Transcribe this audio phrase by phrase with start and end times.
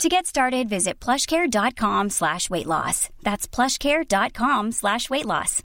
[0.00, 3.08] To get started, visit plushcare.com slash weight loss.
[3.22, 5.62] That's plushcare.com slash weight loss.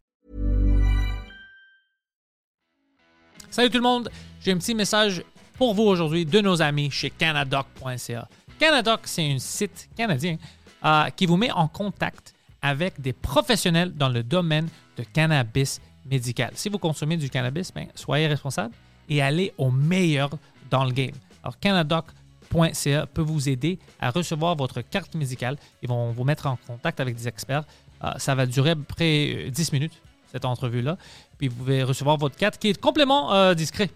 [3.50, 4.10] Salut tout le monde,
[4.42, 5.24] j'ai un petit message
[5.58, 8.28] pour vous aujourd'hui de nos amis chez canadoc.ca.
[8.60, 10.38] Canadoc, c'est un site canadien
[10.86, 14.68] euh, qui vous met en contact avec des professionnels dans le domaine
[14.98, 16.52] de cannabis médical.
[16.54, 18.76] Si vous consommez du cannabis, ben, soyez responsable
[19.10, 20.30] et allez au meilleur
[20.70, 21.16] dans le game.
[21.42, 25.58] Alors, canadoc.ca peut vous aider à recevoir votre carte médicale.
[25.82, 27.64] Ils vont vous mettre en contact avec des experts.
[28.04, 29.94] Euh, ça va durer à peu près 10 minutes,
[30.32, 30.98] cette entrevue-là.
[31.38, 33.90] Puis vous pouvez recevoir votre carte qui est complètement euh, discret.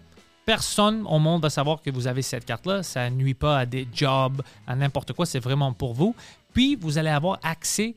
[0.44, 2.82] Personne au monde va savoir que vous avez cette carte-là.
[2.82, 5.24] Ça nuit pas à des jobs, à n'importe quoi.
[5.24, 6.16] C'est vraiment pour vous.
[6.52, 7.94] Puis vous allez avoir accès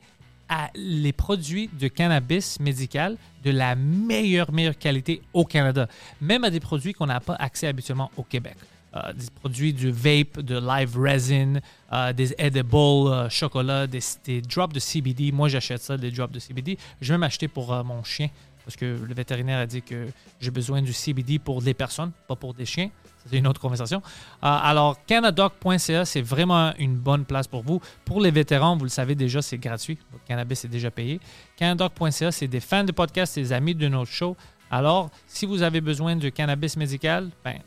[0.48, 5.88] à les produits de cannabis médical de la meilleure, meilleure qualité au Canada,
[6.22, 8.56] même à des produits qu'on n'a pas accès habituellement au Québec.
[8.96, 11.56] Euh, des produits du vape, de live resin,
[11.92, 15.34] euh, des edibles euh, chocolat, des, des drops de CBD.
[15.34, 16.78] Moi, j'achète ça, des drops de CBD.
[17.02, 18.30] Je vais m'acheter pour mon chien
[18.64, 20.08] parce que le vétérinaire a dit que
[20.40, 22.90] j'ai besoin du CBD pour des personnes, pas pour des chiens.
[23.28, 24.02] C'est une autre conversation.
[24.42, 27.82] Alors, canadoc.ca, c'est vraiment une bonne place pour vous.
[28.06, 30.00] Pour les vétérans, vous le savez déjà, c'est gratuit.
[30.14, 31.20] Le cannabis est déjà payé.
[31.58, 34.36] Canadoc.ca, c'est des fans de podcast, des amis de notre show.
[34.72, 37.60] Alors, si vous avez besoin de cannabis médical, ben,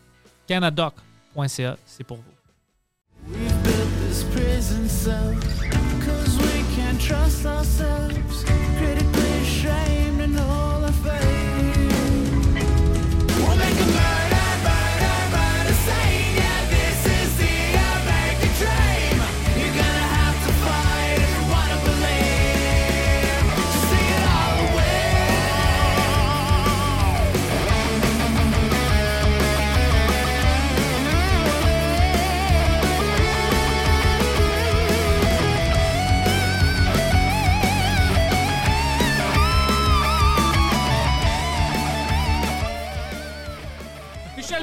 [1.35, 2.23] canadoc.ca, c'est pour vous.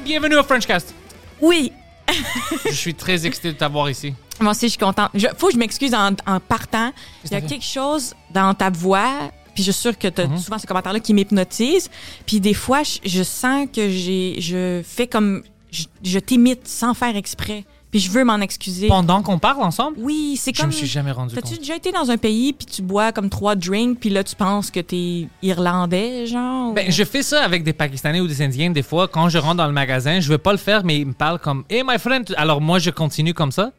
[0.05, 0.93] Bienvenue au Frenchcast.
[1.41, 1.71] Oui.
[2.65, 4.13] Je suis très excité de t'avoir ici.
[4.39, 5.09] Moi aussi, je suis contente.
[5.15, 6.91] Je, faut que je m'excuse en, en partant.
[7.23, 10.37] Il y a quelque chose dans ta voix, puis je suis sûre que tu as
[10.37, 11.89] souvent ce commentaire-là qui m'hypnotise.
[12.25, 15.41] Puis des fois, je, je sens que j'ai, je fais comme.
[15.71, 17.63] Je, je t'imite sans faire exprès.
[17.95, 18.89] Puis je veux m'en excuser.
[18.89, 20.67] Pendant qu'on parle ensemble, Oui, c'est je comme.
[20.67, 23.55] me suis jamais rendu T'as-tu déjà été dans un pays, puis tu bois comme trois
[23.55, 26.71] drinks, puis là, tu penses que t'es irlandais, genre?
[26.71, 29.07] ou- Ben, je fais ça avec des Pakistanais ou des Indiens des fois.
[29.07, 31.39] Quand je rentre dans le magasin, je veux pas le faire, mais ils me parlent
[31.39, 32.33] comme Hey, my friend.
[32.37, 33.71] Alors moi, je continue comme ça?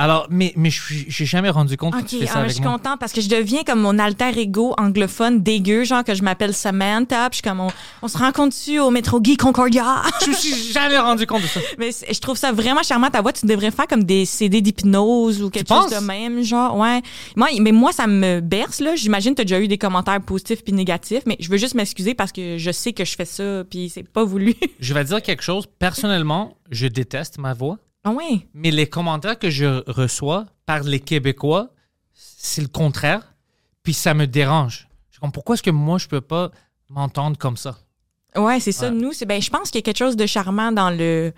[0.00, 2.52] Alors, mais, mais je suis- j'ai jamais rendu compte que tu fais ça ah, je
[2.54, 2.72] suis moi.
[2.72, 6.54] contente parce que je deviens comme mon alter ego anglophone dégueu, genre que je m'appelle
[6.54, 7.68] Samantha, puis je suis comme on,
[8.02, 10.02] on se rencontre dessus au métro Guy Concordia?
[10.24, 11.58] Je me suis jamais rendu compte de ça.
[11.78, 13.32] mais je trouve ça vraiment charmant ta voix.
[13.32, 16.00] Tu devrais faire comme des CD d'hypnose ou quelque Tu chose penses?
[16.00, 17.02] de même, genre ouais.
[17.34, 18.94] Moi, mais moi ça me berce là.
[18.94, 21.74] J'imagine que tu as déjà eu des commentaires positifs puis négatifs, mais je veux juste
[21.74, 24.54] m'excuser parce que je sais que je fais ça puis c'est pas voulu.
[24.78, 25.66] Je vais dire quelque chose.
[25.80, 28.14] Personnellement, je déteste ma voix, ah
[28.54, 31.70] mais les commentaires que je reçois par les Québécois,
[32.14, 33.34] c'est le contraire.
[33.82, 34.88] Puis ça me dérange.
[35.10, 36.50] Je comme, pourquoi est-ce que moi, je peux pas
[36.88, 37.78] m'entendre comme ça?
[38.36, 38.88] Ouais, c'est ça.
[38.88, 38.94] Ouais.
[38.94, 41.32] Nous, c'est ben, je pense qu'il y a quelque chose de charmant dans le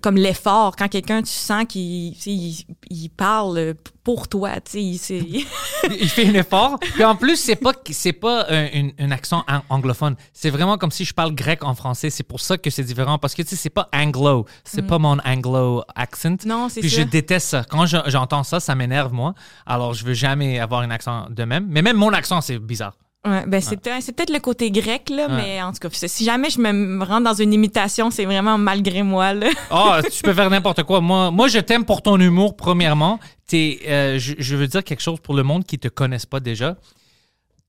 [0.00, 4.96] comme l'effort quand quelqu'un tu sens qu'il tu sais, il, il parle pour toi, tu
[4.96, 5.46] sais, il-
[6.00, 6.78] il fait un effort.
[6.80, 10.16] Puis en plus, c'est pas c'est pas un, un- un accent an- anglophone.
[10.32, 12.10] C'est vraiment comme si je parle grec en français.
[12.10, 14.46] C'est pour ça que c'est différent parce que tu sais, c'est pas anglo.
[14.64, 16.36] C'est pas mon anglo accent.
[16.46, 16.96] Non, c'est Puis ça.
[16.98, 17.64] je déteste ça.
[17.68, 19.34] Quand je- j'entends ça, ça m'énerve moi.
[19.66, 21.66] Alors je veux jamais avoir un accent de même.
[21.68, 22.94] Mais même mon accent, c'est bizarre.
[23.24, 26.24] Ouais, ben c'est peut-être c'est peut-être le côté grec là, mais en tout cas, si
[26.24, 29.48] jamais je me rends dans une imitation, c'est vraiment malgré moi là.
[29.70, 31.00] Oh, tu peux faire n'importe quoi.
[31.00, 33.20] Moi, moi, je t'aime pour ton humour, premièrement.
[33.46, 36.40] T'es, euh, je, je veux dire quelque chose pour le monde qui te connaisse pas
[36.40, 36.76] déjà.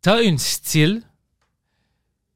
[0.02, 1.04] T'as une style.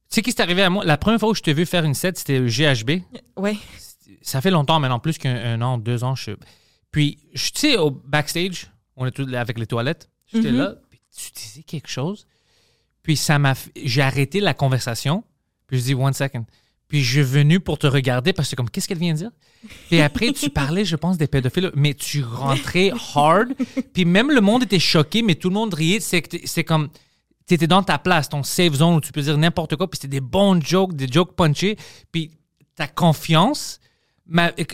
[0.09, 0.85] Tu sais qui c'est arrivé à moi?
[0.85, 3.01] La première fois où je t'ai vu faire une set, c'était au GHB.
[3.35, 3.57] Ouais.
[4.21, 6.13] Ça fait longtemps maintenant, plus qu'un un an, deux ans.
[6.15, 6.31] Je...
[6.91, 10.07] Puis, tu sais, au backstage, on est tous avec les toilettes.
[10.31, 10.57] J'étais Mhm.
[10.59, 12.27] là, puis tu disais quelque chose.
[13.07, 15.23] Puis, ça m'a j'ai arrêté la conversation.
[15.65, 16.45] Puis, je dis, one second.
[16.89, 19.31] Puis, je suis venu pour te regarder parce que, comme, qu'est-ce qu'elle vient de dire?
[19.87, 23.53] Puis après, tu parlais, je pense, des pédophiles, mais tu rentrais hard.
[23.93, 25.99] Puis même le monde était choqué, mais tout le monde riait.
[25.99, 26.89] C'est c'est comme,
[27.45, 30.19] t'étais dans ta place, ton safe zone où tu peux dire n'importe quoi, puis c'était
[30.19, 31.77] des bons jokes, des jokes punchés,
[32.11, 32.31] puis
[32.75, 33.79] ta confiance.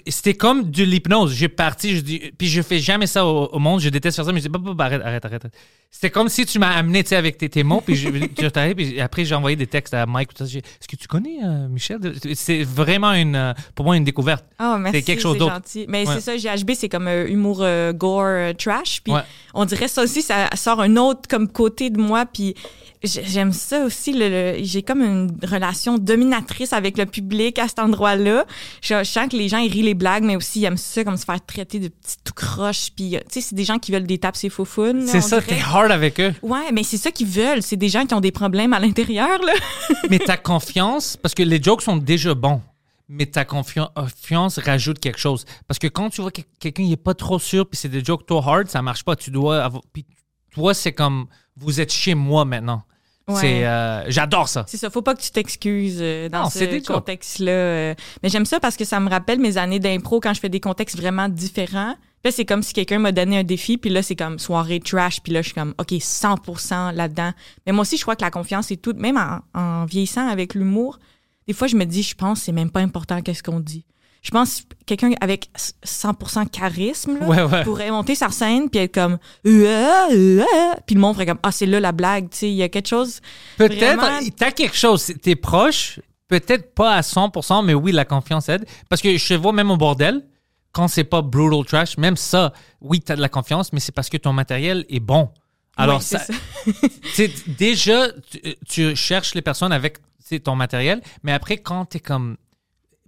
[0.07, 1.33] C'était comme de l'hypnose.
[1.33, 3.79] J'ai parti, je dis, puis je fais jamais ça au, au monde.
[3.79, 5.57] Je déteste faire ça, mais je dis, bah, bah, bah, arrête, arrête, arrête.
[5.95, 8.73] C'était comme si tu m'as amené, tu sais, avec tes, tes mots, puis je, je
[8.73, 10.31] puis après j'ai envoyé des textes à Mike.
[10.41, 11.99] Est-ce que tu connais euh, Michel?
[12.33, 14.43] C'est vraiment une, euh, pour moi une découverte.
[14.59, 15.61] Oh, merci, C'est quelque chose d'autre.
[15.87, 16.15] Mais Ouais.
[16.19, 19.01] c'est ça, GHB, c'est comme euh, humour euh, gore, trash.
[19.03, 19.21] Puis Ouais.
[19.53, 22.25] on dirait ça aussi, ça sort un autre comme côté de moi.
[22.25, 22.55] Puis
[23.03, 24.13] j'ai- j'aime ça aussi.
[24.13, 28.45] le- le- j'ai comme une relation dominatrice avec le public à cet endroit-là.
[28.81, 31.03] Je, je sens que les gens, ils rient les blagues, mais aussi ils aiment ça,
[31.03, 32.89] comme se faire traiter de petits tout croche.
[32.95, 34.65] Puis, tu sais, c'est des gens qui veulent des tapes ses faux.
[35.05, 36.33] C'est ça, t'es hard avec eux.
[36.41, 37.61] Ouais, mais c'est ça qu'ils veulent.
[37.61, 39.53] C'est des gens qui ont des problèmes à l'intérieur, là.
[40.09, 42.61] mais ta confiance, parce que les jokes sont déjà bons,
[43.09, 45.45] mais ta confian- confiance rajoute quelque chose.
[45.67, 48.25] Parce que quand tu vois que quelqu'un n'est pas trop sûr, puis c'est des jokes
[48.25, 49.15] trop hard, ça marche pas.
[49.15, 49.83] Tu dois avoir.
[49.91, 50.05] Puis
[50.51, 51.27] toi, c'est comme
[51.57, 52.83] vous êtes chez moi maintenant.
[53.27, 53.35] Ouais.
[53.39, 54.65] C'est, euh, j'adore ça.
[54.67, 57.51] C'est ça, faut pas que tu t'excuses euh, dans Non, ce contexte-là.
[57.51, 57.95] euh.
[58.21, 60.59] Mais j'aime ça parce que ça me rappelle mes années d'impro quand je fais des
[60.59, 61.95] contextes vraiment différents.
[62.25, 65.21] Là, c'est comme si quelqu'un m'a donné un défi, puis là, c'est comme soirée trash,
[65.21, 67.31] puis là, je suis comme, OK, 100% là-dedans.
[67.65, 70.53] Mais moi aussi, je crois que la confiance est tout, même en, en vieillissant avec
[70.53, 70.99] l'humour,
[71.47, 73.85] des fois, je me dis, je pense, c'est même pas important qu'est-ce qu'on dit.
[74.23, 75.49] Je pense que quelqu'un avec
[75.85, 77.63] 100% charisme là, Ouais, ouais.
[77.63, 80.43] pourrait monter sur scène puis être comme Euh, euh,
[80.87, 82.69] puis le monde ferait comme ah c'est là la blague tu sais il y a
[82.69, 83.19] quelque chose
[83.57, 85.99] Peut-être, Vraiment- t'as quelque chose, t'es proche,
[86.29, 88.65] peut-être pas à 100%, mais oui, la confiance aide.
[88.89, 90.25] Parce que je vois même au bordel,
[90.71, 94.09] quand c'est pas brutal trash, même ça, oui, t'as de la confiance, mais c'est parce
[94.09, 95.29] que ton matériel est bon.
[95.77, 96.21] Alors, ça,
[97.47, 99.97] déjà, tu, tu cherches les personnes avec
[100.43, 102.37] ton matériel, mais après, quand t'es comme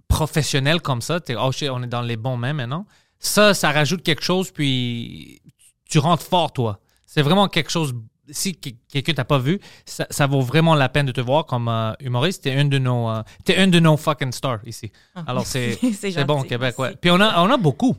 [0.08, 2.86] professionnel comme ça, t'es, oh shit, on est dans les bons mains maintenant,
[3.18, 5.40] ça, ça rajoute quelque chose, puis
[5.88, 6.80] tu rentres fort, toi.
[7.06, 7.94] C'est vraiment quelque chose.
[8.28, 11.46] Si que- quelqu'un t'a pas vu, ça, ça vaut vraiment la peine de te voir
[11.46, 12.42] comme euh, humoriste.
[12.42, 14.90] T'es un de nos, euh, t'es un de nos fucking stars ici.
[15.26, 15.78] Alors c'est,
[16.26, 16.96] bon au Québec, ouais.
[17.00, 17.96] Puis on a, on a beaucoup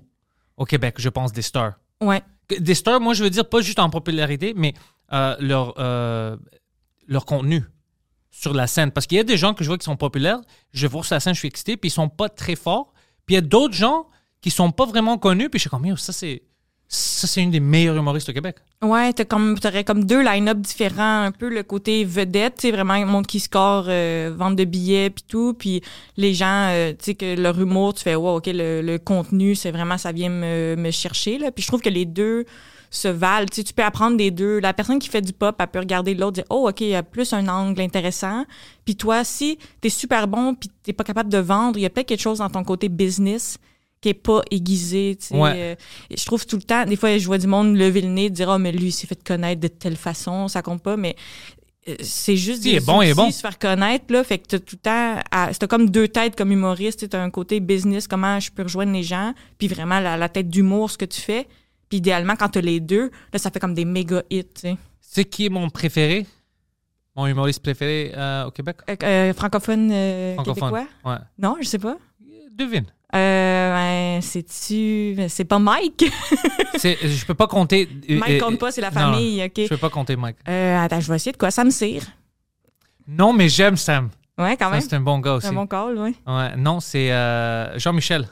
[0.57, 1.73] au Québec, je pense, des stars.
[2.01, 2.21] ouais
[2.59, 4.73] Des stars, moi, je veux dire pas juste en popularité, mais
[5.13, 5.73] euh, leur,
[7.07, 7.63] leur contenu
[8.37, 8.91] sur la scène.
[8.91, 10.39] Parce qu'il y a des gens que je vois qui sont populaires,
[10.71, 12.93] je vois sur la scène, je suis excité, puis ils sont pas très forts.
[13.25, 14.05] Puis il y a d'autres gens
[14.41, 16.43] qui sont pas vraiment connus, puis je suis comme, ça c'est,
[16.87, 18.57] ça c'est une des meilleurs humoristes au Québec.
[18.83, 22.95] Ouais, t'as comme, t'aurais comme deux line-up différents, un peu le côté vedette, sais, vraiment
[22.99, 25.81] le monde qui score, euh, vente de billets puis tout, puis
[26.15, 29.71] les gens, euh, tu sais, que leur humour, tu fais, wow, ok, le, contenu, c'est
[29.71, 31.51] vraiment, ça vient me, me chercher, là.
[31.51, 32.45] Puis je trouve que les deux
[32.89, 34.59] se valent, tu sais, tu peux apprendre des deux.
[34.59, 36.95] La personne qui fait du pop, elle peut regarder l'autre, dire, oh, ok, il y
[36.95, 38.45] a plus un angle intéressant.
[38.85, 41.89] Puis toi, si t'es super bon, puis t'es pas capable de vendre, il y a
[41.89, 43.57] peut-être quelque chose dans ton côté business
[43.99, 45.35] qui est pas aiguisé, tu sais.
[45.35, 45.53] Ouais.
[45.55, 45.75] Euh,
[46.15, 48.49] je trouve tout le temps, des fois, je vois du monde lever le nez, dire,
[48.49, 51.15] oh, mais lui, il s'est fait connaître de telle façon, ça compte pas, mais
[51.89, 53.31] euh, c'est juste Si, des il est bon, il est outils, bon.
[53.31, 56.51] se faire connaître, là, fait que t'as tout le temps, t'as comme deux têtes comme
[56.51, 60.29] humoriste, t'as un côté business, comment je peux rejoindre les gens, puis vraiment la, la
[60.29, 61.47] tête d'humour, ce que tu fais,
[61.89, 64.77] puis idéalement, quand t'as les deux, là, ça fait comme des méga hits, tu sais.
[64.99, 66.25] C'est qui est mon préféré?
[67.15, 68.77] Mon humoriste préféré euh, au Québec?
[68.89, 70.69] Euh, euh, francophone, euh, Francophone.
[70.69, 70.87] québécois?
[71.11, 71.17] Ouais.
[71.39, 71.97] Non, je sais pas.
[72.53, 72.85] Devine.
[73.15, 75.17] Euh, c'est-tu...
[75.29, 76.05] C'est pas Mike?
[76.77, 77.89] C'est, je peux pas compter.
[78.09, 79.63] Mike compte pas, c'est la non, famille, OK.
[79.63, 80.37] Je peux pas compter Mike.
[80.45, 81.49] Attends, je vais essayer de quoi?
[81.49, 82.03] Sam Cyr?
[83.07, 84.09] Non, mais j'aime Sam.
[84.37, 84.81] Ouais, quand même.
[84.81, 85.47] c'est un bon gars aussi.
[85.47, 86.13] C'est un bon call, ouais.
[86.27, 87.07] Ouais, non, c'est
[87.77, 88.27] Jean-Michel.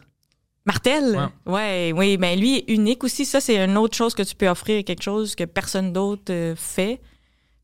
[0.65, 1.93] Martel, ouais.
[1.95, 3.24] oui, mais lui est unique aussi.
[3.25, 6.55] Ça, c'est une autre chose que tu peux offrir, quelque chose que personne d'autre euh,
[6.55, 7.00] fait.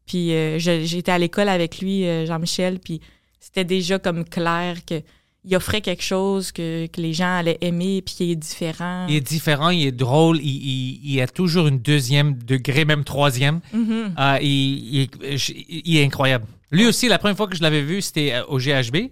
[0.05, 3.01] Puis euh, j'étais à l'école avec lui, euh, Jean-Michel, puis
[3.39, 5.01] c'était déjà comme clair que
[5.43, 9.08] il offrait quelque chose que, que les gens allaient aimer, puis qui est différent.
[9.10, 13.03] Il est différent, il est drôle, il, il, il a toujours une deuxième degré, même
[13.03, 13.60] troisième.
[13.74, 14.13] Mhm.
[14.20, 14.48] Euh, il,
[14.96, 15.50] il est-
[15.88, 16.46] il incroyable.
[16.70, 19.10] Lui aussi, la première fois que je l'avais vu, c'était au GHB.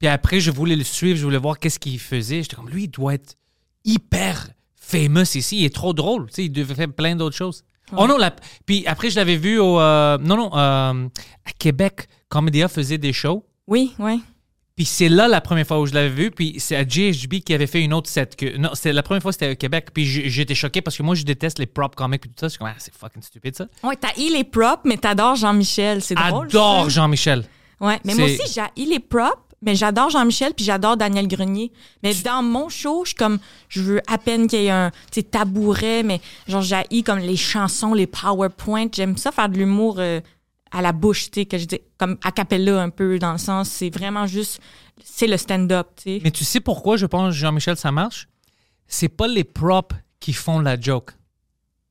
[0.00, 2.42] Puis après, je voulais le suivre, je voulais voir qu'est-ce qu'il faisait.
[2.42, 3.36] J'étais comme, lui, il doit être
[3.84, 5.58] hyper famous ici.
[5.58, 6.26] Il est trop drôle.
[6.28, 7.64] Tu sais, il devait faire plein d'autres choses.
[7.96, 8.34] Oh non, la-
[8.66, 9.80] puis après, je l'avais vu au.
[9.80, 11.08] euh, non, non, euh,
[11.44, 13.44] à Québec, Comédia faisait des shows.
[13.66, 14.22] Oui, oui.
[14.76, 16.30] Puis c'est là la première fois où je l'avais vu.
[16.30, 18.36] Puis c'est à GHB qui avait fait une autre set.
[18.36, 19.88] Que, non, c'était la première fois c'était au Québec.
[19.92, 22.46] Puis j'étais choqué parce que moi, je déteste les prop comics et tout ça.
[22.46, 23.66] Je suis comme, ah, c'est fucking stupide ça.
[23.82, 26.00] Ouais, t'as il est propre, mais t'adores Jean-Michel.
[26.00, 26.46] C'est drôle.
[26.46, 26.88] Adore.
[26.88, 27.44] Jean-Michel.
[27.80, 31.72] Ouais, mais moi aussi, j'ai il est propre, mais j'adore Jean-Michel puis j'adore Daniel Grenier.
[32.02, 33.38] Mais dans mon show, je suis comme
[33.68, 34.90] je veux à peine qu'il y ait un
[35.30, 40.20] tabouret, mais genre j'ai comme les chansons, les PowerPoint, j'aime ça faire de l'humour euh,
[40.70, 43.38] à la bouche, tu sais que je dis comme a cappella un peu dans le
[43.38, 44.60] sens c'est vraiment juste
[45.04, 46.20] c'est le stand-up, tu sais.
[46.22, 48.28] Mais tu sais pourquoi je pense Jean-Michel ça marche?
[48.86, 51.12] C'est pas les props qui font la joke.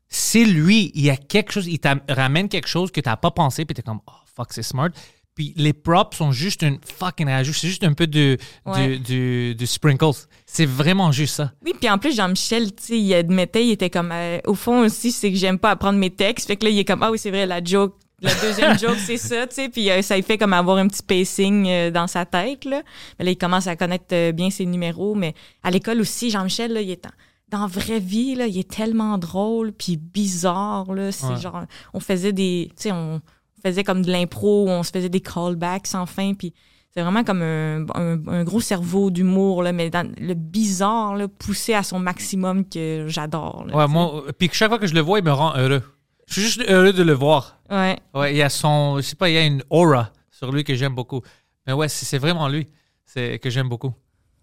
[0.08, 0.92] c'est lui.
[0.96, 3.74] Il y a quelque chose, il ramène quelque chose que tu n'as pas pensé, puis
[3.74, 4.90] tu es comme, oh fuck, c'est smart.
[5.40, 7.54] Puis les props sont juste une fucking rajout.
[7.54, 8.98] C'est juste un peu de, Ouais.
[9.00, 10.12] de sprinkles.
[10.46, 11.54] C'est vraiment juste ça.
[11.66, 14.82] Oui, puis en plus, Jean-Michel, tu sais, il admettait, il était comme, euh, au fond
[14.84, 16.48] aussi, c'est que j'aime pas apprendre mes textes.
[16.48, 18.98] Fait que là, il est comme, ah oui, c'est vrai, la joke, la deuxième joke,
[18.98, 19.70] c'est ça, tu sais.
[19.70, 22.82] Puis euh, ça lui fait comme avoir un petit pacing euh, dans sa tête, là.
[23.18, 25.16] Mais là, il commence à connaître bien ses numéros.
[25.16, 27.12] Mais à l'école aussi, Jean-Michel, là, il est en-
[27.48, 31.14] dans la vraie vie, là, il est tellement drôle, puis bizarre, là.
[31.14, 31.38] C'est Ouais.
[31.40, 33.22] genre, on faisait des, tu sais, on
[33.64, 36.54] faisait comme de l'impro, on se faisait des callbacks sans fin, puis
[36.94, 41.28] c'est vraiment comme un, un- un gros cerveau d'humour, là, mais dans le bizarre, là,
[41.28, 43.66] poussé à son maximum que j'adore.
[43.68, 45.84] là, Ouais, moi, puis que chaque fois que je le vois, il me rend heureux.
[46.28, 47.60] Je suis juste heureux de le voir.
[47.70, 47.98] Ouais.
[48.14, 50.64] Ouais, il y a son, je sais pas, il y a une aura sur lui
[50.64, 51.22] que j'aime beaucoup.
[51.68, 52.68] Mais ouais, c'est c'est vraiment lui
[53.06, 53.92] c'est que j'aime beaucoup.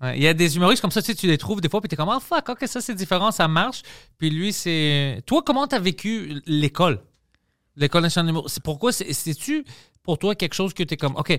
[0.02, 1.80] Ouais, il y a des humoristes comme ça, tu sais, tu les trouves des fois,
[1.80, 3.82] puis t'es comme, ah fuck, ok, ça c'est différent, ça marche.
[4.18, 5.22] Puis lui, c'est.
[5.24, 7.00] Toi, comment t'as vécu l'école?
[7.76, 8.48] L'école nationale d'humour.
[8.48, 9.64] C'est pourquoi c'est- c'est-tu
[10.02, 11.38] pour toi quelque chose que t'es comme, ok,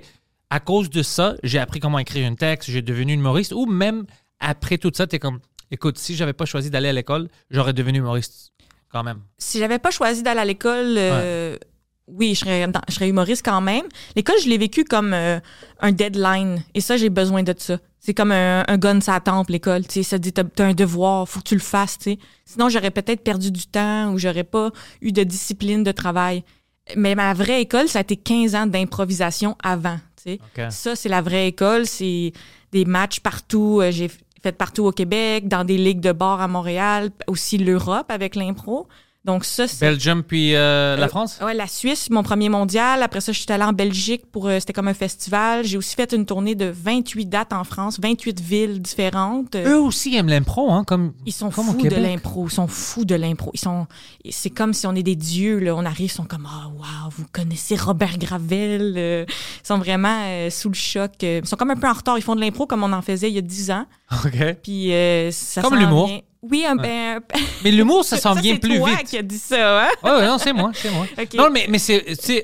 [0.49, 4.05] à cause de ça, j'ai appris comment écrire un texte, j'ai devenu humoriste, ou même
[4.39, 5.39] après tout ça, t'es comme,
[5.71, 8.51] écoute, si j'avais pas choisi d'aller à l'école, j'aurais devenu humoriste
[8.89, 9.19] quand même.
[9.37, 11.57] Si j'avais pas choisi d'aller à l'école, euh,
[12.07, 13.83] oui, je serais, dans- je serais humoriste quand même.
[14.15, 15.39] L'école, je l'ai vécu comme euh,
[15.79, 16.63] un deadline.
[16.73, 17.77] Et ça, j'ai besoin de ça.
[17.99, 19.85] C'est comme un, un gun sa tempe, l'école.
[19.85, 22.19] Tu sais, ça dit, t'as un devoir, faut que tu le fasses, tu sais.
[22.45, 24.71] Sinon, j'aurais peut-être perdu du temps ou j'aurais pas
[25.01, 26.43] eu de discipline de travail.
[26.95, 30.39] Mais ma vraie école, ça a été 15 ans d'improvisation avant, tu sais.
[30.71, 31.85] Ça, c'est la vraie école.
[31.85, 32.31] C'est
[32.71, 33.79] des matchs partout.
[33.81, 34.09] Euh, J'ai
[34.41, 38.87] fait partout au Québec, dans des ligues de bar à Montréal, aussi l'Europe avec l'impro.
[39.27, 39.85] Donc ça, c'est...
[39.85, 41.37] Belgium puis euh, la Euh, France?
[41.43, 43.03] Ouais, la Suisse, mon premier mondial.
[43.03, 44.47] Après ça, je suis allée en Belgique pour.
[44.47, 45.65] euh, c'était comme un festival.
[45.65, 49.55] J'ai aussi fait une tournée de 28 dates en France, 28 villes différentes.
[49.55, 52.47] Euh, Eux aussi aiment l'impro, hein, comme, Ils sont comme fous de l'impro.
[52.47, 53.51] Ils sont fous de l'impro.
[53.53, 53.85] Ils sont.
[54.29, 55.59] C'est comme si on est des dieux.
[55.59, 55.75] Là.
[55.75, 58.93] On arrive, ils sont comme ah wow, vous connaissez Robert Gravel.
[58.95, 61.11] euh, ils sont vraiment euh, sous le choc.
[61.23, 62.17] euh, Ils sont comme un peu en retard.
[62.17, 63.85] Ils font de l'impro comme on en faisait il y a 10 ans.
[64.25, 64.55] OK.
[64.63, 66.09] Puis euh, ça Comme l'humour.
[66.49, 67.19] Oui, un, ben,
[67.63, 69.03] Mais l'humour, ça s'en vient c'est plus toi vite.
[69.07, 69.89] qui a dit ça, hein?
[70.03, 71.05] Non, c'est moi, c'est moi.
[71.35, 72.03] Non, mais, mais c'est,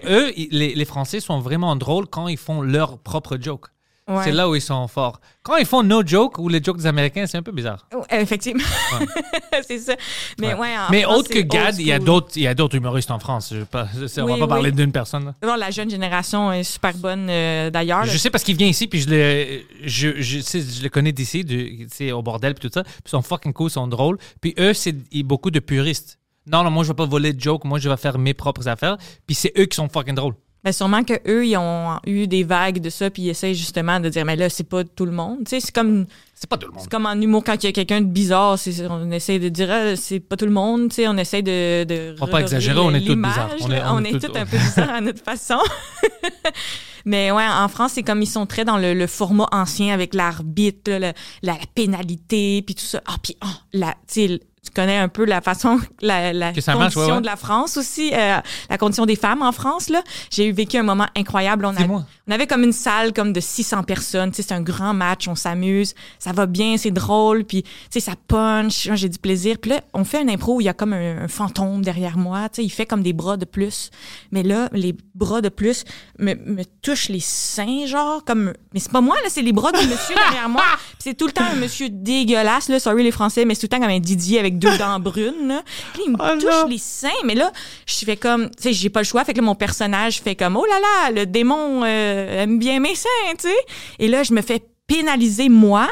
[0.09, 3.67] eux, les, les Français sont vraiment drôles quand ils font leur propre joke.
[4.07, 4.23] Ouais.
[4.25, 5.21] C'est là où ils sont forts.
[5.43, 7.87] Quand ils font no joke ou les jokes des Américains, c'est un peu bizarre.
[7.95, 8.63] Oh, effectivement.
[9.65, 9.95] c'est ça.
[10.39, 12.47] Mais ouais, en mais France, autre que c'est Gad, il y a d'autres, il y
[12.47, 13.53] a d'autres humoristes en France.
[13.55, 14.47] Je, pas- on va pas oui.
[14.49, 15.25] parler d'une personne.
[15.25, 15.35] là.
[15.45, 18.05] Non, la jeune génération est super bonne euh, d'ailleurs.
[18.05, 21.45] Je sais parce qu'il vient ici, puis je le, je, je, le connais d'ici,
[21.89, 22.83] sais, au bordel, puis tout ça.
[22.83, 24.17] Puis ils sont fucking cool, ils sont drôles.
[24.41, 26.19] Puis eux, c'est beaucoup de puristes.
[26.45, 27.63] Non, non, moi, je vais pas voler de jokes.
[27.63, 28.97] Moi, je vais faire mes propres affaires.
[29.25, 30.35] Puis c'est eux qui sont fucking drôles.
[30.63, 33.99] Ben, sûrement que eux ils ont eu des vagues de ça puis ils essayent justement
[33.99, 35.39] de dire mais là c'est pas tout le monde.
[35.39, 36.05] Tu sais, c'est comme
[36.35, 36.81] C'est pas tout le monde.
[36.83, 38.57] c'est comme en humour quand il y a quelqu'un de bizarre,
[38.89, 41.83] on essaie de dire ah, c'est pas tout le monde, tu sais, on essaie de
[41.83, 43.49] de Faut pas exagérer, on est tous bizarres.
[43.61, 45.59] On est- on On est est tous- tous un peu bizarres à notre façon.
[47.05, 50.13] Mais ouais, en France, c'est comme ils sont très dans le, le format ancien avec
[50.13, 53.01] l'arbitre, la, la pénalité, puis tout ça.
[53.05, 56.75] Ah, puis ah, la, tu sais, tu connais un peu la façon, la, la ça
[56.75, 57.21] marche, condition ouais, ouais.
[57.21, 58.37] de la France aussi, euh,
[58.69, 59.89] la condition des femmes en France.
[59.89, 60.01] là.
[60.31, 61.65] J'ai eu vécu un moment incroyable.
[61.65, 61.85] On, a-
[62.27, 64.31] on avait comme une salle comme de 600 personnes.
[64.31, 67.69] Tu sais, c'est un grand match, on s'amuse, ça va bien, c'est drôle, puis tu
[67.91, 68.89] sais, ça punch.
[68.93, 69.57] J'ai du plaisir.
[69.61, 72.17] Puis là, on fait un impro où il y a comme un, un fantôme derrière
[72.17, 72.47] moi.
[72.49, 73.91] Tu sais, il fait comme des bras de plus.
[74.31, 75.83] Mais là, les bras de plus
[76.19, 78.53] me, me touchent les seins, genre comme.
[78.73, 80.63] Mais c'est pas moi là, c'est les bras du monsieur derrière moi.
[80.99, 82.79] C'est tout le temps un monsieur dégueulasse là.
[82.79, 85.47] Sorry les Français, mais c'est tout le temps comme un Didier avec deux dents brunes.
[85.47, 85.61] Là.
[85.93, 86.67] Puis il me Oh touche non.
[86.67, 87.51] les seins, mais là,
[87.85, 89.23] je fais comme, tu sais, j'ai pas le choix.
[89.25, 92.79] Fait que là, mon personnage fait comme, oh là là, le démon euh, aime bien
[92.79, 93.55] mes seins, tu sais.
[93.99, 95.87] Et là, je me fais pénaliser moi.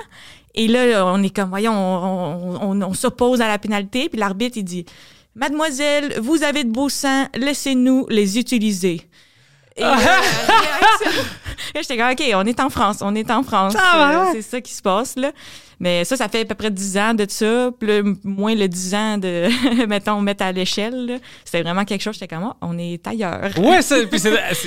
[0.54, 4.10] Et là, on est comme, voyons, on, on- on s'oppose à la pénalité.
[4.10, 4.86] Puis l'arbitre, il dit,
[5.36, 9.02] Mademoiselle, vous avez de beaux seins, laissez-nous les utiliser.
[9.78, 10.02] Et réaction-
[11.74, 13.74] Là, j'étais comme, OK, on est en France, on est en France.
[13.80, 14.16] Ah, ouais.
[14.16, 15.32] Euh, c'est ça qui se passe, là.
[15.84, 17.72] Mais ça, ça fait à peu près 10 ans de ça.
[17.82, 19.48] Là, moins le 10 ans de,
[19.88, 21.20] mettons, mettre à l'échelle.
[21.44, 22.14] C'était vraiment quelque chose.
[22.14, 23.50] J'étais comme, oh, on est ailleurs.
[23.58, 24.22] Ouais, c'est- puis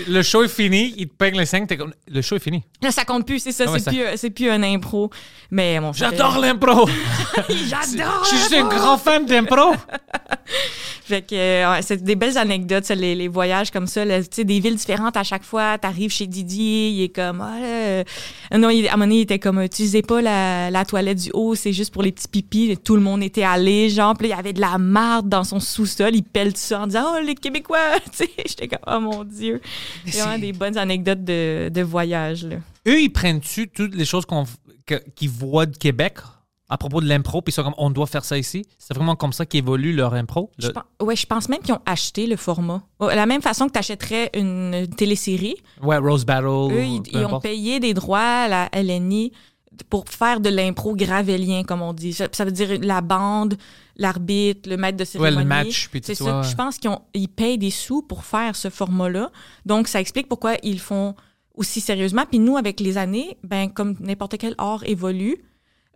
[0.08, 2.64] le show est fini, il te peigne les cinq, t'es comme, le show est fini.
[2.82, 3.64] Là, ça compte plus, c'est ça.
[3.68, 5.08] Ah c'est ça- plus, plus un impro.
[5.52, 6.88] Mais bon, ça J'adore l'impro!
[7.48, 8.24] J'adore!
[8.24, 9.72] Je suis juste un grand fan d'impro!
[11.06, 14.22] Fait que euh, ouais, c'est des belles anecdotes, ça, les, les voyages comme ça, là,
[14.22, 15.76] tu sais, des villes différentes à chaque fois.
[15.76, 18.04] T'arrives chez Didier, il est comme, ah, là, euh,
[18.56, 21.30] non, il, à un moment donné, il était comme, utilisez pas la, la toilette du
[21.34, 22.78] haut, c'est juste pour les petits pipis.
[22.82, 25.60] Tout le monde était allé, genre, puis il y avait de la marde dans son
[25.60, 27.78] sous-sol, il pèle ça en disant, oh, les Québécois,
[28.10, 29.60] tu sais, j'étais comme, oh mon Dieu.
[30.06, 32.56] C'est vraiment des bonnes anecdotes de, de voyage, là.
[32.88, 34.44] Eux, ils prennent-tu toutes les choses qu'on,
[34.86, 36.18] que- qu'ils voient de Québec?
[36.70, 38.64] à propos de l'impro, puis ils sont comme on doit faire ça ici?
[38.78, 40.50] C'est vraiment comme ça qu'évolue leur impro.
[40.58, 42.82] Je Le- pen- ouais, je pense même qu'ils ont acheté le format.
[42.98, 46.46] Oh, La même façon que tu achèterais une télésérie, Ouais, Rose Battle.
[46.72, 49.30] eux, ils, ils ont payé des droits à la LNI
[49.90, 52.12] pour faire de l'impro gravélien, comme on dit.
[52.12, 53.56] Ça, ça veut dire la bande,
[53.96, 55.36] l'arbitre, le maître de Ouais, cérémonie.
[55.42, 56.40] le match, puis C'est ça.
[56.40, 56.46] ouais.
[56.48, 59.30] Je pense qu'ils ils payent des sous pour faire ce format-là.
[59.66, 61.14] Donc, ça explique pourquoi ils font
[61.54, 62.24] aussi sérieusement.
[62.28, 65.38] Puis nous, avec les années, ben comme n'importe quel art évolue,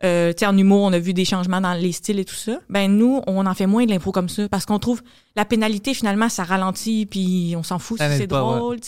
[0.04, 2.58] euh, en humour, on a vu des changements dans les styles et tout ça.
[2.68, 5.02] Ben nous, on en fait moins de l'impro comme ça parce qu'on trouve
[5.36, 8.78] la pénalité finalement, ça ralentit puis on s'en fout Ça si c'est pas, drôle.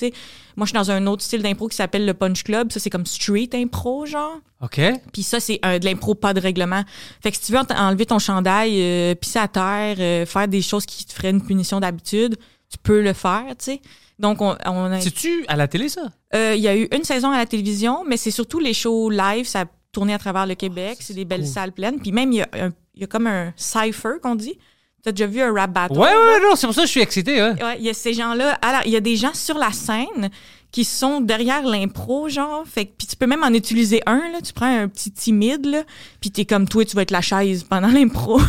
[0.57, 2.71] Moi, je suis dans un autre style d'impro qui s'appelle le punch club.
[2.73, 4.39] Ça, c'est comme street impro, genre.
[4.63, 4.81] OK.
[5.13, 6.83] Puis ça, c'est euh, de l'impro, pas de règlement.
[7.23, 10.49] Fait que si tu veux en- enlever ton chandail, euh, pisser à terre, euh, faire
[10.49, 12.37] des choses qui te feraient une punition d'habitude,
[12.71, 13.81] tu peux le faire, tu sais.
[14.19, 16.03] Donc, on, on a- C'est-tu à la télé, ça?
[16.35, 19.09] euh, il y a eu une saison à la télévision, mais c'est surtout les shows
[19.09, 20.99] live, ça a tourné à travers le Québec.
[21.01, 21.49] c'est des belles cool.
[21.51, 22.01] salles pleines.
[22.01, 24.59] Puis même, il y, a un- il y a comme un cypher qu'on dit.
[25.03, 25.95] T'as déjà vu un rap battle?
[25.99, 27.41] Ouais, ouais, non, c'est pour ça que je suis excité.
[27.43, 27.63] Ouais.
[27.63, 28.53] Ouais, il y a ces gens-là.
[28.61, 30.29] Alors, il y a des gens sur la scène
[30.71, 32.65] qui sont derrière l'impro, genre.
[32.67, 34.41] Fait que, puis tu peux même en utiliser un, là.
[34.45, 35.85] Tu prends un petit timide, là.
[36.21, 38.41] Puis t'es comme toi, tu vas être la chaise pendant l'impro.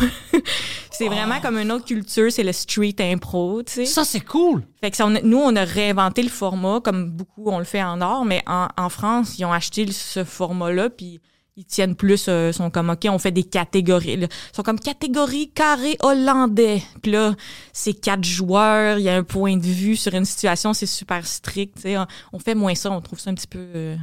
[0.90, 3.86] c'est vraiment comme une autre culture, c'est le street impro, tu sais.
[3.86, 4.62] Ça, c'est cool.
[4.82, 7.82] Fait que ça, on nous, on a réinventé le format, comme beaucoup on le fait
[7.82, 11.18] en or, mais en, en France, ils ont acheté ce format-là, puis
[11.56, 14.16] ils tiennent plus, euh, sont comme, OK, on fait des catégories.
[14.16, 14.26] là.
[14.30, 16.82] Ils sont comme catégorie carré hollandais.
[17.02, 17.34] Puis là,
[17.72, 21.26] c'est quatre joueurs, il y a un point de vue sur une situation, c'est super
[21.26, 21.78] strict.
[21.78, 21.96] sais.
[22.32, 23.96] On, fait moins ça, on trouve ça un petit peu euh,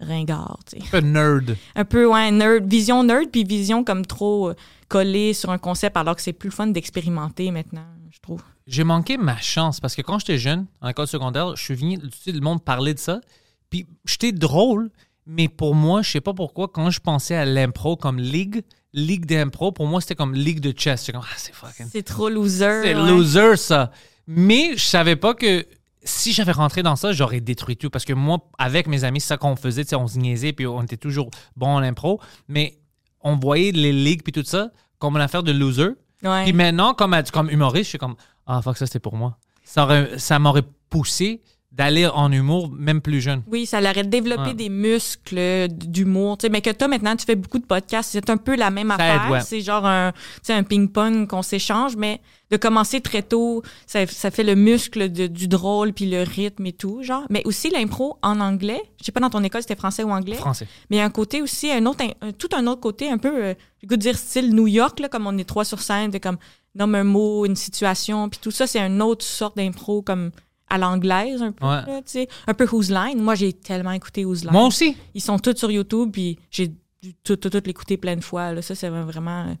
[0.00, 0.58] ringard.
[0.74, 1.56] Un peu nerd.
[1.76, 4.56] Un peu, ouais, nerd, vision nerd, puis vision comme trop euh,
[4.88, 8.42] collée sur un concept, alors que c'est plus fun d'expérimenter maintenant, je trouve.
[8.66, 11.98] J'ai manqué ma chance parce que quand j'étais jeune, en école secondaire, je suis venu,
[11.98, 13.20] tu sais, le monde parlait de ça.
[13.68, 14.90] Puis j'étais drôle,
[15.32, 19.26] mais pour moi, je sais pas pourquoi, quand je pensais à l'impro comme ligue, ligue
[19.26, 21.02] d'impro, pour moi, c'était comme ligue de chess.
[21.02, 21.86] J'étais comme, ah, c'est fucking.
[21.88, 22.82] C'est trop loser.
[22.82, 23.08] C'est ouais.
[23.08, 23.92] loser, ça.
[24.26, 25.64] Mais je savais pas que
[26.02, 27.90] si j'avais rentré dans ça, j'aurais détruit tout.
[27.90, 29.94] Parce que moi, avec mes amis, c'est ça qu'on faisait.
[29.94, 32.20] On se niaisait, puis on était toujours bon en impro.
[32.48, 32.80] Mais
[33.20, 35.90] on voyait les ligues, puis tout ça, comme une affaire de loser.
[36.24, 36.42] Ouais.
[36.42, 38.16] Puis maintenant, comme, comme humoriste, je suis comme,
[38.48, 39.38] ah, fuck, ça, c'était pour moi.
[39.62, 41.40] Ça m'aurait poussé
[41.80, 43.42] d'aller en humour, même plus jeune.
[43.46, 44.54] Oui, ça l'aurait développé Ouais.
[44.54, 46.36] des muscles d'humour.
[46.50, 48.10] Mais que toi, maintenant, tu fais beaucoup de podcasts.
[48.12, 49.30] C'est un peu la même Ça affaire.
[49.30, 49.40] ouais.
[49.40, 50.12] C'est genre un,
[50.50, 55.26] un ping-pong qu'on s'échange, mais de commencer très tôt, ça, ça fait le muscle de-
[55.26, 57.22] du drôle, puis le rythme et tout, genre.
[57.30, 58.82] Mais aussi l'impro en anglais.
[59.00, 60.36] Je sais pas dans ton école, c'était français ou anglais.
[60.36, 60.66] Français.
[60.90, 63.18] Mais il y a un côté aussi, un autre, un- tout un autre côté, un
[63.18, 66.18] peu, euh, de dire style New York, là, comme on est trois sur scène, de
[66.18, 66.36] comme
[66.74, 70.30] nomme un mot, une situation, puis tout ça, c'est une autre sorte d'impro, comme
[70.70, 71.82] à l'anglaise, un peu, Ouais.
[71.86, 72.28] là, tu sais.
[72.46, 73.20] Un peu Whose Line?
[73.20, 74.52] Moi, j'ai tellement écouté Whose Line.
[74.52, 74.96] Moi aussi.
[75.14, 76.68] Ils sont tous sur YouTube, puis j'ai
[77.02, 78.52] dû tout, tout, tout l'écouter plein de fois.
[78.52, 78.62] Là.
[78.62, 79.54] Ça, c'est vraiment euh,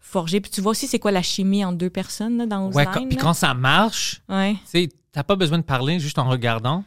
[0.00, 0.40] forgé.
[0.40, 2.84] Puis tu vois aussi c'est quoi la chimie entre deux personnes là, dans Whose Ouais,
[2.84, 2.92] Line.
[2.94, 4.56] quand- puis quand ça marche, Ouais.
[4.70, 6.82] tu t'as pas besoin de parler juste en regardant.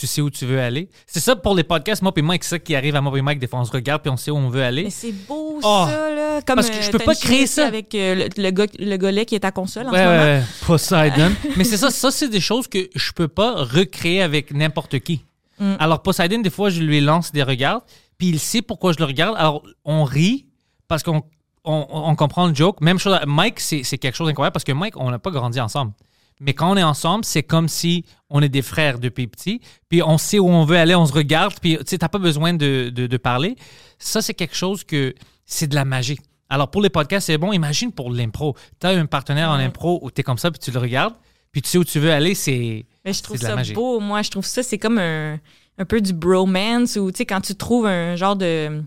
[0.00, 0.88] Tu sais où tu veux aller.
[1.06, 3.20] C'est ça pour les podcasts, moi et Mike, c'est ça qui arrive à moi et
[3.20, 3.38] Mike.
[3.38, 4.84] Des fois, on se regarde puis on sait où on veut aller.
[4.84, 6.40] Mais c'est beau, Oh, ça, là.
[6.40, 7.66] Comme, parce que je peux pas créer ça.
[7.66, 10.22] Avec euh, le, le, golet qui est à console en Ouais, ce moment.
[10.22, 10.42] ouais.
[10.66, 11.32] Poseidon.
[11.58, 15.22] Mais c'est ça, ça, c'est des choses que je peux pas recréer avec n'importe qui.
[15.58, 15.74] Mm.
[15.78, 17.82] Alors, Poseidon, des fois, je lui lance des regards,
[18.16, 19.34] puis il sait pourquoi je le regarde.
[19.36, 20.46] Alors, on rit
[20.88, 21.22] parce qu'on
[21.64, 22.80] on, on comprend le joke.
[22.80, 25.92] Même chose, Mike, c'est quelque chose d'incroyable parce que Mike, on n'a pas grandi ensemble.
[26.40, 29.60] Mais quand on est ensemble, c'est comme si on est des frères depuis petit.
[29.88, 31.54] Puis on sait où on veut aller, on se regarde.
[31.60, 33.56] Puis tu sais, t'as pas besoin de, de, de parler.
[33.98, 36.18] Ça, c'est quelque chose que c'est de la magie.
[36.48, 37.52] Alors pour les podcasts, c'est bon.
[37.52, 38.56] Imagine pour l'impro.
[38.80, 41.14] Tu as un partenaire en impro où tu es comme ça, puis tu le regardes,
[41.52, 42.34] puis tu sais où tu veux aller.
[42.34, 43.72] C'est Mais je trouve de la ça magie.
[43.74, 44.00] beau.
[44.00, 45.38] Moi, je trouve ça, c'est comme un,
[45.78, 48.82] un peu du bromance ou, tu sais, quand tu trouves un genre de.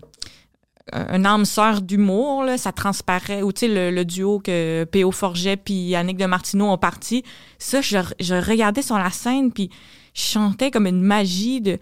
[0.92, 3.42] Un âme sœur d'humour, là, ça transparaît.
[3.42, 5.10] Ou, tu sais, le, le duo que P.O.
[5.12, 7.22] Forget puis Annick de Martineau ont parti.
[7.58, 9.70] Ça, je, je regardais sur la scène puis
[10.12, 11.76] je chantais comme une magie de.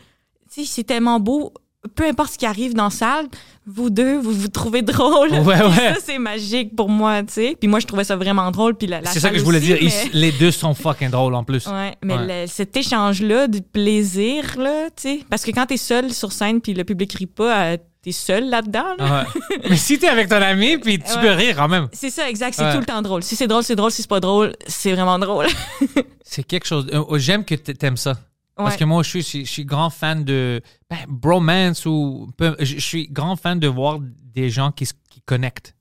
[0.54, 1.52] Tu sais, c'est tellement beau.
[1.96, 3.26] Peu importe ce qui arrive dans la salle,
[3.66, 5.30] vous deux, vous vous trouvez drôle.
[5.40, 5.94] Ouais, ouais.
[5.94, 7.56] Ça, c'est magique pour moi, tu sais.
[7.58, 8.76] Puis moi, je trouvais ça vraiment drôle.
[8.76, 9.78] Puis la, la c'est ça que je voulais aussi, dire.
[10.12, 11.66] Ils- les deux sont fucking drôles en plus.
[11.66, 12.42] Ouais, mais Ouais.
[12.42, 16.60] le- cet échange-là du plaisir, là, tu sais, parce que quand t'es seul sur scène
[16.60, 19.24] puis le public rit pas, euh, t'es seul là-dedans, là?
[19.50, 19.58] Ouais.
[19.70, 21.20] Mais si t'es avec ton ami, puis tu Ouais.
[21.20, 21.88] peux rire quand même.
[21.92, 22.72] C'est ça, exact, c'est Ouais.
[22.74, 23.22] tout le temps drôle.
[23.22, 25.46] Si c'est drôle, c'est drôle, si c'est pas drôle, c'est vraiment drôle.
[26.24, 26.86] C'est quelque chose.
[26.94, 28.18] euh, J'aime que t'a- t'aimes ça.
[28.56, 32.30] Parce que moi, je suis, je grand fan de ben, bromance ou.
[32.60, 35.74] Je suis grand fan de voir des gens qui, qui connectent.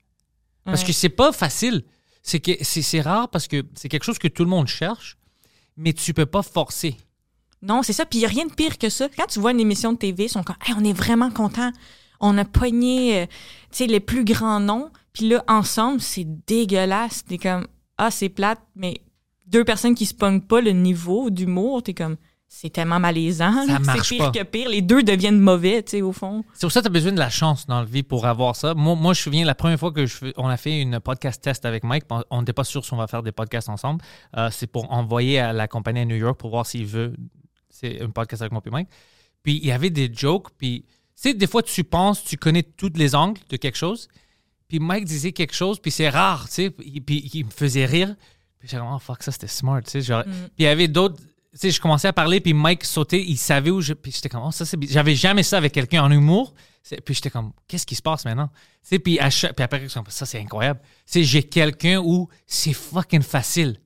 [0.64, 1.84] Parce que c'est pas facile.
[2.22, 5.16] C'est que c'est rare parce que c'est quelque chose que tout le monde cherche,
[5.76, 6.96] mais tu peux pas forcer.
[7.62, 9.08] Non, c'est ça, puis y a rien de pire que ça.
[9.16, 11.70] Quand tu vois une émission de TV, ils sont comme, hey, on est vraiment content.
[12.22, 13.26] On a pogné, euh,
[13.70, 14.90] tu sais, les plus grands noms.
[15.12, 17.24] Puis là, ensemble, c'est dégueulasse.
[17.24, 17.66] T'es comme,
[17.98, 19.02] ah, c'est plate, mais
[19.46, 22.16] deux personnes qui se pognent pas le niveau d'humour, t'es comme,
[22.48, 23.52] c'est tellement malaisant.
[23.66, 24.30] C'est pire pas.
[24.30, 24.68] que pire.
[24.68, 26.44] Les deux deviennent mauvais, tu sais, au fond.
[26.52, 28.56] C'est pour ça que tu as besoin de la chance dans la vie pour avoir
[28.56, 28.74] ça.
[28.74, 31.00] Moi, moi je me souviens la première fois que je fais- on a fait une
[31.00, 34.02] podcast test avec Mike, on- n'était pas sûr si on va faire des podcasts ensemble.
[34.36, 37.14] Euh, c'est pour envoyer à la compagnie à New York pour voir s'il veut.
[37.70, 38.88] C'est un podcast avec moi et Mike.
[39.42, 40.48] Puis il y avait des jokes.
[40.58, 40.84] Puis,
[41.28, 44.08] sais, des fois, tu penses, tu connais tous les angles de quelque chose.
[44.68, 46.70] Puis Mike disait quelque chose, puis c'est rare, tu sais.
[46.70, 48.14] Puis, il me faisait rire.
[48.58, 50.00] Puis j'étais comme, oh fuck, ça c'était smart, tu sais.
[50.00, 51.16] genre- Puis il y avait d'autres.
[51.52, 53.92] Tu sais, je commençais à parler, puis Mike sautait, il savait où je.
[53.92, 54.78] Puis j'étais comme, oh, ça c'est.
[54.88, 56.54] J'avais jamais ça avec quelqu'un en humour.
[57.04, 58.48] Puis j'étais comme, qu'est-ce qui se passe maintenant?
[58.48, 60.80] Tu sais, puis, à chaque- puis après, ça c'est incroyable.
[60.82, 63.78] Tu sais, j'ai quelqu'un où c'est fucking facile.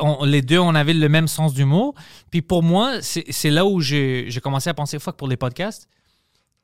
[0.00, 1.94] On- les deux, on avait le même sens d'humour.
[2.30, 5.36] Puis pour moi, c'est c'est là où j'ai j'ai commencé à penser, fuck, pour les
[5.36, 5.88] podcasts,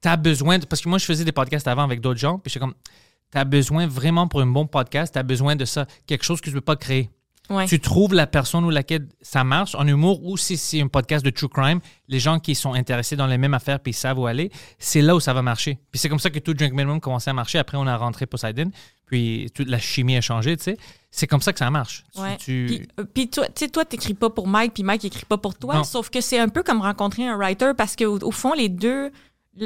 [0.02, 0.58] t'as besoin.
[0.58, 2.74] de- parce que moi, je faisais des podcasts avant avec d'autres gens, puis j'étais comme,
[3.30, 6.52] t'as besoin vraiment pour un bon podcast, t'as besoin de ça, quelque chose que tu
[6.54, 7.08] peux pas créer.
[7.50, 7.66] Ouais.
[7.66, 11.24] Tu trouves la personne ou laquelle ça marche en humour ou si c'est un podcast
[11.24, 14.18] de true crime, les gens qui sont intéressés dans les mêmes affaires puis ils savent
[14.18, 15.78] où aller, c'est là où ça va marcher.
[15.90, 17.58] Puis c'est comme ça que tout Drink Minimum commençait à marcher.
[17.58, 18.70] Après, on a rentré Poseidon,
[19.06, 20.76] puis toute la chimie a changé, tu sais.
[21.10, 22.04] C'est comme ça que ça marche.
[22.14, 22.36] Tu- Ouais.
[22.38, 25.36] tu- Puis, euh, puis toi, tu toi, t'écris pas pour Mike, puis Mike écrit pas
[25.36, 25.74] pour toi.
[25.74, 25.84] Non.
[25.84, 28.68] Sauf que c'est un peu comme rencontrer un writer parce que au, au fond, les
[28.70, 29.10] deux,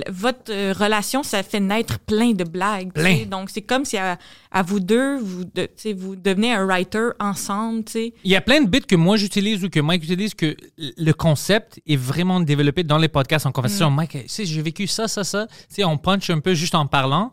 [0.08, 2.92] votre euh, relation, ça fait naître plein de blagues.
[2.92, 3.24] Plein.
[3.26, 4.18] Donc c'est comme si à,
[4.50, 5.68] à vous deux, vous, de-
[6.16, 7.84] devenez un writer ensemble.
[7.94, 11.12] Il y a plein de bits que moi j'utilise ou que Mike utilise que le
[11.12, 13.90] concept est vraiment développé dans les podcasts en conversation.
[13.90, 15.46] Mike, tu sais, j'ai vécu ça, ça, ça.
[15.84, 17.32] On punch un peu juste en parlant.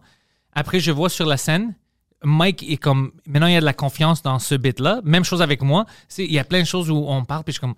[0.54, 1.74] Après, je vois sur la scène,
[2.24, 5.02] Mike est comme, maintenant il y a de la confiance dans ce bit-là.
[5.04, 5.86] Même chose avec moi.
[6.20, 7.76] Il y a plein de choses où on parle, puis je suis comme,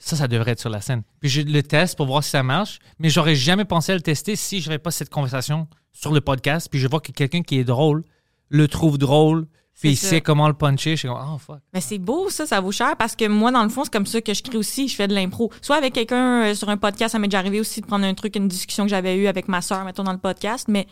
[0.00, 1.02] ça, ça devrait être sur la scène.
[1.20, 4.00] Puis je le teste pour voir si ça marche, mais j'aurais jamais pensé à le
[4.00, 6.68] tester si je n'avais pas cette conversation sur le podcast.
[6.70, 8.02] Puis je vois que quelqu'un qui est drôle
[8.48, 9.46] le trouve drôle,
[9.78, 10.08] puis il ça.
[10.08, 10.92] sait comment le puncher.
[10.92, 11.60] Je suis comme, oh fuck.
[11.74, 14.06] Mais c'est beau, ça, ça vaut cher parce que moi, dans le fond, c'est comme
[14.06, 14.88] ça que je crée aussi.
[14.88, 15.52] Je fais de l'impro.
[15.60, 18.14] Soit avec quelqu'un euh, sur un podcast, ça m'est déjà arrivé aussi de prendre un
[18.14, 20.86] truc, une discussion que j'avais eue avec ma soeur, mettons, dans le podcast, mais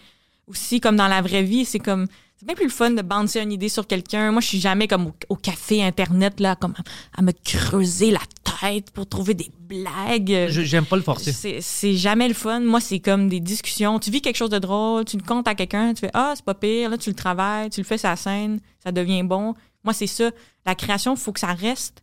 [0.46, 2.06] aussi comme dans la vraie vie, c'est comme.
[2.36, 4.30] C'est bien plus le fun de bouncer une idée sur quelqu'un.
[4.30, 6.74] Moi, je suis jamais comme au, au café Internet, là, comme
[7.16, 8.20] à me creuser la
[8.60, 10.46] tête pour trouver des blagues.
[10.48, 11.32] J'aime pas le forcer.
[11.32, 12.60] C'est c'est jamais le fun.
[12.60, 13.98] Moi, c'est comme des discussions.
[13.98, 16.44] Tu vis quelque chose de drôle, tu le comptes à quelqu'un, tu fais Ah, c'est
[16.44, 19.54] pas pire, là, tu le travailles, tu le fais sur la scène, ça devient bon.
[19.84, 20.30] Moi, c'est ça.
[20.66, 22.02] La création, il faut que ça reste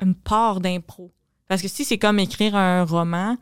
[0.00, 1.12] une part d'impro.
[1.48, 3.36] Parce que si c'est comme écrire un roman,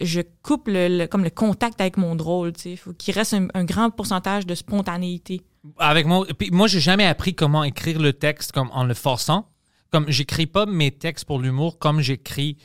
[0.00, 2.52] je coupe le, le- comme le contact avec mon drôle.
[2.64, 5.42] Il faut qu'il reste un, un grand pourcentage de spontanéité.
[5.78, 9.48] Avec moi, puis moi, j'ai jamais appris comment écrire le texte comme en le forçant.
[9.92, 12.56] Comme j'écris pas mes textes pour l'humour comme j'écris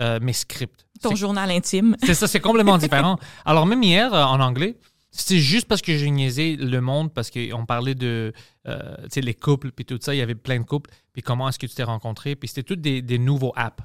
[0.00, 0.86] euh, mes scripts.
[1.02, 1.96] Ton journal intime.
[2.02, 3.18] C'est ça, c'est complètement différent.
[3.44, 4.78] Alors même hier euh, en anglais,
[5.10, 8.32] c'est juste parce que j'ai niaisé le monde parce qu'on parlait de
[8.66, 11.58] euh, les couples puis tout ça, il y avait plein de couples puis comment est-ce
[11.58, 13.82] que tu t'es rencontré puis c'était tous des, des nouveaux apps.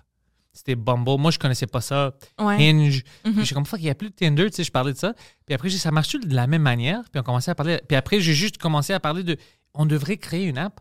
[0.55, 2.13] C'était Bumble, moi je connaissais pas ça.
[2.39, 2.55] Ouais.
[2.55, 3.03] Hinge.
[3.23, 4.97] Puis j'ai comme, fuck, il n'y a plus de Tinder, tu sais, je parlais de
[4.97, 5.13] ça.
[5.45, 7.01] Puis après, ça marche de la même manière?
[7.11, 7.81] Puis on commençait à parler.
[7.85, 9.35] Puis après, j'ai juste commencé à parler de,
[9.73, 10.79] on devrait créer une app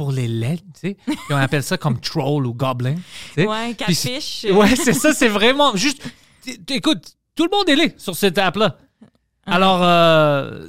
[0.00, 0.96] pour les LED, tu sais.
[1.04, 2.94] Puis on appelle ça comme Troll ou Goblin.
[2.94, 3.46] tu sais.
[3.46, 4.46] Ouais, catfish.
[4.50, 6.00] Ouais, c'est ça, c'est vraiment juste.
[6.70, 8.78] Écoute, tout le monde est là sur cette app-là.
[9.44, 10.68] Alors, euh,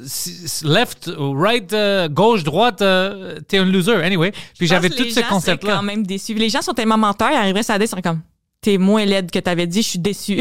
[0.64, 4.04] left, right, euh, gauche, droite, euh, t'es un loser.
[4.04, 5.76] Anyway, puis j'avais Je pense tout que ce les gens seraient concept-là.
[5.78, 6.34] quand même déçus.
[6.34, 8.20] Les gens sont tellement menteurs, ils arriveraient la dé, ils seraient comme
[8.62, 10.36] T'es moins laide que t'avais dit, je suis déçu.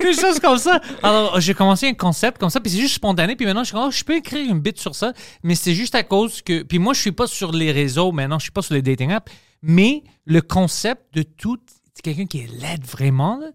[0.00, 0.80] des choses comme ça.
[1.02, 3.36] Alors, j'ai commencé un concept comme ça, puis c'est juste spontané.
[3.36, 5.74] Puis maintenant, je suis comme, oh, je peux écrire une bit sur ça, mais c'est
[5.74, 6.62] juste à cause que.
[6.62, 9.12] Puis moi, je suis pas sur les réseaux maintenant, je suis pas sur les dating
[9.12, 11.58] apps, mais le concept de tout,
[11.92, 13.48] c'est quelqu'un qui est laid vraiment, là,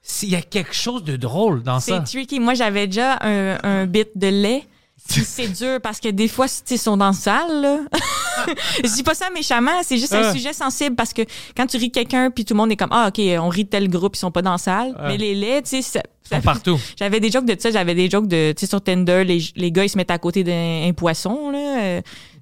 [0.00, 2.00] s'il y a quelque chose de drôle dans C'est ça.
[2.00, 2.40] tricky.
[2.40, 4.64] Moi, j'avais déjà un, un bit de lait.
[5.08, 7.60] C'est dur parce que des fois, ils sont dans la salle.
[7.62, 7.78] Là.
[8.84, 10.32] je dis pas ça méchamment, c'est juste un Ah.
[10.32, 11.22] sujet sensible parce que
[11.56, 13.70] quand tu ris quelqu'un, puis tout le monde est comme Ah, OK, on rit de
[13.70, 14.94] tel groupe, ils sont pas dans la salle.
[14.98, 15.08] Ah.
[15.08, 16.78] Mais les laits, tu sais, ça- ça- partout.
[16.98, 19.72] j'avais des jokes de ça, j'avais des jokes de, tu sais, sur Tinder, les, les
[19.72, 22.00] gars, ils se mettent à côté d'un un poisson, là.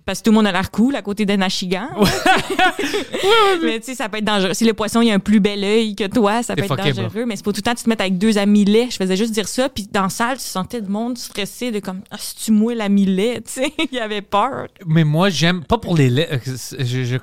[0.08, 1.90] Parce que tout le monde a l'air cool à côté d'un achigan.
[3.62, 4.54] mais tu sais, ça peut être dangereux.
[4.54, 6.82] Si le poisson, il a un plus bel œil que toi, ça peut être bro.
[6.82, 7.26] dangereux.
[7.26, 8.92] Mais c'est pas tout le temps que tu te mettes avec deux amis laits.
[8.92, 9.68] Je faisais juste dire ça.
[9.68, 12.76] Puis dans la salle, tu sentais le monde stressé de comme, ah, si tu mouilles
[12.76, 13.70] l'ami lait, tu sais?
[13.92, 14.68] il avait peur.
[14.86, 17.16] Mais moi, j'aime, pas pour les laits, euh, je, je-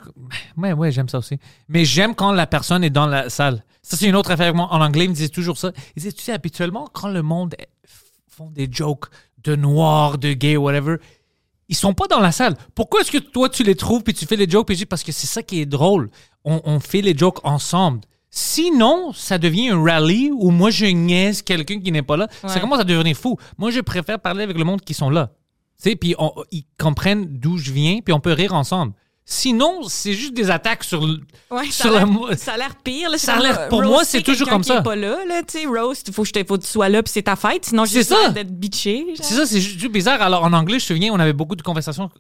[0.62, 1.40] ouais, ouais, j'aime ça aussi.
[1.68, 3.64] Mais j'aime quand la personne est dans la salle.
[3.82, 4.54] Ça, c'est une autre affaire.
[4.54, 4.68] moi.
[4.70, 5.72] En anglais, ils me disaient toujours ça.
[5.96, 7.56] Ils disaient, tu sais, habituellement, quand le monde
[8.28, 9.06] font des jokes
[9.44, 10.98] de noir, de gay, whatever,
[11.68, 12.56] ils sont pas dans la salle.
[12.76, 14.68] Pourquoi est-ce que toi, tu les trouves puis tu fais les jokes?
[14.68, 16.10] Puis parce que c'est ça qui est drôle.
[16.44, 18.02] On, on fait les jokes ensemble.
[18.30, 22.28] Sinon, ça devient un rallye où moi, je niaise quelqu'un qui n'est pas là.
[22.48, 23.38] Ça commence à devenir fou.
[23.58, 25.32] Moi, je préfère parler avec le monde qui sont là.
[25.82, 26.16] Tu sais, puis
[26.52, 28.94] ils comprennent d'où je viens, puis on peut rire ensemble.
[29.28, 31.20] Sinon, c'est juste des attaques sur le...
[31.50, 33.10] Ouais, Sur ça, a la ça a l'air pire.
[33.10, 34.82] Là, Ça a l'air- pour euh, moi, c'est toujours comme qui est ça.
[34.84, 37.02] pas là, là, tu sais, roast, faut que, je te- faut que tu sois là,
[37.02, 38.30] puis c'est ta fête, sinon j'ai ça.
[38.30, 39.04] d'être bitché.
[39.16, 40.22] C'est ça, c'est juste bizarre.
[40.22, 42.12] Alors, en anglais, je te souviens, on avait beaucoup de conversations.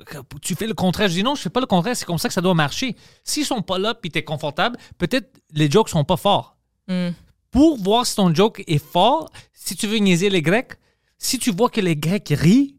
[0.42, 1.08] Tu fais le contraire.
[1.08, 1.96] Je dis non, je fais pas le contraire.
[1.96, 2.96] C'est comme ça que ça doit marcher.
[3.24, 6.58] S'ils sont pas là, puis t'es confortable, peut-être les jokes sont pas forts.
[6.88, 7.10] Mm.
[7.52, 10.74] Pour voir si ton joke est fort, si tu veux niaiser les Grecs,
[11.20, 12.75] si tu vois que les Grecs rient,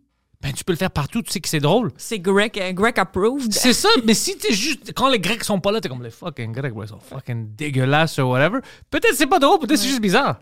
[0.46, 1.22] ben, tu peux le faire partout.
[1.22, 1.90] Tu sais que c'est drôle.
[1.96, 3.52] C'est Greg, euh, Greg approved.
[3.52, 4.92] C'est ça, mais si t'es juste.
[4.94, 7.54] Quand les Grecs sont pas là, t'es comme les fucking Grecs, ouais, ils sont fucking
[7.56, 8.58] dégueulasses ou whatever.
[8.90, 10.36] Peut-être c'est pas drôle, peut-être c'est juste bizarre.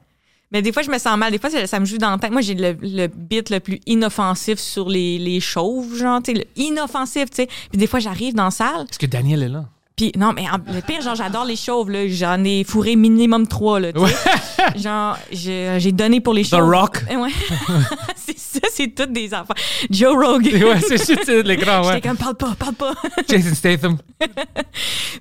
[0.53, 1.33] Mais des fois, je me sens mal.
[1.33, 2.31] Des fois, ça, ça me joue dans la tête.
[2.31, 6.39] Moi, j'ai le, le bit le plus inoffensif sur les, les chauves, genre, tu sais,
[6.39, 7.47] le inoffensif, tu sais.
[7.71, 9.65] Puis des fois, j'arrive dans la salle, Est-ce que Daniel est là?
[9.97, 12.07] puis non, mais en- le pire, genre, j'adore les chauves, là.
[12.09, 14.79] J'en ai fourré minimum trois, là, tu sais.
[14.81, 16.69] Genre, j'ai donné pour les The chauves.
[16.71, 17.05] Rock.
[17.11, 17.31] Eh Ouais.
[18.73, 19.55] c'est toutes des enfants.
[19.91, 20.65] Joe Rogan.
[20.65, 21.95] ouais, c'est juste l'écran, ouais.
[21.95, 22.95] J'étais comme, parle pas, parle pas.
[23.29, 23.99] Jason Statham.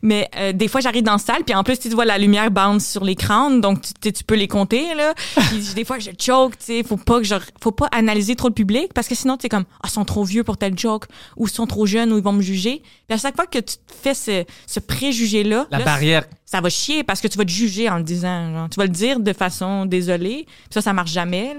[0.02, 2.52] Mais euh, des fois, j'arrive dans la salle, puis en plus, tu vois la lumière
[2.52, 5.14] bounce sur les crânes, donc tu, tu- peux les compter, là.
[5.50, 6.84] Puis des fois, je choke, tu sais.
[6.84, 9.50] Faut pas que je, faut pas analyser trop le public, parce que sinon, tu es
[9.50, 11.06] comme, ah, ils sont trop vieux pour tel joke,
[11.38, 12.82] ou ils sont trop jeunes, ou ils vont me juger.
[13.08, 16.24] Puis à chaque fois que tu te fais ce, ce préjugé-là, La là, barrière.
[16.54, 18.70] Ça va chier parce que tu vas te juger en le disant.
[18.70, 20.46] Tu vas le dire de façon désolée.
[20.46, 21.56] Puis ça, ça marche jamais.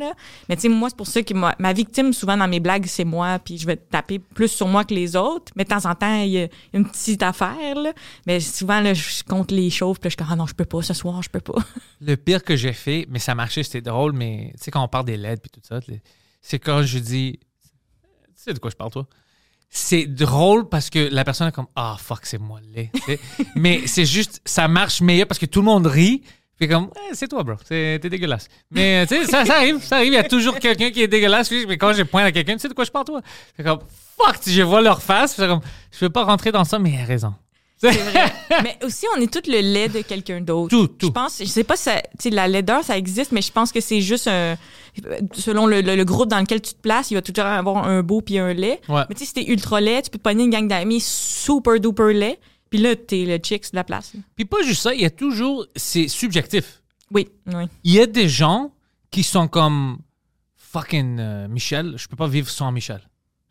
[0.48, 2.86] Mais tu sais, moi, c'est pour ça que moi, ma victime, souvent dans mes blagues,
[2.86, 3.40] c'est moi.
[3.40, 5.52] Puis je vais taper plus sur moi que les autres.
[5.56, 7.74] Mais de temps en temps, il y a une petite affaire.
[8.24, 9.98] Mais souvent, là, je compte les chauves.
[9.98, 10.80] Puis je comme, ah non, je peux pas.
[10.82, 11.58] Ce soir, je peux pas.
[12.00, 14.86] Le pire que j'ai fait, mais ça marchait, c'était drôle, mais tu sais, quand on
[14.86, 15.80] parle des LED puis tout ça,
[16.40, 17.40] c'est quand je dis.
[17.42, 19.08] Tu sais de quoi je parle, toi?
[19.70, 22.90] C'est drôle parce que la personne est comme Ah, fuck, c'est moi laid.
[23.56, 26.22] mais c'est juste, ça marche meilleur parce que tout le monde rit.
[26.58, 27.56] Puis comme, Eh, c'est toi, bro.
[27.68, 28.48] T'es dégueulasse.
[28.70, 29.82] Mais tu sais, ça, ça arrive.
[29.82, 30.12] Ça arrive.
[30.12, 31.50] Il y a toujours quelqu'un qui est dégueulasse.
[31.66, 33.20] Mais quand je pointe à quelqu'un, tu sais de quoi je parle, toi?
[33.56, 33.80] C'est comme,
[34.16, 35.34] fuck, je vois leur face.
[35.34, 37.34] c'est comme, je veux pas rentrer dans ça, mais il a raison.
[37.92, 38.32] C'est vrai.
[38.62, 40.68] Mais aussi, on est tous le lait de quelqu'un d'autre.
[40.70, 41.06] Tout, tout.
[41.08, 43.80] Je pense, je sais pas si ça- la laideur, ça existe, mais je pense que
[43.80, 44.56] c'est juste un,
[45.32, 48.02] selon le, le- le groupe dans lequel tu te places, il va toujours avoir un
[48.02, 48.80] beau puis un lait.
[48.88, 49.02] Ouais.
[49.08, 51.78] Mais tu sais, si t'es ultra laid, tu peux te pogner une gang d'amis super
[51.80, 52.38] duper laid,
[52.70, 54.12] puis là, t'es le chicks de la place.
[54.36, 56.82] Puis pas juste ça, il y a toujours, c'est subjectif.
[57.12, 57.64] Oui, oui.
[57.84, 58.72] il y a des gens
[59.10, 59.98] qui sont comme
[60.56, 63.00] fucking euh, Michel, je peux pas vivre sans Michel.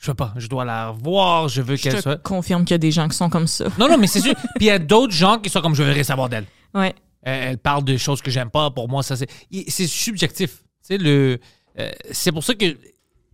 [0.04, 2.18] Je peux pas, je dois la revoir, je veux Je qu'elle te soit.
[2.22, 3.66] confirme qu'il y a des gens qui sont comme ça.
[3.80, 4.36] Non, non, mais c'est sûr.
[4.36, 6.46] Puis il y a d'autres gens qui sont comme je veux rien savoir d'elle.
[6.74, 6.94] Ouais.
[7.22, 8.70] Elle, elle parle de choses que j'aime pas.
[8.70, 9.30] Pour moi, ça c'est.
[9.70, 10.58] C'est subjectif.
[10.58, 11.40] Tu sais, le.
[11.80, 12.66] euh, c'est pour ça que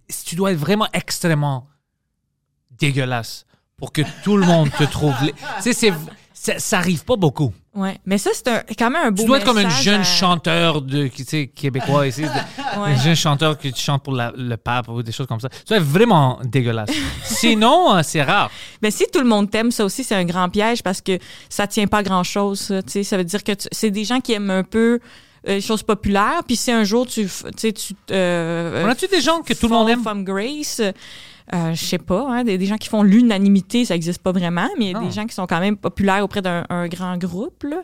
[0.10, 1.68] si tu dois être vraiment extrêmement
[2.80, 3.46] dégueulasse
[3.78, 5.16] pour que tout le monde te trouve.
[5.26, 5.94] Tu sais, c'est-
[6.58, 7.54] ça, arrive pas beaucoup.
[7.76, 7.98] Ouais.
[8.06, 10.04] Mais ça, c'est un- quand même un beau Tu dois être comme un jeune à-
[10.04, 12.24] chanteur de, tu sais, québécois ici.
[12.24, 12.30] Ouais.
[12.92, 15.50] Un jeune chanteur qui chante pour la- le pape ou des choses comme ça.
[15.66, 16.90] Tu être vraiment dégueulasse.
[17.24, 18.50] Sinon, euh, c'est rare.
[18.82, 21.18] Mais si tout le monde t'aime, ça aussi, c'est un grand piège parce que
[21.50, 22.60] ça tient pas à grand-chose.
[22.60, 25.00] Ça, ça veut dire que c'est des gens qui aiment un peu
[25.48, 26.42] euh, les choses populaires.
[26.46, 27.94] Puis si un jour, tu tu tu...
[28.12, 30.02] Euh, On a-tu des gens que tout le monde aime?
[30.02, 30.82] from grace,
[31.54, 34.68] euh, je sais pas, hein, des, des gens qui font l'unanimité, ça existe pas vraiment,
[34.78, 35.06] mais il y a Non.
[35.08, 37.64] des gens qui sont quand même populaires auprès d'un un grand groupe.
[37.64, 37.82] Là.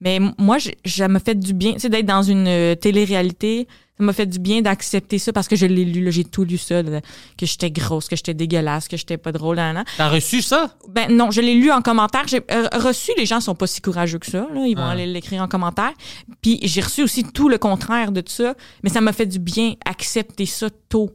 [0.00, 4.04] Mais moi, ça m'a fait du bien, tu sais, d'être dans une euh, télé-réalité, ça
[4.04, 6.58] m'a fait du bien d'accepter ça parce que je l'ai lu, là, j'ai tout lu
[6.58, 7.00] ça, là,
[7.38, 9.60] que j'étais grosse, que j'étais dégueulasse, que j'étais pas drôle.
[9.96, 10.76] T'as reçu ça?
[10.88, 12.26] Ben non, je l'ai lu en commentaire.
[12.26, 14.48] J'ai euh, reçu, les gens sont pas si courageux que ça.
[14.52, 14.66] Là.
[14.66, 15.92] Ils vont aller l'écrire en commentaire.
[16.40, 18.54] Puis j'ai reçu aussi tout le contraire de ça.
[18.82, 21.10] Mais ça m'a fait du bien accepter ça tôt.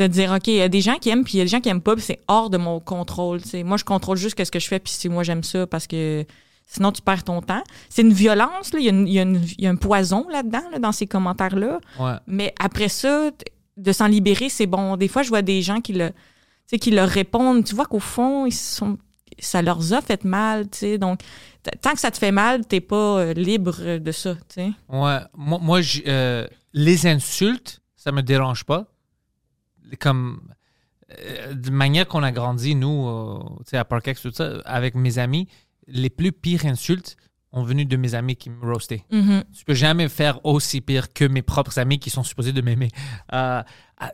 [0.00, 1.48] De dire, OK, il y a des gens qui aiment, puis il y a des
[1.50, 3.40] gens qui aiment pas, puis c'est hors de mon contrôle.
[3.64, 6.24] Moi, je contrôle juste ce que je fais, puis si moi j'aime ça, parce que
[6.66, 7.62] sinon tu perds ton temps.
[7.90, 8.78] C'est une violence, là.
[8.80, 11.80] Il y y y a un poison là-dedans, là, dans ces commentaires-là.
[11.98, 12.14] Ouais.
[12.26, 13.30] Mais après ça,
[13.76, 14.96] de s'en libérer, c'est bon.
[14.96, 16.12] Des fois, je vois des gens qui le,
[16.78, 17.64] qui leur répondent.
[17.64, 18.98] Tu vois qu'au fond, ils sont,
[19.38, 20.98] ça leur a fait mal, tu sais.
[20.98, 21.20] Donc,
[21.82, 24.70] tant que ça te fait mal, t'es pas euh, libre de ça, tu sais.
[24.88, 25.18] Ouais.
[25.36, 28.86] Moi, moi euh, les insultes, ça me dérange pas.
[29.98, 30.40] Comme.
[31.18, 34.94] euh, de manière qu'on a grandi, nous, euh, tu sais, à Parkex, tout ça, avec
[34.94, 35.48] mes amis,
[35.86, 37.16] les plus pires insultes
[37.52, 39.04] ont venu de mes amis qui me roastaient.
[39.10, 39.42] Mhm.
[39.52, 42.90] Tu peux jamais faire aussi pire que mes propres amis qui sont supposés de m'aimer.
[43.32, 43.60] Euh,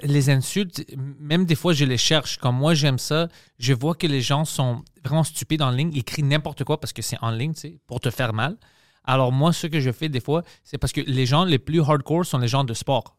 [0.03, 0.87] les insultes,
[1.21, 2.39] même des fois, je les cherche.
[2.39, 3.29] Comme moi, j'aime ça.
[3.59, 5.91] Je vois que les gens sont vraiment stupides en ligne.
[5.93, 8.57] Ils crient n'importe quoi parce que c'est en ligne, tu sais, pour te faire mal.
[9.05, 11.83] Alors, moi, ce que je fais des fois, c'est parce que les gens les plus
[11.83, 13.19] hardcore sont les gens de sport.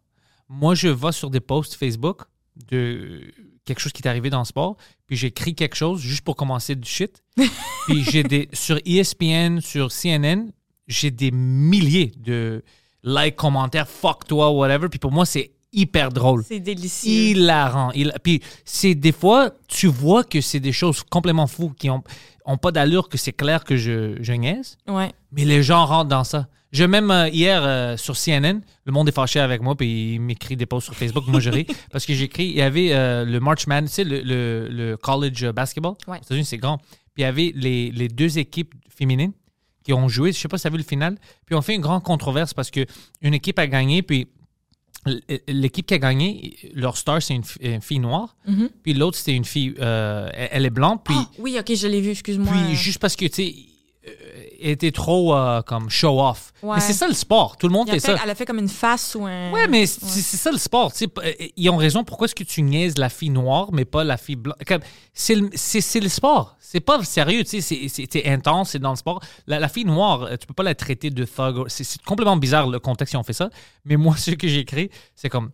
[0.49, 2.23] Moi, je vais sur des posts Facebook
[2.69, 3.33] de
[3.65, 6.75] quelque chose qui est arrivé dans le sport, puis j'écris quelque chose juste pour commencer
[6.75, 7.23] du shit.
[7.87, 10.51] puis j'ai des sur ESPN, sur CNN,
[10.87, 12.63] j'ai des milliers de
[13.03, 14.89] likes, commentaires, fuck toi, whatever.
[14.89, 16.43] Puis pour moi, c'est hyper drôle.
[16.47, 17.11] C'est délicieux.
[17.31, 17.91] Hilarant.
[17.93, 22.03] Il- Puis c'est des fois, tu vois que c'est des choses complètement fous qui ont,
[22.45, 24.77] ont pas d'allure, que c'est clair que je, je niaise.
[24.87, 25.11] Ouais.
[25.31, 26.47] Mais les gens rentrent dans ça.
[26.73, 30.19] Je même euh, hier euh, sur CNN, le monde est fâché avec moi, puis il
[30.21, 31.25] m'écrit des posts sur Facebook.
[31.27, 32.47] moi, je ris parce que j'écris.
[32.47, 35.93] Il y avait euh, le March Madness, tu sais, le, le- le college basketball.
[36.07, 36.17] Ouais.
[36.19, 36.77] Aux États-Unis, c'est grand.
[36.77, 39.31] Puis il y avait les, les deux équipes féminines
[39.83, 40.33] qui ont joué.
[40.33, 41.17] Je sais pas si tu as vu le final.
[41.45, 42.85] Puis on fait une grande controverse parce que
[43.21, 44.27] une équipe a gagné, puis
[45.47, 48.35] l'équipe qui a gagné, leur star, c'est une, fi- une fille noire.
[48.47, 48.69] Mhm.
[48.83, 50.99] Puis l'autre, c'était une fille, euh, elle, elle est blanche.
[51.03, 52.51] Puis Ah, oui, ok, je l'ai vu, excuse-moi.
[52.53, 53.55] puis juste parce que, tu sais,
[54.59, 56.51] était trop euh, comme show-off.
[56.63, 56.75] Ouais.
[56.75, 57.57] Mais c'est ça le sport.
[57.57, 58.19] Tout le monde fait, fait- ça.
[58.23, 59.51] Elle a fait comme une face ou un.
[59.51, 60.91] Ouais, mais c'est c'est ça le sport.
[60.91, 61.07] tu sais.
[61.07, 62.03] P- euh, Ils ont raison.
[62.03, 64.55] Pourquoi est-ce que tu niaises la fille noire, mais pas la fille blanche?
[65.13, 66.55] C'est le, le sport.
[66.59, 67.43] C'est pas sérieux.
[67.45, 69.21] C'est intense, c'est dans le sport.
[69.45, 71.65] La, la fille noire, euh, tu peux pas la traiter de thug.
[71.67, 73.49] C'est complètement bizarre le contexte si on fait ça.
[73.85, 75.51] Mais moi, ce que j'ai écrit, c'est comme.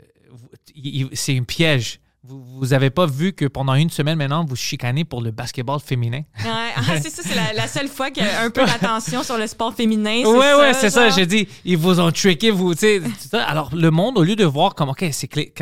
[0.00, 2.00] euh, C'est un piège.
[2.26, 5.78] Vous, vous avez pas vu que pendant une semaine maintenant, vous chicanez pour le basketball
[5.78, 6.22] féminin?
[6.42, 9.22] Ouais, ah, c'est ça, c'est la, la seule fois qu'il y a un peu d'attention
[9.22, 10.22] sur le sport féminin.
[10.24, 11.10] Ouais, ouais, c'est ça.
[11.10, 13.00] J'ai dit, ils vous ont trické, vous, tu sais.
[13.00, 13.44] tout ça.
[13.44, 15.52] Alors, le monde, au lieu de voir comme, OK, c'est sont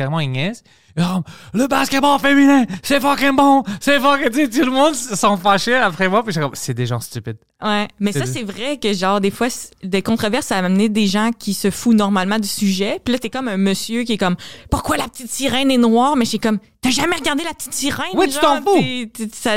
[0.95, 1.23] comme,
[1.53, 5.75] le basketball féminin, c'est fucking bon, c'est fucking, tu sais, tout le monde sont fâchés
[5.75, 7.39] après moi, puis je suis comme, c'est des gens stupides.
[7.63, 9.47] Ouais, mais ça, c'est vrai que, genre, des fois,
[9.83, 12.99] des controverses, ça a amené des gens qui se foutent normalement du sujet.
[13.03, 14.35] Puis là, t'es comme un monsieur qui est comme,
[14.69, 16.17] pourquoi la petite sirène est noire?
[16.17, 18.15] Mais j'ai comme, t'as jamais regardé la petite sirène?
[18.15, 18.83] Ouais, tu t'en fous.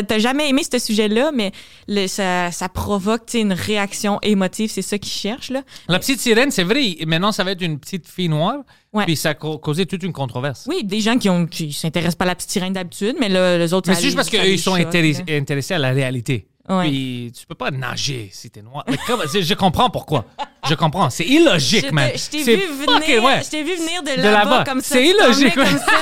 [0.07, 1.51] T'as jamais aimé ce sujet-là, mais
[1.89, 4.71] le- ça, ça provoque, une réaction émotive.
[4.73, 5.63] C'est ça qu'ils cherchent, là.
[5.89, 8.59] La petite sirène, c'est vrai, maintenant, ça va être une petite fille noire,
[8.93, 9.05] Ouais.
[9.05, 10.67] puis ça a ca- causé toute une controverse.
[10.69, 13.59] Oui, des gens qui ont qui s'intéressent pas à la petite sirène d'habitude, mais là,
[13.59, 16.47] les autres, Mais c'est juste parce qu'ils sont intéressés à la réalité.
[16.69, 16.89] Ouais.
[16.89, 18.85] Puis tu peux pas nager si t'es noir.
[18.89, 20.25] Mais comme- je, comprends pourquoi.
[20.69, 21.11] Je comprends.
[21.11, 22.11] C'est illogique, man.
[22.15, 23.43] je t'ai vu venir, ouais.
[23.45, 24.95] je t'ai vu venir de De là-bas comme ça.
[24.97, 25.93] C'est illogique, comme ça.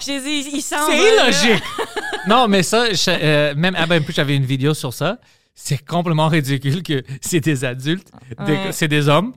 [0.00, 1.62] Je t'ai dit, il s'en C'est illogique.
[2.28, 5.18] non, mais ça, je- euh, même à Ben Puch avait une vidéo sur ça.
[5.54, 8.68] C'est complètement ridicule que c'est des adultes, Ouais.
[8.70, 9.32] c'est des hommes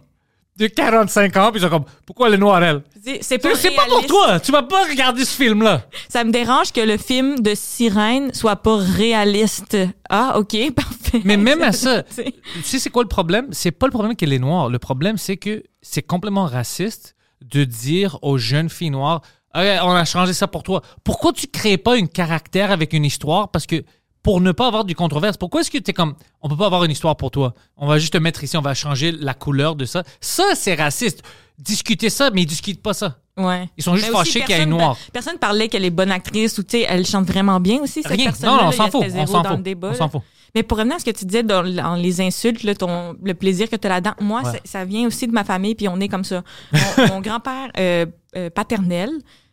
[0.57, 2.81] de 45 ans, puis ils sont comme, pourquoi elle?
[3.03, 4.39] C'est- C'est pas, C'est pas pour toi.
[4.39, 5.83] Tu vas pas regarder ce film-là.
[6.09, 9.77] Ça me dérange que le film de Sirène soit pas réaliste.
[10.09, 11.21] Ah, OK, parfait.
[11.23, 13.47] Mais même à ça, C'est- tu sais, c'est quoi le problème?
[13.51, 14.69] C'est pas le problème qu'elle est noire.
[14.69, 19.21] Le problème, c'est que c'est complètement raciste de dire aux jeunes filles noires,
[19.55, 20.81] OK, on a changé ça pour toi.
[21.03, 23.49] Pourquoi tu crées pas un caractère avec une histoire?
[23.51, 23.83] Parce que
[24.23, 26.67] pour ne pas avoir du controverse, pourquoi est-ce que tu es comme, on peut pas
[26.67, 27.53] avoir une histoire pour toi?
[27.77, 30.03] On va juste te mettre ici, on va changer la couleur de ça.
[30.19, 31.23] Ça, c'est raciste.
[31.57, 33.17] Discuter ça, mais ils discutent pas ça.
[33.37, 33.69] Ouais.
[33.77, 34.97] Ils sont juste aussi, fâchés qu'il y a une personne- noire.
[35.13, 38.11] Personne parlait qu'elle est bonne actrice ou, tu sais, elle chante vraiment bien aussi, cette
[38.11, 38.31] Rien.
[38.43, 39.03] Non, non, on s'en fout.
[39.15, 39.77] On s'en fout.
[39.83, 40.21] On s'en fout.
[40.53, 43.33] Mais pour revenir à ce que tu disais dans, dans les insultes, là, ton, le
[43.33, 44.51] plaisir que tu as là-dedans, moi, Ouais.
[44.51, 46.43] ça, ça vient aussi de ma famille, puis on est comme ça.
[46.73, 48.05] Mon, mon grand-père euh,
[48.35, 49.09] euh, paternel,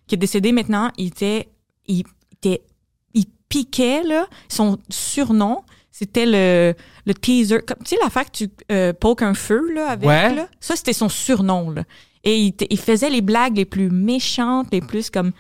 [0.08, 1.48] qui est décédé maintenant, il était,
[1.86, 2.02] il,
[2.32, 2.62] était,
[3.50, 6.74] il piquait, là, son surnom, c'était le,
[7.06, 7.60] le teaser.
[7.66, 10.34] Comme, tu sais, l'affaire que tu euh, pokes un feu, là, avec, Ouais.
[10.34, 11.84] là, ça, c'était son surnom, là.
[12.24, 15.32] Et il, il faisait les blagues les plus méchantes, les plus comme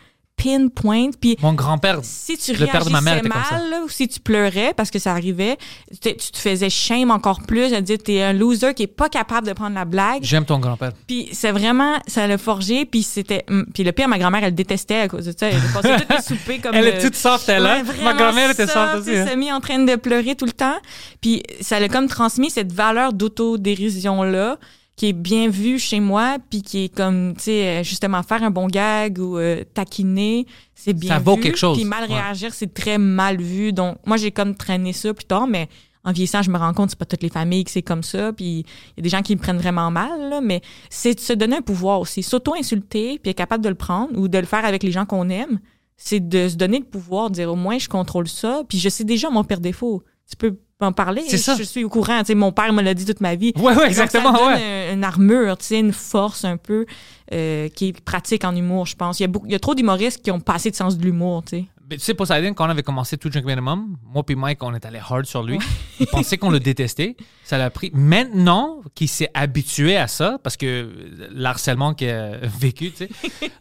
[0.42, 3.56] pinpoint, puis Mon grand-père, si tu Le père de ma mère comme ça.
[3.56, 5.58] mal là, ou si tu pleurais parce que ça arrivait,
[6.00, 9.46] tu te faisais shame encore plus, à dire t'es un loser qui est pas capable
[9.48, 10.20] de prendre la blague.
[10.22, 10.92] j'aime ton grand-père.
[11.06, 14.50] Puis c'est vraiment ça l'a forgé puis c'était hum, puis le pire ma grand-mère elle
[14.50, 17.16] le détestait à cause de ça, elle passait tout le souper comme Elle est toute
[17.16, 17.82] soft, elle, hein?
[18.04, 19.10] Ma grand-mère était soft aussi.
[19.10, 19.22] hein?
[19.22, 20.76] Elle s'est mis en train de pleurer tout le temps.
[21.20, 24.58] Puis ça l'a comme transmis cette valeur d'autodérision-là
[24.98, 28.42] qui est bien vue chez moi, puis qui est comme, tu sais, euh, justement, faire
[28.42, 31.42] un bon gag ou euh, taquiner, c'est bien Ça vaut vu.
[31.42, 31.76] quelque chose.
[31.78, 32.16] Puis mal Ouais.
[32.16, 33.72] réagir, c'est très mal vu.
[33.72, 35.68] Donc, moi, j'ai comme traîné ça plus tard, mais
[36.04, 38.02] en vieillissant, je me rends compte que c'est pas toutes les familles que c'est comme
[38.02, 38.32] ça.
[38.32, 38.64] Puis il
[38.96, 41.56] y a des gens qui le prennent vraiment mal, là, mais c'est de se donner
[41.56, 42.22] un pouvoir aussi.
[42.24, 45.28] S'auto-insulter, puis être capable de le prendre ou de le faire avec les gens qu'on
[45.28, 45.60] aime,
[45.96, 48.88] c'est de se donner le pouvoir, de dire au moins je contrôle ça, puis je
[48.88, 50.02] sais déjà mon pire défaut.
[50.30, 51.22] Tu peux en parler.
[51.26, 51.56] C'est ça.
[51.56, 52.22] Je suis au courant.
[52.34, 53.52] Mon père me l'a dit toute ma vie.
[53.52, 54.92] Donc, exactement, ça donne ouais.
[54.92, 56.86] une armure, une force un peu
[57.32, 59.20] euh, qui est pratique en humour, je pense.
[59.20, 60.96] Il y a, beaucoup, il y a trop d'humoristes qui ont pas assez de sens
[60.96, 61.64] de l'humour, tu sais.
[61.90, 64.74] Mais tu sais, Poseidon, quand on avait commencé tout Drink Minimum, moi puis Mike, on
[64.74, 65.58] est allé hard sur lui.
[66.00, 67.16] Il pensait qu'on le détestait.
[67.44, 67.90] Ça l'a pris.
[67.94, 70.90] Maintenant qu'il s'est habitué à ça, parce que
[71.32, 73.10] l'harcèlement qu'il a vécu, tu sais,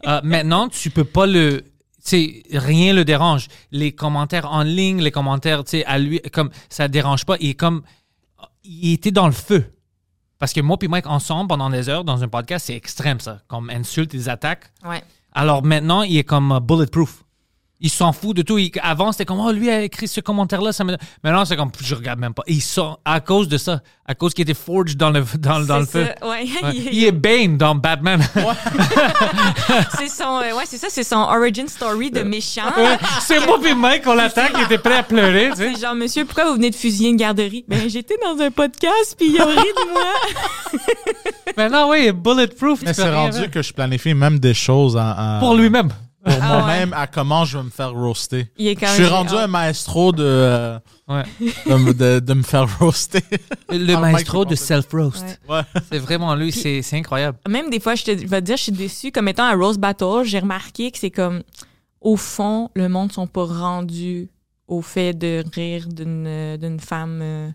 [0.08, 1.64] euh, maintenant, tu peux pas le.
[2.08, 3.48] Tu sais, rien le dérange.
[3.72, 7.36] Les commentaires en ligne, les commentaires, tu sais, à lui, comme ça dérange pas.
[7.42, 7.82] Il est comme.
[8.64, 9.66] Il était dans le feu.
[10.40, 13.42] Parce que moi puis Mike, ensemble, pendant des heures, dans un podcast, c'est extrême, ça.
[13.48, 14.72] Comme insulte, des attaques.
[14.86, 15.04] Ouais.
[15.34, 17.24] Alors maintenant, il est comme euh, bulletproof.
[17.80, 18.58] Il s'en fout de tout.
[18.58, 20.72] Il- avant, c'était comme, oh, lui a écrit ce commentaire-là.
[20.74, 20.98] Ça me...
[21.24, 22.42] Maintenant, c'est comme, je regarde même pas.
[22.48, 25.60] Et Ils sont, à cause de ça, à cause qu'il était forged dans le, dans,
[25.60, 26.08] dans le feu.
[26.20, 26.44] ça, ouais.
[26.64, 26.72] Ouais.
[26.74, 28.20] Il- Il est Bane dans Batman.
[29.98, 32.72] c'est son, euh, ouais, c'est ça, c'est son origin story de méchant.
[33.22, 35.74] C'est moi puis Mike, on l'attaque, il était prêt à pleurer, tu sais.
[35.76, 37.66] C'est genre, monsieur, pourquoi vous venez de fusiller une garderie?
[37.68, 40.82] Ben, j'étais dans un podcast, puis ils ont ri de moi.
[41.58, 42.82] Maintenant, oui, il est bulletproof.
[42.84, 45.90] Mais c'est rendu que je planifie même des choses en- en- Pour lui-même.
[46.28, 48.48] Pour Ah moi-même à comment je vais me faire roaster.
[48.58, 51.24] Il est quand Je suis rendu un maestro de, euh, Ouais.
[51.40, 53.24] de, me- de- de me faire roaster.
[53.70, 55.40] Le Ah, maestro de c'est self-roast.
[55.48, 55.56] Ouais.
[55.58, 55.62] Ouais.
[55.92, 57.38] C'est vraiment lui, c'est c'est incroyable.
[57.48, 59.12] Même des fois, je, te, je vais te dire, je suis déçue.
[59.12, 61.44] Comme étant à Rose Battle, j'ai remarqué que c'est comme,
[62.02, 64.30] au fond, le monde sont pas rendus
[64.68, 67.20] au fait de rire d'une d'une femme.
[67.22, 67.50] euh,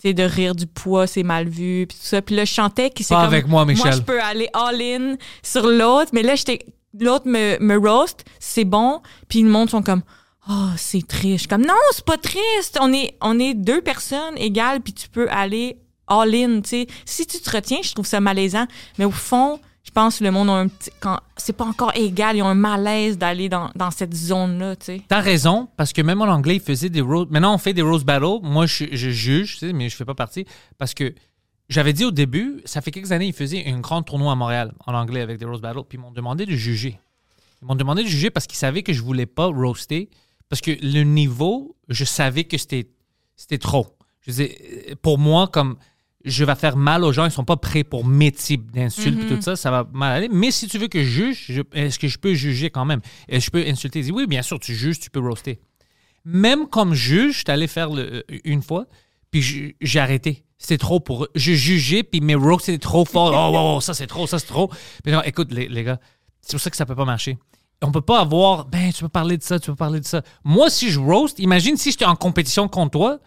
[0.00, 2.20] tu sais, de rire du poids, c'est mal vu, puis tout ça.
[2.20, 3.32] Puis là, je chantais que c'est Pas comme...
[3.32, 3.92] avec moi, Moi, Michel.
[3.94, 5.14] je peux aller all-in
[5.44, 6.58] sur l'autre, mais là, j'étais...
[6.98, 10.02] L'autre me, me roast, c'est bon, puis le monde sont comme...
[10.50, 11.46] Oh, c'est triste.
[11.46, 12.76] Comme, non, c'est pas triste.
[12.80, 15.78] On est, on est deux personnes égales, puis tu peux aller
[16.08, 16.86] all-in, tu sais.
[17.04, 18.66] Si tu te retiens, je trouve ça malaisant.
[18.98, 20.90] Mais au fond, je pense que le monde a un petit...
[20.98, 24.86] Quand, c'est pas encore égal, ils ont un malaise d'aller dans, dans cette zone-là, tu
[24.86, 25.02] sais.
[25.06, 27.28] T'as raison, parce que même en anglais, ils faisaient des rose.
[27.30, 28.40] Maintenant, on fait des rose battles.
[28.42, 30.44] Moi, je, je juge, tu sais, mais je fais pas partie.
[30.76, 31.14] Parce que
[31.68, 34.72] j'avais dit au début, ça fait quelques années, ils faisaient un grand tournoi à Montréal,
[34.86, 35.84] en anglais, avec des rose battles.
[35.88, 36.98] Puis ils m'ont demandé de juger.
[37.62, 40.10] Ils m'ont demandé de juger parce qu'ils savaient que je voulais pas roaster.
[40.48, 42.88] Parce que le niveau, je savais que c'était,
[43.36, 43.96] c'était trop.
[44.20, 45.76] Je disais, pour moi, comme
[46.24, 49.26] je vais faire mal aux gens, ils sont pas prêts pour mes types d'insultes et
[49.36, 50.28] tout ça, ça va mal aller.
[50.28, 53.00] Mais si tu veux que je juge, je- est-ce que je peux juger quand même?
[53.28, 54.00] Est-ce que je peux insulter?
[54.00, 55.58] Il dit, oui, bien sûr, tu juges, tu peux roaster.
[56.24, 58.86] Même comme juge, j'étais allé faire le- euh, une fois,
[59.30, 60.44] puis je- j'ai arrêté.
[60.62, 61.28] C'était trop pour eux.
[61.34, 63.32] Je jugeais, puis mes roasts étaient trop forts.
[63.34, 64.70] Oh, wow, wow, ça c'est trop, ça c'est trop.
[65.02, 65.98] Puis genre, écoute, les, les gars,
[66.40, 67.36] c'est pour ça que ça peut pas marcher.
[67.82, 70.22] On peut pas avoir, ben, tu peux parler de ça, tu peux parler de ça.
[70.44, 73.18] Moi, si je roast, imagine si j'étais en compétition contre toi,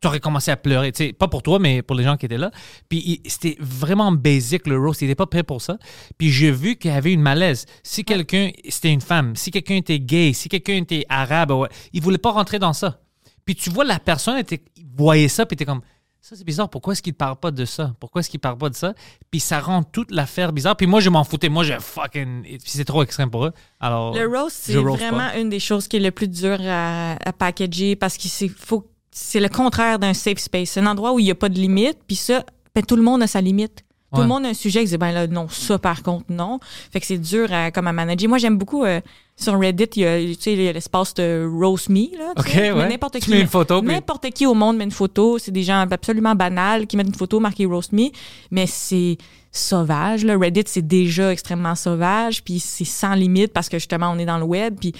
[0.00, 0.92] tu aurais commencé à pleurer.
[0.92, 2.52] Tu sais, pas pour toi, mais pour les gens qui étaient là.
[2.88, 5.02] Puis c'était vraiment basic le roast.
[5.02, 5.78] Il n'était pas prêt pour ça.
[6.16, 7.66] Puis j'ai vu qu'il y avait une malaise.
[7.82, 12.00] Si quelqu'un, c'était une femme, si quelqu'un était gay, si quelqu'un était arabe, ouais, il
[12.00, 13.00] voulait pas rentrer dans ça.
[13.44, 14.62] Puis tu vois, la personne était,
[14.96, 15.82] voyait ça, puis était comme,
[16.24, 17.94] ça c'est bizarre, pourquoi est-ce qu'il parle pas de ça?
[18.00, 18.94] Pourquoi est-ce qu'il parle pas de ça?
[19.30, 20.74] Puis ça rend toute l'affaire bizarre.
[20.74, 21.50] Puis moi, je m'en foutais.
[21.50, 22.44] Moi, je fucking.
[22.44, 23.52] Puis c'est trop extrême pour eux.
[23.78, 24.14] Alors.
[24.14, 25.38] Le roast, c'est vraiment pas.
[25.38, 28.88] une des choses qui est le plus dur à, à packager parce que c'est faut
[29.10, 30.70] c'est le contraire d'un safe space.
[30.70, 32.42] C'est un endroit où il n'y a pas de limite, puis ça,
[32.74, 33.83] ben, tout le monde a sa limite.
[34.14, 36.58] Tout le monde a un sujet qui dit, ben là, non, ça par contre, non.
[36.92, 38.28] Fait que c'est dur à, comme à manager.
[38.28, 39.00] Moi, j'aime beaucoup, euh,
[39.36, 42.32] sur Reddit, il y a, tu sais, il y a l'espace de Roast Me, là.
[42.36, 42.88] Ok, ouais.
[42.88, 43.30] N'importe Tu qui.
[43.30, 45.38] mets une photo, puis- N'importe qui au monde met une photo.
[45.38, 48.10] C'est des gens absolument banals qui mettent une photo marquée Roast Me,
[48.50, 49.18] mais c'est
[49.50, 50.36] sauvage, là.
[50.38, 54.38] Reddit, c'est déjà extrêmement sauvage, puis c'est sans limite parce que justement, on est dans
[54.38, 54.92] le web, puis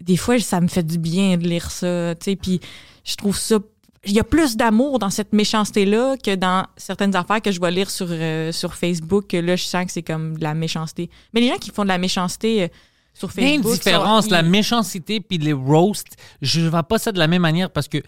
[0.00, 2.60] des fois, ça me fait du bien de lire ça, tu sais, puis
[3.04, 3.58] je trouve ça
[4.06, 7.70] il y a plus d'amour dans cette méchanceté-là que dans certaines affaires que je vais
[7.70, 11.10] lire sur, euh, sur Facebook, que là, je sens que c'est comme de la méchanceté.
[11.34, 12.68] Mais les gens qui font de la méchanceté euh,
[13.12, 13.78] sur Il y a une Facebook...
[13.78, 16.16] différence, sont- la méchanceté puis les roasts.
[16.40, 17.98] Je ne vois pas ça de la même manière parce que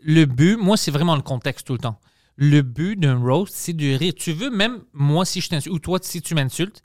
[0.00, 1.98] le but, moi, c'est vraiment le contexte tout le temps.
[2.36, 4.14] Le but d'un roast, c'est de rire.
[4.16, 6.80] Tu veux même, moi, si je t'insulte, ou toi, si tu m'insultes,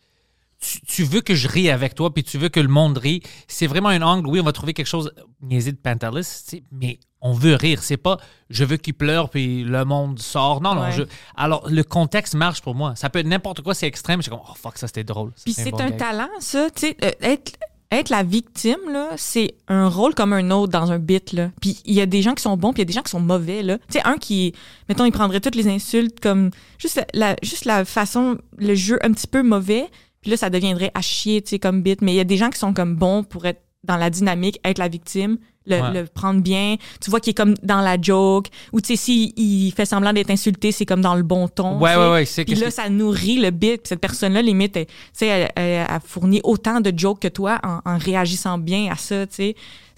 [0.65, 3.21] tu, tu veux que je rie avec toi, puis tu veux que le monde rie.
[3.47, 5.11] C'est vraiment un angle, oui, on va trouver quelque chose
[5.41, 7.81] niaisé de pantaliste, mais on veut rire.
[7.83, 8.17] C'est pas
[8.49, 10.61] je veux qu'il pleure, puis le monde sort.
[10.61, 10.91] Non, non.
[10.91, 11.03] Je,
[11.35, 12.95] alors, le contexte marche pour moi.
[12.95, 14.19] Ça peut être n'importe quoi, c'est extrême.
[14.19, 15.31] Je suis comme, oh fuck, ça c'était drôle.
[15.43, 16.69] Puis un c'est bon un talent, ça.
[16.69, 17.53] Tu sais, euh, être,
[17.91, 21.49] être la victime, là, c'est un rôle comme un autre dans un bit, là.
[21.61, 23.01] Puis il y a des gens qui sont bons, puis il y a des gens
[23.03, 23.77] qui sont mauvais, là.
[23.77, 24.53] Tu sais, un qui,
[24.89, 29.11] mettons, il prendrait toutes les insultes comme juste la- juste la façon, le jeu un
[29.11, 29.87] petit peu mauvais,
[30.25, 32.01] puis là, ça deviendrait à chier, tu sais, comme bit.
[32.01, 34.59] Mais il y a des gens qui sont comme bons pour être dans la dynamique,
[34.65, 35.93] être la victime, le, Ouais.
[36.01, 36.77] le prendre bien.
[36.99, 40.11] Tu vois qu'il est comme dans la joke, ou tu sais, s'il il fait semblant
[40.13, 41.77] d'être insulté, c'est comme dans le bon ton.
[41.79, 42.25] Ouais, ouais, ouais.
[42.25, 43.77] c'est Puis là, que- ça nourrit le bit.
[43.83, 47.59] Puis cette personne-là, limite, tu sais, elle, elle, elle fournit autant de jokes que toi
[47.63, 49.55] en, en réagissant bien à ça, tu sais.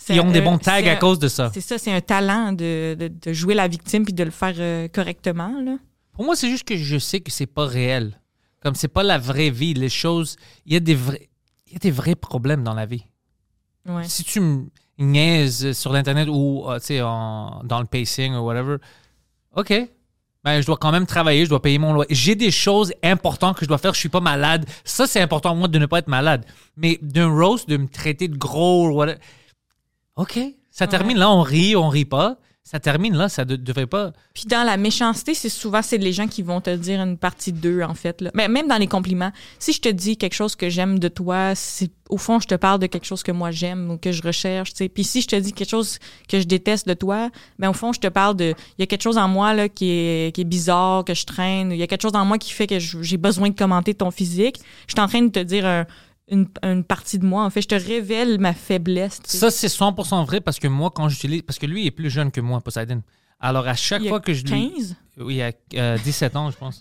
[0.10, 1.50] Ils ont des un- bons tags à cause de ça.
[1.54, 4.54] C'est ça, c'est un talent de, de, de jouer la victime puis de le faire
[4.60, 5.78] euh, correctement, là.
[6.12, 8.20] Pour moi, c'est juste que je sais que c'est pas réel.
[8.62, 10.36] Comme c'est pas la vraie vie, les choses.
[10.66, 11.30] Il y a des vrais,
[11.68, 13.06] il y a des vrais problèmes dans la vie.
[13.86, 14.04] Ouais.
[14.04, 14.66] Si tu me
[14.98, 18.78] niaises sur l'internet ou euh, sais en- dans le pacing ou whatever,
[19.56, 19.74] ok.
[20.44, 22.08] Ben, je dois quand même travailler, je dois payer mon loyer.
[22.14, 23.94] J'ai des choses importantes que je dois faire.
[23.94, 24.66] Je suis pas malade.
[24.86, 26.46] Ça, c'est important pour moi de ne pas être malade.
[26.78, 29.20] Mais d'un roast, de me traiter de gros, whatever.
[30.16, 30.40] OK.
[30.72, 32.38] Ça termine là, on rit, on rit pas.
[32.70, 34.12] Ça termine là, ça devrait pas.
[34.34, 37.54] Puis dans la méchanceté, c'est souvent c'est les gens qui vont te dire une partie
[37.54, 38.20] d'eux en fait.
[38.20, 38.30] Là.
[38.34, 41.56] Mais même dans les compliments, si je te dis quelque chose que j'aime de toi,
[41.56, 44.22] c'est au fond je te parle de quelque chose que moi j'aime ou que je
[44.22, 44.72] recherche.
[44.72, 44.90] tu sais.
[44.90, 45.98] Puis si je te dis quelque chose
[46.28, 48.86] que je déteste de toi, ben au fond je te parle de il y a
[48.86, 51.72] quelque chose en moi là qui est qui est bizarre que je traîne.
[51.72, 54.12] Il y a quelque chose en moi qui fait que j'ai besoin de commenter ton
[54.12, 54.60] physique.
[54.88, 55.86] Je suis en train de te dire un-
[56.30, 57.44] une, une partie de moi.
[57.46, 59.20] En fait, je te révèle ma faiblesse.
[59.24, 59.38] tu sais.
[59.38, 61.42] Ça, c'est 100% vrai parce que moi, quand j'utilise.
[61.44, 63.02] Parce que lui est plus jeune que moi, Poseidon.
[63.40, 64.72] Alors, à chaque Il a fois que je lui.
[64.76, 64.96] 15.
[65.20, 66.80] Oui, il a euh, 17 ans, je pense.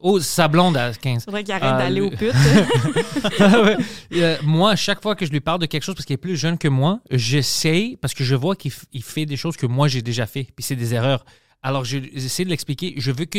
[0.00, 1.24] oh, sa blonde à 15.
[1.24, 2.32] Faudrait qu'il arrête Ah, d'aller lui- aux putes.
[3.40, 3.76] Ouais.
[4.14, 6.18] Euh, moi, à chaque fois que je lui parle de quelque chose parce qu'il est
[6.18, 9.66] plus jeune que moi, j'essaye parce que je vois qu'il il fait des choses que
[9.66, 11.24] moi j'ai déjà fait, puis c'est des erreurs.
[11.62, 12.94] Alors, je- j'essaie de l'expliquer.
[12.96, 13.38] Je veux que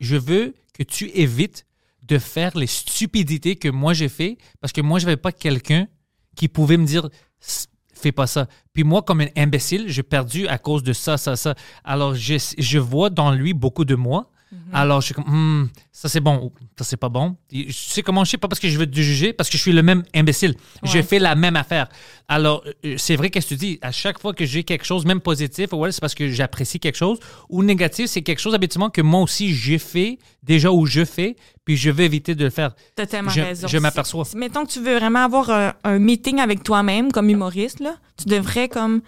[0.00, 1.66] je veux que tu évites
[2.06, 5.86] de faire les stupidités que moi j'ai fait parce que moi, je n'avais pas quelqu'un
[6.36, 7.08] qui pouvait me dire
[7.94, 8.48] fais pas ça.
[8.72, 11.54] Puis moi, comme un imbécile, j'ai perdu à cause de ça, ça, ça.
[11.84, 14.30] Alors, je, je vois dans lui beaucoup de moi.
[14.72, 17.36] Alors, je suis comme, Hmm, ça c'est bon, ou ça c'est pas bon.
[17.52, 19.56] Et Je sais comment je sais, pas parce que je veux te juger, parce que
[19.56, 20.54] je suis le même imbécile.
[20.82, 21.02] J'ai Ouais.
[21.04, 21.88] fait la même affaire.
[22.28, 25.04] Alors, euh, c'est vrai qu'est-ce que tu dis, à chaque fois que j'ai quelque chose,
[25.06, 28.90] même positif, ouais, c'est parce que j'apprécie quelque chose, ou négatif, c'est quelque chose habituellement
[28.90, 32.50] que moi aussi j'ai fait, déjà ou je fais, puis je vais éviter de le
[32.50, 32.74] faire.
[32.96, 33.68] T'as tellement Je- raison.
[33.68, 34.24] je m'aperçois.
[34.24, 37.94] Si- Mettons que tu veux vraiment avoir un, un meeting avec toi-même comme humoriste, là,
[38.16, 39.00] tu devrais comme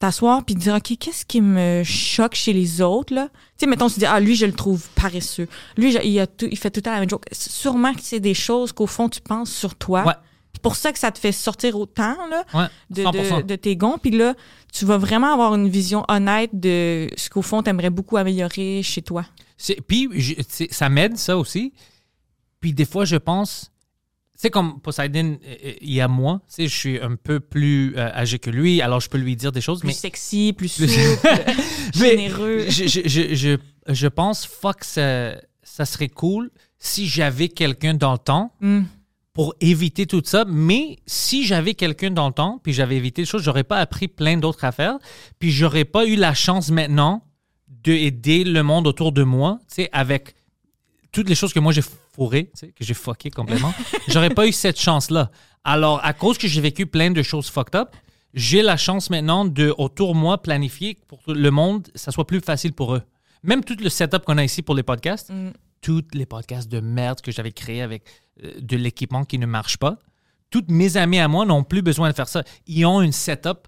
[0.00, 3.28] t'asseoir puis te dire OK, qu'est-ce qui me choque chez les autres là?
[3.28, 5.46] Tu sais mettons tu dis ah lui je le trouve paresseux.
[5.76, 7.24] Lui je- il a tout- il fait tout temps la même joke.
[7.30, 10.04] Sûrement que c'est des choses qu'au fond tu penses sur toi.
[10.04, 10.14] Ouais.
[10.52, 13.36] C'est pour ça que ça te fait sortir autant là Ouais, de, 100%.
[13.36, 14.34] de, de tes gonds puis là
[14.72, 19.02] tu vas vraiment avoir une vision honnête de ce qu'au fond t'aimerais beaucoup améliorer chez
[19.02, 19.24] toi.
[19.86, 20.08] Puis,
[20.70, 21.74] ça m'aide, ça aussi.
[22.60, 23.69] Puis, des fois, je pense.
[24.42, 26.40] C'est comme Poseidon, euh, euh, il y a moi.
[26.48, 29.36] Tu sais, je suis un peu plus euh, âgé que lui, alors je peux lui
[29.36, 29.80] dire des choses.
[29.80, 30.88] Plus mais sexy, plus souple,
[31.94, 32.64] généreux.
[32.70, 38.18] Je, je, je, je, pense, fuck, ça, ça serait cool si j'avais quelqu'un dans le
[38.18, 38.84] temps Mm.
[39.34, 40.46] pour éviter tout ça.
[40.48, 44.08] Mais si j'avais quelqu'un dans le temps, puis j'avais évité des choses, j'aurais pas appris
[44.08, 44.96] plein d'autres affaires.
[45.38, 47.26] Puis j'aurais pas eu la chance maintenant
[47.68, 50.34] d'aider le monde autour de moi, tu sais, avec
[51.12, 51.82] toutes les choses que moi j'ai
[52.54, 53.72] sais, que j'ai fucké complètement.
[54.08, 55.30] j'aurais pas eu cette chance-là.
[55.64, 57.90] Alors, à cause que j'ai vécu plein de choses fucked up,
[58.34, 62.26] j'ai la chance maintenant de, autour de moi, planifier pour que le monde, ça soit
[62.26, 63.02] plus facile pour eux.
[63.42, 65.50] Même tout le setup qu'on a ici pour les podcasts, Mm.
[65.80, 68.04] tous les podcasts de merde que j'avais créés avec
[68.44, 69.98] euh, de l'équipement qui ne marche pas,
[70.50, 72.42] toutes mes amis à moi n'ont plus besoin de faire ça.
[72.66, 73.66] Ils ont une setup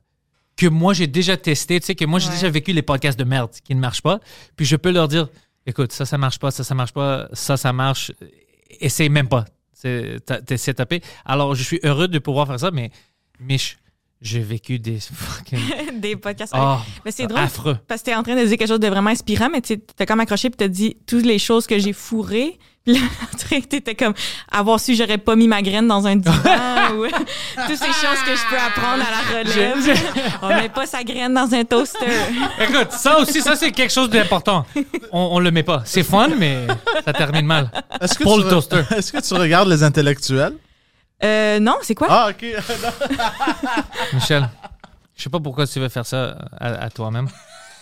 [0.56, 2.34] que moi j'ai déjà testé, tu sais, que moi j'ai Ouais.
[2.34, 4.20] déjà vécu les podcasts de merde qui ne marchent pas.
[4.56, 5.28] Puis je peux leur dire,
[5.66, 8.12] écoute, ça, ça marche pas, ça, ça marche pas, ça, ça marche.
[8.80, 9.44] Essaye même pas.
[9.72, 11.00] C'est- t'as- T'es setupé.
[11.24, 12.90] Alors je suis heureux de pouvoir faire ça, mais
[13.40, 13.76] Mich,
[14.20, 15.58] j'ai vécu des fucking.
[16.00, 16.54] des podcasts.
[16.56, 17.76] Oh, mais c'est drôle affreux.
[17.88, 20.06] parce que t'es en train de dire quelque chose de vraiment inspirant, mais tu t'as
[20.06, 22.58] comme accroché puis t'as dit toutes les choses que j'ai fourrées.
[22.84, 23.00] Puis là,
[23.68, 24.12] t'étais comme
[24.50, 26.32] avoir su j'aurais pas mis ma graine dans un divan
[26.96, 29.98] ou toutes ces choses que je peux apprendre à la relève.
[30.42, 32.06] On met pas sa graine dans un toaster.
[32.60, 34.66] Écoute, ça aussi, ça c'est quelque chose d'important.
[35.12, 35.82] On, on le met pas.
[35.84, 36.66] C'est fun, mais
[37.04, 37.70] ça termine mal.
[38.00, 38.82] Est-ce que, Pour le toaster.
[38.96, 40.54] Est-ce que tu regardes les intellectuels?
[41.22, 42.08] Euh, non, c'est quoi?
[42.10, 42.44] Ah, ok.
[44.12, 44.48] Michel,
[45.16, 47.28] je sais pas pourquoi tu veux faire ça à, à toi-même.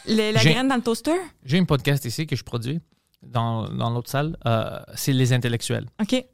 [0.06, 1.14] Le- la graine dans le toaster?
[1.44, 2.80] J'ai un podcast ici que je produis
[3.22, 4.36] dans, dans l'autre salle.
[4.46, 5.86] Euh, c'est Les Intellectuels.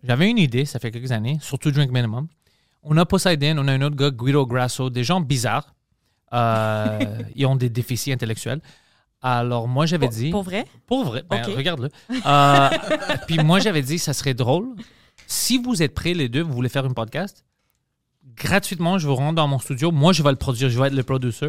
[0.03, 2.29] J'avais une idée, ça fait quelques années, surtout Drink Minimum.
[2.83, 5.75] On a Poseidon, on a un autre gars, Guido Grasso, des gens bizarres.
[6.33, 6.99] Euh,
[7.35, 8.61] ils ont des déficits intellectuels.
[9.23, 10.31] Alors, moi, j'avais dit.
[10.31, 10.67] Pour vrai?
[10.87, 11.89] Pour vrai, ben, regarde-le.
[12.27, 12.69] Euh,
[13.27, 14.69] puis moi, j'avais dit, ça serait drôle.
[15.27, 17.45] Si vous êtes prêts, les deux, vous voulez faire un podcast,
[18.37, 19.91] gratuitement, je vous rends dans mon studio.
[19.91, 21.49] Moi, je vais le produire, je vais être le producer.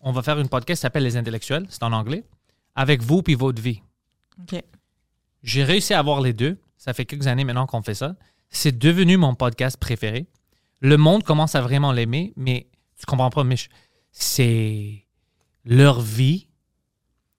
[0.00, 2.22] On va faire une podcast qui s'appelle Les Intellectuels, c'est en anglais,
[2.76, 3.82] avec vous puis votre vie.
[5.42, 6.58] J'ai réussi à avoir les deux.
[6.76, 8.16] Ça fait quelques années maintenant qu'on fait ça.
[8.50, 10.26] C'est devenu mon podcast préféré.
[10.80, 12.68] Le monde commence à vraiment l'aimer, mais
[12.98, 13.68] tu comprends pas, Mich.
[14.12, 15.04] C'est
[15.64, 16.48] leur vie.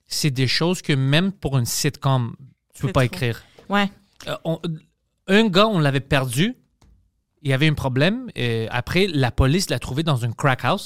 [0.08, 2.36] C'est des choses que même pour une sitcom,
[2.74, 3.16] tu peux pas trop.
[3.16, 3.44] écrire.
[3.70, 3.90] Ouais.
[4.28, 4.60] Euh, on-
[5.28, 6.56] un gars, on l'avait perdu.
[7.42, 8.30] Il y avait un problème.
[8.36, 10.86] Et après, la police l'a trouvé dans un crack house.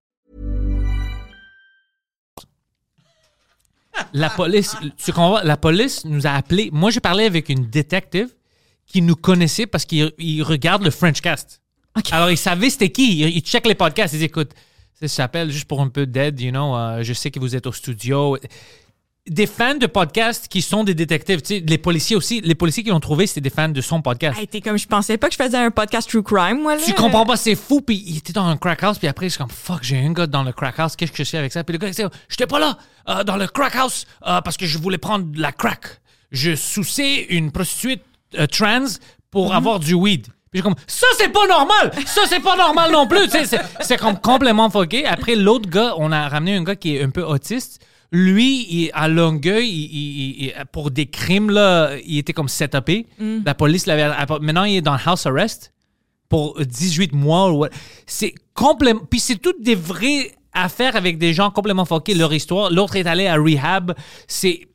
[4.13, 5.41] La police, tu comprends?
[5.43, 6.69] La police nous a appelé.
[6.71, 8.29] Moi, j'ai parlé avec une détective
[8.85, 11.61] qui nous connaissait parce qu'il il regarde le French Cast.
[11.97, 12.11] Ok.
[12.11, 13.19] Alors, il savait c'était qui.
[13.19, 14.13] Il, il check les podcasts.
[14.13, 14.51] Il dit, écoute,
[15.01, 16.75] ça s'appelle juste pour un peu d'aide, you know.
[16.75, 18.37] euh, je sais que vous êtes au studio.
[19.29, 22.41] Des fans de podcasts qui sont des détectives, tu sais, les policiers aussi.
[22.41, 24.39] Les policiers qui l'ont trouvé, c'était des fans de son podcast.
[24.39, 26.81] Hey, t'es comme je pensais pas que je faisais un podcast true crime, moi là.
[26.83, 27.81] Tu comprends pas, c'est fou.
[27.81, 28.97] Puis il était dans un crack house.
[28.97, 30.95] Puis après, je suis comme, fuck, j'ai un gars dans le crack house.
[30.95, 31.63] Qu'est-ce que je fais avec ça?
[31.63, 34.57] Puis le gars, il dit, j'étais pas là euh, dans le crack house euh, parce
[34.57, 36.01] que je voulais prendre de la crack.
[36.31, 38.01] Je soussais une prostituée
[38.39, 38.85] euh, trans
[39.29, 40.29] pour avoir du weed.
[40.49, 41.91] Puis j'ai comme, ça, c'est pas normal!
[42.07, 43.29] Ça, c'est pas normal non plus!
[43.81, 45.05] C'est comme complètement fucké.
[45.05, 47.85] Après, l'autre gars, on a ramené un gars qui est un peu autiste.
[48.11, 53.05] Lui, il, à Longueuil, il- il- il- pour des crimes, là, il était comme setupé.
[53.45, 54.07] La police l'avait.
[54.41, 55.73] Maintenant, il est dans house arrest
[56.27, 57.69] pour 18 mois.
[58.05, 59.03] C'est complètement.
[59.09, 62.69] Puis c'est toutes des vraies affaires avec des gens complètement fuckés, leur histoire.
[62.69, 63.93] L'autre est allé à rehab.
[64.27, 64.67] C'est.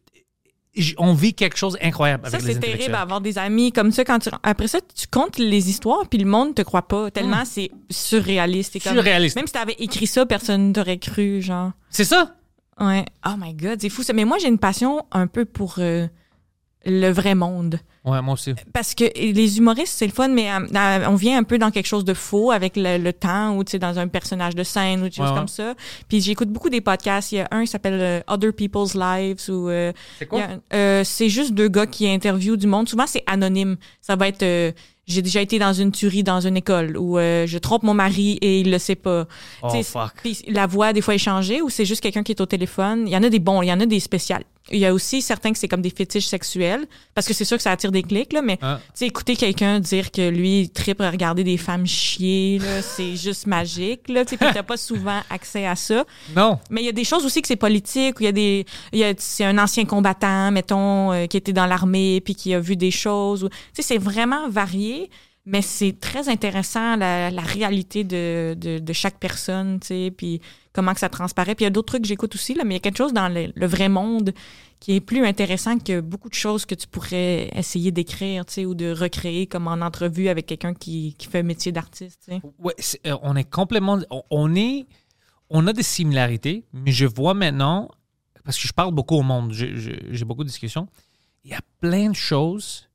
[0.99, 4.05] On vit quelque chose d'incroyable Ça, avec les c'est terrible avoir des amis comme ça.
[4.05, 4.29] quand tu...
[4.43, 7.11] Après ça, tu comptes les histoires, puis le monde te croit pas.
[7.11, 8.73] Tellement c'est surréaliste.
[8.75, 8.95] C'est Hmm.
[8.95, 9.37] Surréaliste.
[9.37, 11.73] Même si t'avais écrit ça, personne ne t'aurait cru, genre.
[11.89, 12.35] C'est ça?
[12.81, 13.05] Ouais.
[13.27, 14.13] Oh my God, c'est fou ça.
[14.13, 16.07] Mais moi, j'ai une passion un peu pour euh,
[16.85, 17.81] le vrai monde.
[18.05, 18.55] Ouais, moi aussi.
[18.73, 21.73] Parce que les humoristes, c'est le fun, mais euh, dans- on vient un peu dans
[21.73, 24.63] quelque chose de faux avec le, le temps ou tu sais, dans un personnage de
[24.63, 25.39] scène ou des choses Ouais, ouais.
[25.39, 25.75] comme ça.
[26.09, 27.33] Puis j'écoute beaucoup des podcasts.
[27.33, 30.43] Il y a un qui s'appelle euh, Other People's Lives ou euh, C'est quoi?
[30.73, 32.89] euh, c'est juste deux gars qui interviewent du monde.
[32.89, 33.77] Souvent, c'est anonyme.
[34.01, 34.71] Ça va être euh,
[35.07, 38.39] j'ai déjà été dans une tuerie dans une école ou euh, je trompe mon mari
[38.41, 39.27] et il le sait pas.
[39.63, 40.13] Oh, fuck.
[40.49, 43.05] La voix, des fois, est changée ou c'est juste quelqu'un qui est au téléphone.
[43.07, 44.45] Il y en a des bons, il y en a des spéciales.
[44.73, 47.57] Il y a aussi certains que c'est comme des fétiches sexuels parce que c'est sûr
[47.57, 48.81] que ça attire des clics, là, mais Ah.
[48.87, 52.83] tu sais, écouter quelqu'un dire que lui, il tripe à regarder des femmes chier, là,
[52.83, 56.05] c'est juste magique, là, tu sais, t'as pas souvent accès à ça.
[56.35, 56.59] Non.
[56.71, 58.67] Mais il y a des choses aussi que c'est politique, où il y a des,
[58.93, 62.53] il y a, c'est un ancien combattant, mettons, euh, qui était dans l'armée puis qui
[62.53, 63.49] a vu des choses.
[63.75, 65.11] Tu sais, c'est vraiment varié,
[65.45, 70.41] mais c'est très intéressant la, la réalité de, de, de chaque personne, tu sais, puis
[70.77, 71.55] comment que ça transparaît.
[71.57, 72.99] Puis il y a d'autres trucs que j'écoute aussi, là, mais il y a quelque
[72.99, 74.33] chose dans le, le vrai monde
[74.79, 78.67] qui est plus intéressant que beaucoup de choses que tu pourrais essayer d'écrire, tu sais,
[78.67, 82.33] ou de recréer comme en entrevue avec quelqu'un qui, qui fait un métier d'artiste, tu
[82.35, 82.41] sais.
[82.59, 83.99] Ouais, c'est- euh, on est complètement.
[84.31, 84.87] On, est.
[85.49, 87.89] On a des similarités, mais je vois maintenant,
[88.45, 90.87] parce que je parle beaucoup au monde, j'ai beaucoup de discussions,
[91.45, 92.89] il y a plein de choses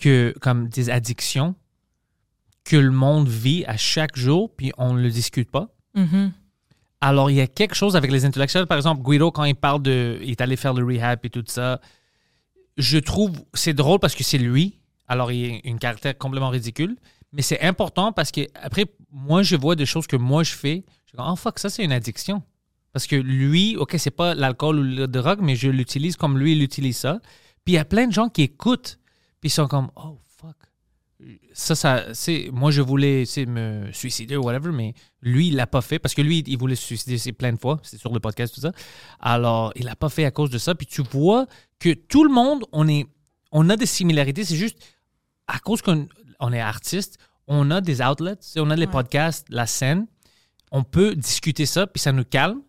[0.00, 1.54] que, comme des addictions
[2.64, 5.68] que le monde vit à chaque jour, puis on ne le discute pas.
[5.94, 6.32] Mhm.
[7.06, 8.66] Alors, il y a quelque chose avec les intellectuels.
[8.66, 10.18] Par exemple, Guido, quand il parle de.
[10.22, 11.78] Il est allé faire le rehab et tout ça,
[12.78, 13.44] je trouve.
[13.52, 14.78] C'est drôle parce que c'est lui.
[15.06, 16.96] Alors, il est un caractère complètement ridicule.
[17.30, 20.82] Mais c'est important parce que, après, moi, je vois des choses que moi, je fais.
[21.04, 22.42] Je dis, oh fuck, ça, c'est une addiction.
[22.94, 26.52] Parce que lui, OK, c'est pas l'alcool ou la drogue, mais je l'utilise comme lui,
[26.52, 27.20] il utilise ça.
[27.66, 28.98] Puis il y a plein de gens qui écoutent.
[29.40, 30.18] Puis ils sont comme, oh
[31.52, 35.80] ça, ça, c'est, moi, je voulais me suicider ou whatever, mais lui, il l'a pas
[35.80, 37.80] fait parce que lui, il voulait se suicider c'est plein de fois.
[37.82, 38.72] C'est sur le podcast, tout ça.
[39.20, 40.74] Alors, il l'a pas fait à cause de ça.
[40.74, 41.46] Puis tu vois
[41.78, 43.06] que tout le monde, on, est,
[43.52, 44.44] on a des similarités.
[44.44, 44.78] C'est juste
[45.46, 46.08] à cause qu'on
[46.40, 48.92] on est artiste, on a des outlets, on a les Ouais.
[48.92, 50.06] podcasts, la scène.
[50.72, 52.60] On peut discuter ça, puis ça nous calme.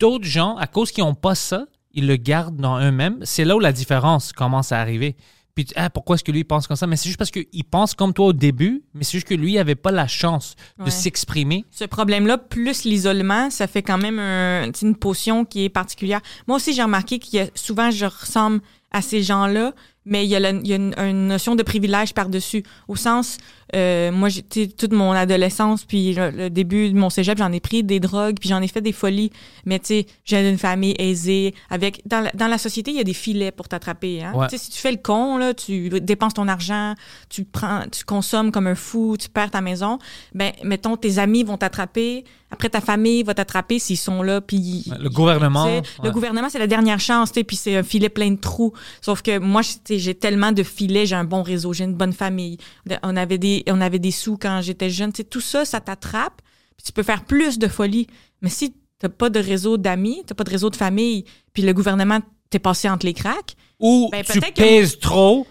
[0.00, 3.18] D'autres gens, à cause qu'ils n'ont pas ça, ils le gardent dans eux-mêmes.
[3.24, 5.16] C'est là où la différence commence à arriver.
[5.56, 6.86] Puis, ah, pourquoi est-ce que lui il pense comme ça?
[6.86, 9.52] Mais c'est juste parce qu'il pense comme toi au début, mais c'est juste que lui,
[9.52, 10.54] il n'avait pas la chance
[10.84, 11.64] de s'exprimer.
[11.70, 16.20] ce problème-là, plus l'isolement, ça fait quand même un- une potion qui est particulière.
[16.46, 19.72] Moi aussi, j'ai remarqué qu'il y a souvent, je ressemble à ces gens-là,
[20.04, 22.62] mais il y a, la- il y a une, une notion de privilège par-dessus.
[22.86, 23.38] Au sens,
[23.74, 27.58] euh, moi, j'ai toute mon adolescence, puis le, le début de mon cégep, j'en ai
[27.60, 29.30] pris des drogues, puis j'en ai fait des folies.
[29.64, 31.54] Mais tu sais, j'ai d'une famille aisée.
[31.70, 34.22] Avec dans la, dans la société, il y a des filets pour t'attraper.
[34.22, 34.32] Hein?
[34.34, 34.46] Ouais.
[34.48, 36.94] Tu sais, si tu fais le con, là, tu dépenses ton argent,
[37.28, 39.98] tu prends, tu consommes comme un fou, tu perds ta maison.
[40.34, 42.24] Ben, mettons, tes amis vont t'attraper.
[42.52, 44.40] Après, ta famille va t'attraper s'ils sont là.
[44.40, 45.82] Puis Le gouvernement, ouais.
[46.04, 48.72] Le gouvernement, c'est la dernière chance, tu sais, puis c'est un filet plein de trous.
[49.00, 51.82] Sauf que moi, je- tu sais, j'ai tellement de filets, j'ai un bon réseau, j'ai
[51.84, 52.56] une bonne famille.
[53.02, 55.12] On avait des, on avait des sous quand j'étais jeune.
[55.12, 56.40] Tu sais, tout ça, ça t'attrape.
[56.76, 58.06] Puis tu peux faire plus de folie.
[58.42, 61.72] Mais si t'as pas de réseau d'amis, t'as pas de réseau de famille, puis le
[61.72, 65.46] gouvernement t'est passé entre les cracks, Ou Ben, tu que- pèses trop,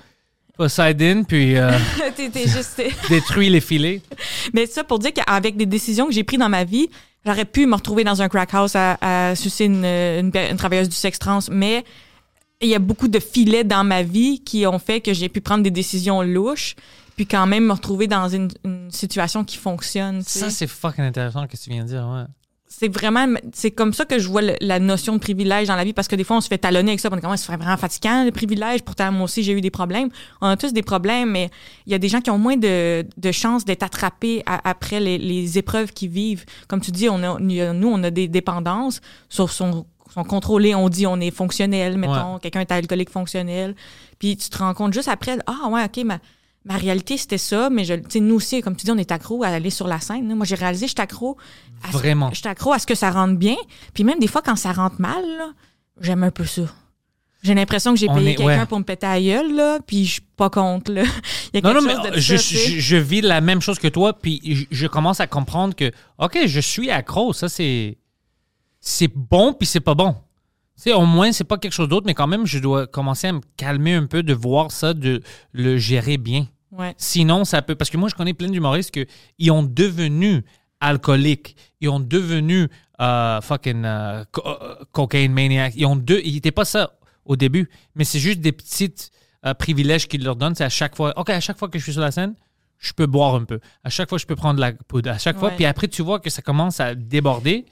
[0.57, 1.71] Poseidon, puis euh,
[2.15, 2.81] t'es t'es juste.
[3.09, 4.01] détruis les filets.
[4.53, 6.87] Mais ça pour dire qu'avec des décisions que j'ai prises dans ma vie,
[7.25, 10.87] j'aurais pu me retrouver dans un crack house à, à sucer une, une, une travailleuse
[10.87, 11.83] du sexe trans, mais
[12.61, 15.41] il y a beaucoup de filets dans ma vie qui ont fait que j'ai pu
[15.41, 16.75] prendre des décisions louches,
[17.15, 20.19] puis quand même me retrouver dans une, une situation qui fonctionne.
[20.23, 20.39] tu sais.
[20.39, 22.23] Ça, c'est fucking intéressant ce que tu viens de dire, ouais.
[22.67, 25.85] c'est vraiment, c'est comme ça que je vois le- la notion de privilège dans la
[25.85, 27.07] vie parce que des fois, on se fait talonner avec ça.
[27.11, 28.81] On est comme, c'est vraiment fatigant, le privilège.
[28.83, 30.09] Pourtant, moi aussi, j'ai eu des problèmes.
[30.41, 31.49] On a tous des problèmes, mais
[31.85, 34.99] il y a des gens qui ont moins de, de chances d'être attrapés à- après
[34.99, 36.43] les, les épreuves qu'ils vivent.
[36.67, 38.99] Comme tu dis, on a, nous, on a des dépendances,
[39.29, 40.75] sauf sont, sont contrôlés.
[40.75, 42.39] On dit, on est fonctionnel, mettons.
[42.39, 43.73] Quelqu'un est alcoolique fonctionnel.
[44.19, 46.19] Puis tu te rends compte juste après, ah ouais, OK, ma,
[46.65, 49.11] ma réalité, c'était ça, mais je, tu sais, nous aussi, comme tu dis, on est
[49.11, 50.27] accro à aller sur la scène.
[50.27, 50.35] là.
[50.35, 51.37] Moi, j'ai réalisé, je suis accro.
[51.83, 52.29] à ce- Vraiment.
[52.31, 53.55] Je suis accro à ce que ça rentre bien.
[53.93, 55.23] Puis même des fois, quand ça rentre mal,
[56.01, 56.63] j'aime un peu ça.
[57.43, 58.65] J'ai l'impression que j'ai payé quelqu'un ouais.
[58.65, 61.03] pour me péter à la gueule, là, puis je suis pas contre, là.
[61.53, 62.69] Il y a Non, quelque non, mais de je, ça, tu sais.
[62.71, 65.91] je, je vis la même chose que toi, puis je, je commence à comprendre que,
[66.17, 67.97] OK, je suis accro, ça c'est.
[68.79, 70.13] C'est bon, puis c'est pas bon.
[70.75, 73.27] Tu sais, au moins, c'est pas quelque chose d'autre, mais quand même, je dois commencer
[73.27, 75.21] à me calmer un peu de voir ça, de
[75.53, 76.47] le gérer bien.
[76.77, 76.93] Ouais.
[76.97, 77.75] Sinon, ça peut.
[77.75, 78.91] Parce que moi, je connais plein d'humoristes
[79.37, 80.43] qui ont devenu
[80.79, 82.67] alcooliques, ils ont devenu
[83.01, 85.73] euh, fucking euh, co- euh, cocaine maniac.
[85.75, 86.21] Ils ont deux.
[86.23, 86.93] Ils n'étaient pas ça
[87.25, 89.11] au début, mais c'est juste des petites
[89.45, 90.55] euh, privilèges qu'ils leur donnent.
[90.55, 91.13] C'est à chaque fois.
[91.17, 92.35] OK, à chaque fois que je suis sur la scène,
[92.77, 93.59] je peux boire un peu.
[93.83, 95.09] À chaque fois, je peux prendre de la poudre.
[95.11, 95.49] À chaque fois.
[95.55, 97.65] Puis après, tu vois que ça commence à déborder.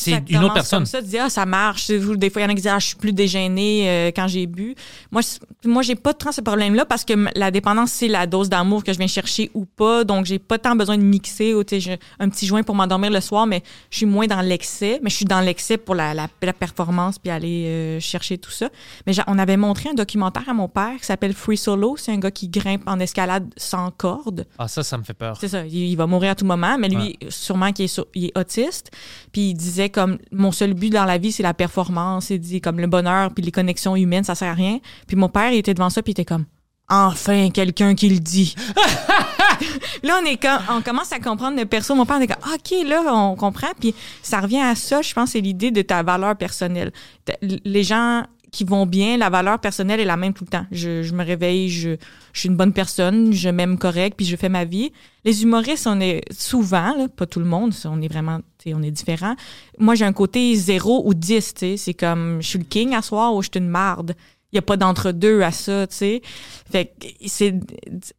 [0.00, 0.80] C'est une autre personne.
[0.80, 1.88] Comme ça, tu dis, ah, ça marche.
[1.88, 4.28] Des fois, il y en a qui disent, ah, je suis plus déjeuné euh, quand
[4.28, 4.74] j'ai bu.
[5.10, 5.22] Moi,
[5.64, 8.92] moi, j'ai pas tant ce problème-là parce que la dépendance, c'est la dose d'amour que
[8.92, 10.04] je viens chercher ou pas.
[10.04, 13.46] Donc, j'ai pas tant besoin de mixer ou, un petit joint pour m'endormir le soir,
[13.46, 15.00] mais je suis moins dans l'excès.
[15.02, 18.50] Mais je suis dans l'excès pour la, la, la performance puis aller euh, chercher tout
[18.50, 18.70] ça.
[19.06, 21.96] Mais on avait montré un documentaire à mon père qui s'appelle Free Solo.
[21.98, 24.46] C'est un gars qui grimpe en escalade sans corde.
[24.58, 25.36] Ah, ça, ça me fait peur.
[25.38, 28.24] C'est ça, il, il va mourir à tout moment, mais lui, sûrement qu'il est, il
[28.26, 28.90] est autiste.
[29.32, 32.30] Puis il disait comme mon seul but dans la vie, c'est la performance.
[32.30, 34.78] Il dit comme le bonheur puis les connexions humaines, ça sert à rien.
[35.06, 36.46] Puis mon père, il était devant ça puis il était comme
[36.90, 38.54] enfin quelqu'un qui le dit.
[40.02, 41.94] là, on est comme, on commence à comprendre le perso.
[41.94, 43.68] Mon père, on est comme, OK, là, on comprend.
[43.78, 46.92] Puis ça revient à ça, je pense, c'est l'idée de ta valeur personnelle.
[47.40, 50.66] Les gens qui vont bien, la valeur personnelle est la même tout le temps.
[50.70, 51.96] Je, me réveille, je,
[52.32, 54.92] suis une bonne personne, je m'aime correct, puis je fais ma vie.
[55.24, 59.34] Les humoristes, on est souvent, pas tout le monde, on est vraiment, on est différent.
[59.78, 61.76] Moi, j'ai un côté zéro ou 10, tu sais.
[61.76, 64.14] C'est comme, je suis le king à soir ou je suis une marde.
[64.52, 66.22] Il y a pas d'entre-deux à ça, tu sais.
[66.70, 67.54] Fait que c'est,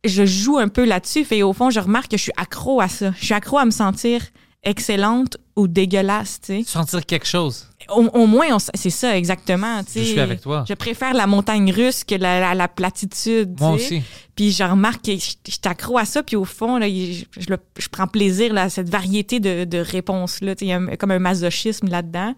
[0.06, 1.26] je joue un peu là-dessus.
[1.26, 3.12] Fait au fond, je remarque que je suis accro à ça.
[3.20, 4.22] Je suis accro à me sentir
[4.64, 6.64] excellente ou dégueulasse, tu sais.
[6.66, 7.68] Sentir quelque chose.
[7.90, 9.82] Au, au moins, c'est ça, exactement.
[9.96, 10.64] Je suis avec toi.
[10.68, 13.56] Je préfère la montagne russe que la, la, la platitude.
[13.56, 14.02] tu Moi aussi.
[14.36, 17.50] Puis je remarque que je, je t'accro à ça, puis au fond, là, je, je
[17.50, 20.56] le- je prends plaisir là, à cette variété de, de réponses-là.
[20.62, 22.34] Il y a comme un masochisme là-dedans.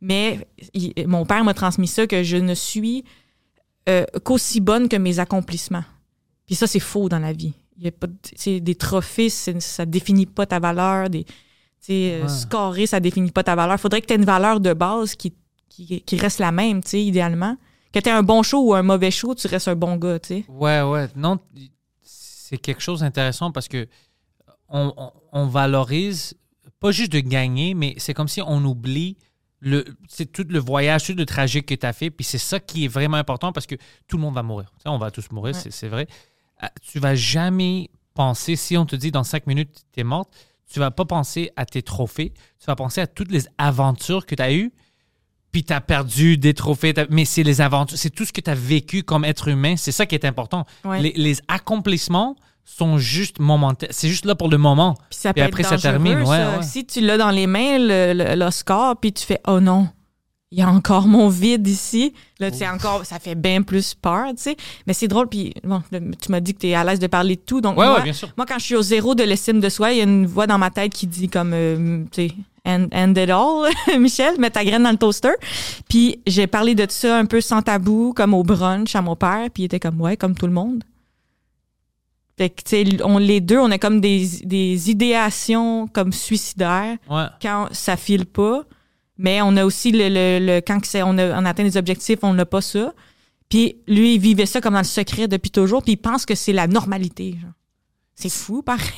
[0.00, 3.04] Mais il- mon père m'a transmis ça, que je ne suis
[3.88, 5.84] euh, qu'aussi bonne que mes accomplissements.
[6.46, 7.52] Puis ça, c'est faux dans la vie.
[7.78, 11.10] Il y a pas de- des trophées, ça définit pas ta valeur.
[11.10, 11.24] Des,
[11.86, 12.28] sais, euh, Ouais.
[12.28, 13.78] scorer, ça définit pas ta valeur.
[13.80, 15.32] faudrait que tu aies une valeur de base qui,
[15.68, 17.56] qui, qui reste la même, tu sais, idéalement.
[17.92, 20.28] Que tu un bon show ou un mauvais show, tu restes un bon gars, tu
[20.28, 20.44] sais.
[20.48, 21.08] Ouais, ouais.
[21.14, 21.38] Non,
[22.02, 23.86] c'est quelque chose d'intéressant parce que
[24.68, 26.34] on, on- on valorise
[26.80, 29.16] pas juste de gagner, mais c'est comme si on oublie
[29.60, 32.10] le, c'est tout le voyage, tout le trajet que tu as fait.
[32.10, 33.76] Puis c'est ça qui est vraiment important parce que
[34.08, 34.70] tout le monde va mourir.
[34.76, 35.70] Tu sais, on va tous mourir, Ouais.
[35.70, 36.06] c'est- vrai.
[36.62, 40.30] Euh, Tu vas jamais penser, si on te dit dans cinq minutes, tu es morte,
[40.72, 42.32] tu vas pas penser à tes trophées.
[42.58, 44.72] Tu vas penser à toutes les aventures que tu as eues.
[45.52, 48.50] Puis tu as perdu des trophées, mais c'est les aventures, c'est tout ce que tu
[48.50, 49.76] as vécu comme être humain.
[49.76, 50.66] C'est ça qui est important.
[50.84, 51.00] Ouais.
[51.00, 52.34] Les, les accomplissements
[52.64, 53.90] sont juste momentaires.
[53.92, 54.94] C'est juste là pour le moment.
[55.10, 56.56] Puis ça Puis peut après, ça termine, ouais, ça.
[56.56, 56.62] ouais.
[56.64, 59.88] Si tu l'as dans les mains, le, le- l'Oscar, puis tu fais «Oh non,
[60.54, 63.94] il y a encore mon vide ici.» Là, tu sais, encore, ça fait bien plus
[63.94, 64.56] peur, tu sais.
[64.86, 67.36] Mais c'est drôle, puis bon, tu m'as dit que tu es à l'aise de parler
[67.36, 67.60] de tout.
[67.60, 68.28] Donc, Ouais, moi, ouais, bien sûr.
[68.36, 70.46] moi, quand je suis au zéro de l'estime de soi, il y a une voix
[70.46, 72.34] dans ma tête qui dit comme, euh, tu sais,
[72.66, 75.32] end, end it all, Michel, mets ta graine dans le toaster.
[75.88, 79.48] Puis j'ai parlé de ça un peu sans tabou, comme au brunch à mon père,
[79.52, 80.82] puis il était comme, ouais, comme tout le monde.
[82.36, 86.96] Fait que, tu sais, on, les deux, on a comme des, des idéations comme suicidaires
[87.08, 87.26] Ouais.
[87.40, 88.64] quand ça file pas.
[89.18, 92.34] Mais on a aussi le, le, le- quand on, a, on atteint des objectifs, on
[92.34, 92.92] n'a pas ça.
[93.48, 96.34] Puis lui, il vivait ça comme dans le secret depuis toujours, puis il pense que
[96.34, 97.36] c'est la normalité.
[98.16, 98.88] C'est fou, pareil.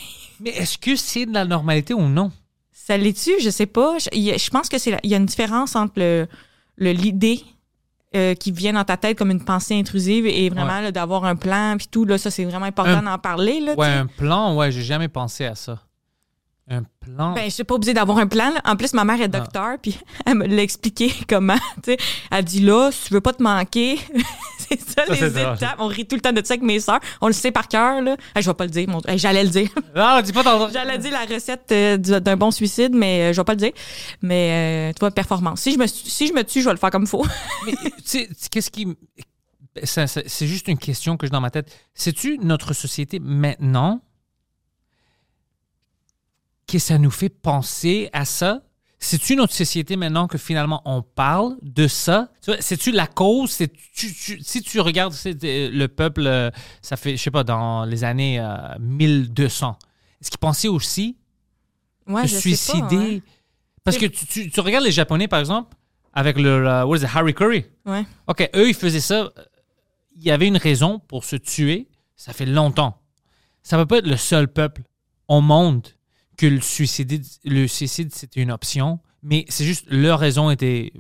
[0.41, 2.31] Mais est-ce que c'est de la normalité ou non?
[2.73, 3.33] Ça l'est-tu?
[3.43, 3.99] Je sais pas.
[3.99, 6.27] Je, je pense que c'est il y a une différence entre le
[6.77, 7.43] le- l'idée
[8.15, 11.75] euh, qui vient dans ta tête comme une pensée intrusive et vraiment d'avoir un plan
[11.79, 13.75] puis tout là ça c'est vraiment important d'en parler là.
[13.75, 15.81] Ouais, un plan, ouais, j'ai jamais pensé à ça.
[17.15, 17.33] Plan.
[17.35, 18.51] Ben, je suis pas obligée d'avoir un plan.
[18.53, 18.61] là.
[18.65, 21.57] En plus, ma mère est docteur, puis elle me l'a expliqué comment.
[21.83, 21.97] tu sais.
[22.31, 23.99] Elle dit là, si tu veux pas te manquer,
[24.59, 25.77] c'est ça, Ça, les étapes.
[25.79, 27.01] On rit tout le temps de ça avec mes sœurs.
[27.21, 28.03] On le sait par cœur.
[28.03, 28.17] Là.
[28.37, 28.89] Eh, je vais pas le dire.
[28.89, 29.69] mon- eh, J'allais le dire.
[29.95, 30.69] Ah, dis pas ton.
[30.71, 33.59] J'allais dire la recette euh, du- d'un bon suicide, mais euh, je vais pas le
[33.59, 33.73] dire.
[34.23, 35.61] Mais euh, tu vois, performance.
[35.61, 37.25] Si je me si je me tue, je vais le faire comme il faut.
[37.67, 38.89] Mais, tu sais, qu'est-ce qui.
[39.85, 41.71] ça- C'est juste une question que j'ai dans ma tête.
[41.95, 44.01] Sais-tu notre société maintenant
[46.67, 48.63] que ça nous fait penser à ça?
[48.99, 52.29] C'est-tu notre société maintenant que finalement on parle de ça?
[52.61, 53.51] C'est-tu la cause?
[53.51, 56.51] C'est- tu- tu- si tu regardes euh, le peuple, euh,
[56.83, 59.77] ça fait, je sais pas, dans les années euh, 1200,
[60.21, 61.17] est-ce qu'ils pensaient aussi
[62.07, 62.81] Ouais, se suicider?
[62.81, 63.23] pas, ouais.
[63.85, 65.77] Parce que tu, regardes les Japonais, par exemple,
[66.13, 67.67] avec le, euh, what is it, Harry Curry?
[67.85, 68.05] Ouais.
[68.27, 69.15] OK, eux, ils faisaient ça.
[69.15, 69.31] euh,
[70.17, 71.89] Il y avait une raison pour se tuer.
[72.17, 73.03] Ça fait longtemps.
[73.63, 74.83] Ça ne peut pas être le seul peuple
[75.29, 75.87] au monde
[76.37, 80.93] que le suicide, le suicide c'était une option, mais c'est juste leur raison était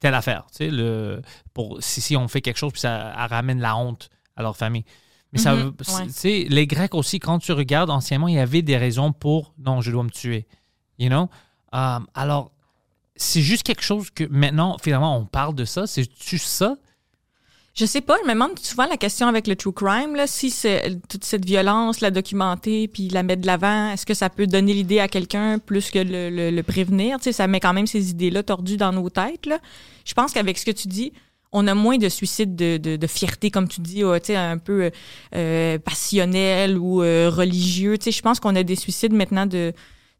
[0.00, 0.46] telle affaire.
[0.50, 1.22] Tu sais, le,
[1.54, 4.84] pour, si, si on fait quelque chose, puis ça ramène la honte à leur famille.
[5.32, 6.06] Mais ça, veut- ouais.
[6.06, 9.54] tu sais, les Grecs aussi, quand tu regardes anciennement, il y avait des raisons pour
[9.58, 10.46] non, je dois me tuer.
[10.98, 11.28] You know?
[11.72, 12.52] Um, alors,
[13.16, 15.86] c'est juste quelque chose que maintenant, finalement, on parle de ça.
[15.86, 16.76] C'est-tu ça?
[17.76, 20.50] Je sais pas, je me demande souvent la question avec le true crime, là, si
[20.50, 24.46] c'est toute cette violence, la documenter, puis la mettre de l'avant, est-ce que ça peut
[24.46, 27.18] donner l'idée à quelqu'un plus que le, le- le prévenir?
[27.18, 29.46] Tu ça met quand même ces idées-là tordues dans nos têtes.
[29.46, 29.58] Là.
[30.04, 31.12] Je pense qu'avec ce que tu dis,
[31.50, 34.92] on a moins de suicides de, fierté, comme tu dis, euh, sais, un peu
[35.34, 37.96] euh, passionnel ou euh, religieux.
[38.00, 39.72] Je pense qu'on a des suicides maintenant de...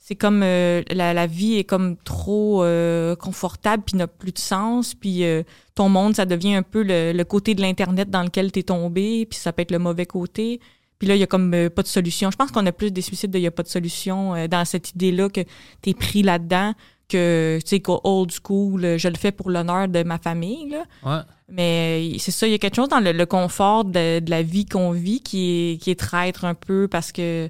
[0.07, 4.39] C'est comme euh, la, la vie est comme trop euh, confortable puis n'a plus de
[4.39, 5.43] sens puis euh,
[5.75, 8.65] ton monde ça devient un peu le, le côté de l'internet dans lequel tu es
[8.65, 10.61] tombé puis ça peut être le mauvais côté.
[10.99, 12.31] Puis là il y a comme euh, pas de solution.
[12.31, 14.47] Je pense qu'on a plus des suicides de il y a pas de solution euh,
[14.47, 15.41] dans cette idée là que
[15.81, 16.75] tu es pris là-dedans
[17.09, 20.69] que tu sais qu'au old school euh, je le fais pour l'honneur de ma famille
[20.69, 20.85] là.
[21.03, 21.23] Ouais.
[21.49, 24.43] mais c'est ça, il y a quelque chose dans le, le confort de, de la
[24.43, 27.49] vie qu'on vit qui est, qui est traître un peu parce que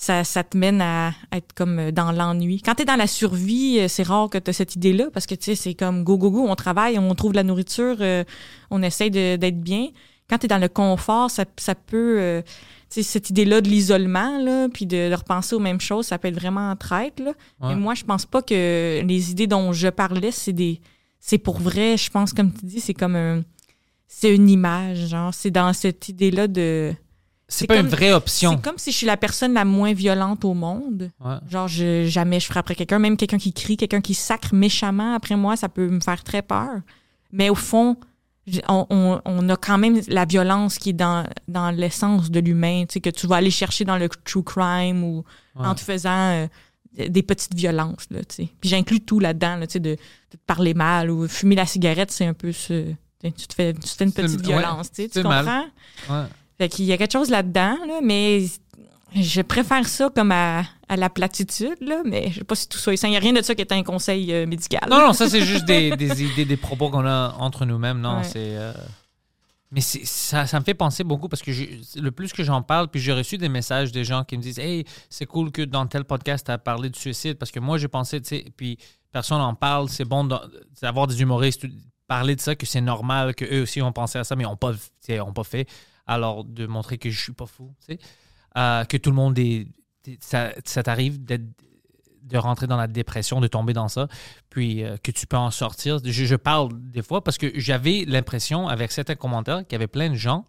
[0.00, 2.62] ça, ça te mène à être comme dans l'ennui.
[2.64, 5.26] Quand tu es dans la survie, euh, c'est rare que tu as cette idée-là parce
[5.26, 7.96] que tu sais, c'est comme go, go, go, on travaille, on trouve de la nourriture,
[7.98, 8.22] euh,
[8.70, 9.88] on essaye d'être bien.
[10.30, 12.16] Quand tu es dans le confort, ça, ça peut.
[12.20, 12.48] euh, tu
[12.90, 16.28] sais, cette idée-là de l'isolement, là, puis de, de repenser aux mêmes choses, ça peut
[16.28, 17.20] être vraiment traître.
[17.20, 17.30] Là.
[17.60, 17.70] Ouais.
[17.70, 20.80] Mais moi, je pense pas que les idées dont je parlais, c'est des.
[21.18, 23.42] C'est pour vrai, je pense, comme tu dis, c'est comme un.
[24.06, 25.34] C'est une image, genre.
[25.34, 26.94] C'est dans cette idée-là de.
[27.50, 28.52] C'est pas une vraie option.
[28.56, 31.10] C'est comme si je suis la personne la moins violente au monde.
[31.24, 31.36] Ouais.
[31.48, 35.34] Genre, je, jamais je frapperais quelqu'un, même quelqu'un qui crie, quelqu'un qui sacre méchamment après
[35.36, 36.80] moi, ça peut me faire très peur.
[37.32, 37.96] Mais au fond,
[38.68, 42.84] on, on- on a quand même la violence qui est dans, dans l'essence de l'humain,
[42.86, 45.24] tu sais, que tu vas aller chercher dans le true crime ou
[45.54, 46.46] en te faisant euh,
[47.08, 48.48] des petites violences, là, tu sais.
[48.60, 51.66] Puis j'inclus tout là-dedans, là, tu sais, de, de te parler mal ou fumer la
[51.66, 52.92] cigarette, c'est un peu ce...
[53.22, 55.44] Tu te fais, tu te fais une petite ouais, violence, tu sais, tu mal.
[55.44, 55.64] comprends?
[56.22, 56.26] Ouais.
[56.58, 58.44] Fait qu'il y a quelque chose là-dedans, là, mais
[59.14, 62.78] je préfère ça comme à, à la platitude, là, mais je sais pas si tout
[62.78, 63.08] ça est sain.
[63.08, 64.86] Il n'y a rien de ça qui est un conseil euh, médical.
[64.90, 68.00] Non, non, ça, c'est juste des, des idées, des propos qu'on a entre nous-mêmes.
[68.00, 68.24] Non, Ouais.
[68.24, 68.56] c'est.
[68.56, 68.72] euh,
[69.70, 71.50] Mais ça, ça me fait penser beaucoup parce que
[72.00, 74.58] le plus que j'en parle, puis j'ai reçu des messages des gens qui me disent
[74.58, 77.78] Hey, c'est cool que dans tel podcast, tu as parlé de suicide parce que moi,
[77.78, 78.78] j'ai pensé, tu sais, puis
[79.12, 79.88] personne n'en parle.
[79.90, 80.28] C'est bon
[80.82, 81.66] d'avoir des humoristes
[82.08, 84.72] parler de ça, que c'est normal, qu'eux aussi ont pensé à ça, mais n'ont pas,
[85.20, 85.66] ont pas fait.
[86.08, 87.72] Alors, de montrer que je suis pas fou.
[88.56, 89.68] Euh, que tout le monde est.
[90.20, 91.44] Ça, ça t'arrive d'être
[92.22, 94.08] de rentrer dans la dépression, de tomber dans ça,
[94.50, 95.98] puis euh, que tu peux en sortir.
[96.04, 99.86] Je, je parle des fois parce que j'avais l'impression, avec certains commentaires, qu'il y avait
[99.86, 100.44] plein de gens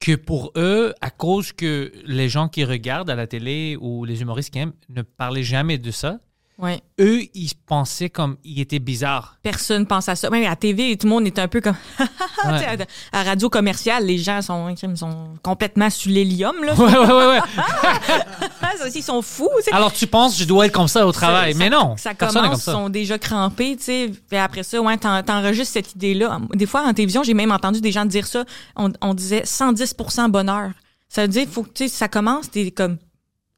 [0.00, 4.22] que pour eux, à cause que les gens qui regardent à la télé ou les
[4.22, 6.18] humoristes qui aiment ne parlaient jamais de ça,
[6.60, 6.80] Ouais.
[7.00, 9.36] eux, ils pensaient comme ils étaient bizarres.
[9.42, 10.28] Personne pense à ça.
[10.30, 11.76] Même à la TV, tout le monde est un peu comme.
[12.42, 12.64] Ouais.
[13.12, 16.56] à, à radio commerciale, les gens sont, ils sont complètement sur l'hélium.
[16.64, 16.74] Là.
[16.74, 17.40] Ouais, ouais, ouais, ouais.
[18.78, 19.50] Ça aussi, ils sont fous.
[19.58, 19.72] tu sais.
[19.74, 21.52] Alors tu penses, je dois être comme ça au travail.
[21.52, 22.72] Ça- mais non, Ça commence, comme ils ça.
[22.72, 24.10] sont déjà crampés, tu sais.
[24.28, 26.40] Puis après ça, ouais, t'en- t'enregistres cette idée-là.
[26.54, 28.44] Des fois, en télévision, j'ai même entendu des gens dire ça.
[28.76, 29.94] On, on disait 110
[30.30, 30.70] bonheur.
[31.08, 32.96] Ça veut dire, faut que, tu sais, ça commence, t'es comme,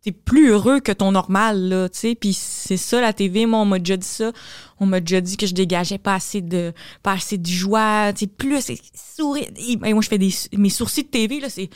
[0.02, 2.14] t'es plus heureux que ton normal, là, tu sais.
[2.14, 3.46] Puis c'est ça, la TV.
[3.46, 4.32] Moi, on m'a déjà dit ça.
[4.80, 6.72] On m'a déjà dit que je dégageais pas assez de,
[7.02, 8.26] pas assez de joie, tu sais.
[8.26, 8.60] Plus,
[9.16, 9.46] sourire.
[9.56, 11.70] Et moi, je fais des, mes sourcils de TV, là, c'est,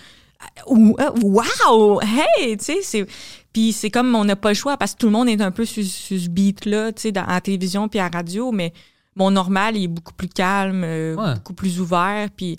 [0.66, 2.00] Ou- euh, Wow!
[2.02, 2.56] Hey!
[2.58, 3.06] Tu sais, c'est.
[3.52, 5.50] Puis c'est comme on n'a pas le choix parce que tout le monde est un
[5.50, 8.72] peu sur, sur ce beat-là, tu sais, la télévision puis à la radio, mais
[9.14, 11.34] mon normal, il est beaucoup plus calme, euh, Ouais.
[11.36, 12.28] beaucoup plus ouvert.
[12.36, 12.58] Puis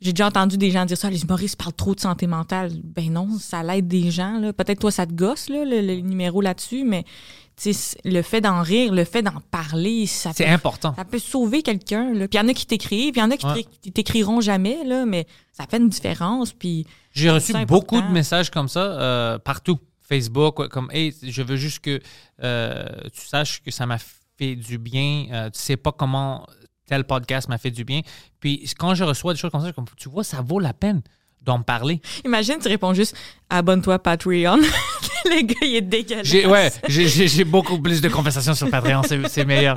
[0.00, 2.72] j'ai déjà entendu des gens dire ça, les humoristes parlent trop de santé mentale.
[2.84, 4.38] Ben non, ça l'aide des gens.
[4.38, 4.52] là.
[4.52, 7.04] Peut-être toi, ça te gosse, là, le, le numéro là-dessus, mais
[8.04, 10.94] le fait d'en rire, le fait d'en parler, ça C'est peut, important.
[10.94, 12.12] ça peut sauver quelqu'un.
[12.12, 13.64] Puis il y en a qui t'écrivent, puis il y en a qui Ouais.
[13.80, 16.52] t'é- t'écriront jamais, là, mais ça fait une différence.
[16.52, 19.78] Puis J'ai reçu beaucoup de messages comme ça euh, partout.
[20.02, 21.98] Facebook, comme Hey, je veux juste que
[22.44, 23.96] euh, tu saches que ça m'a
[24.38, 25.26] fait du bien.
[25.32, 26.46] Euh, tu sais pas comment
[26.86, 28.00] tel podcast m'a fait du bien.
[28.40, 31.02] Puis quand je reçois des choses comme ça, comme, tu vois, ça vaut la peine
[31.42, 32.00] d'en parler.
[32.24, 33.16] imagine, tu réponds juste
[33.48, 34.56] abonne-toi Patreon.
[35.24, 36.26] le gars, il est dégueulasse.
[36.26, 39.76] J'ai, ouais, j'ai, beaucoup plus de conversations sur Patreon, c'est, meilleur.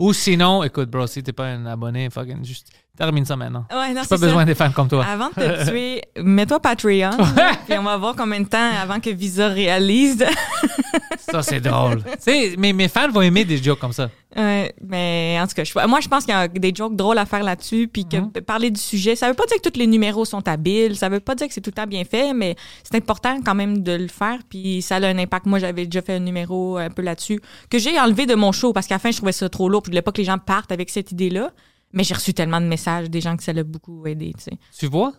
[0.00, 2.68] Ou sinon, écoute, bro, si t'es pas un abonné, fucking juste
[3.06, 3.64] termine ça maintenant.
[3.72, 5.04] Ouais, non, J'ai pas besoin des fans comme toi.
[5.04, 7.10] Avant de te tuer, mets-toi Patreon,
[7.66, 10.24] puis on va voir combien de temps avant que Visa réalise.
[11.18, 12.02] Ça, c'est drôle.
[12.58, 14.10] Mes, mes fans vont aimer des jokes comme ça.
[14.36, 17.18] Ouais, mais en tout cas, je- moi, je pense qu'il y a des jokes drôles
[17.18, 18.30] à faire là-dessus, puis que Mhm.
[18.46, 21.20] parler du sujet, ça veut pas dire que tous les numéros sont habiles, ça veut
[21.20, 23.92] pas dire que c'est tout le temps bien fait, mais c'est important quand même de
[23.92, 25.46] le faire, puis ça a un impact.
[25.46, 27.40] Moi, j'avais déjà fait un numéro un peu là-dessus,
[27.70, 29.82] que j'ai enlevé de mon show, parce qu'à la fin, je trouvais ça trop lourd,
[29.82, 31.50] puis je voulais pas que les gens partent avec cette idée-là,
[31.92, 34.58] mais j'ai reçu tellement de messages des gens que ça l'a beaucoup aidé, tu sais.
[34.78, 35.12] Tu vois?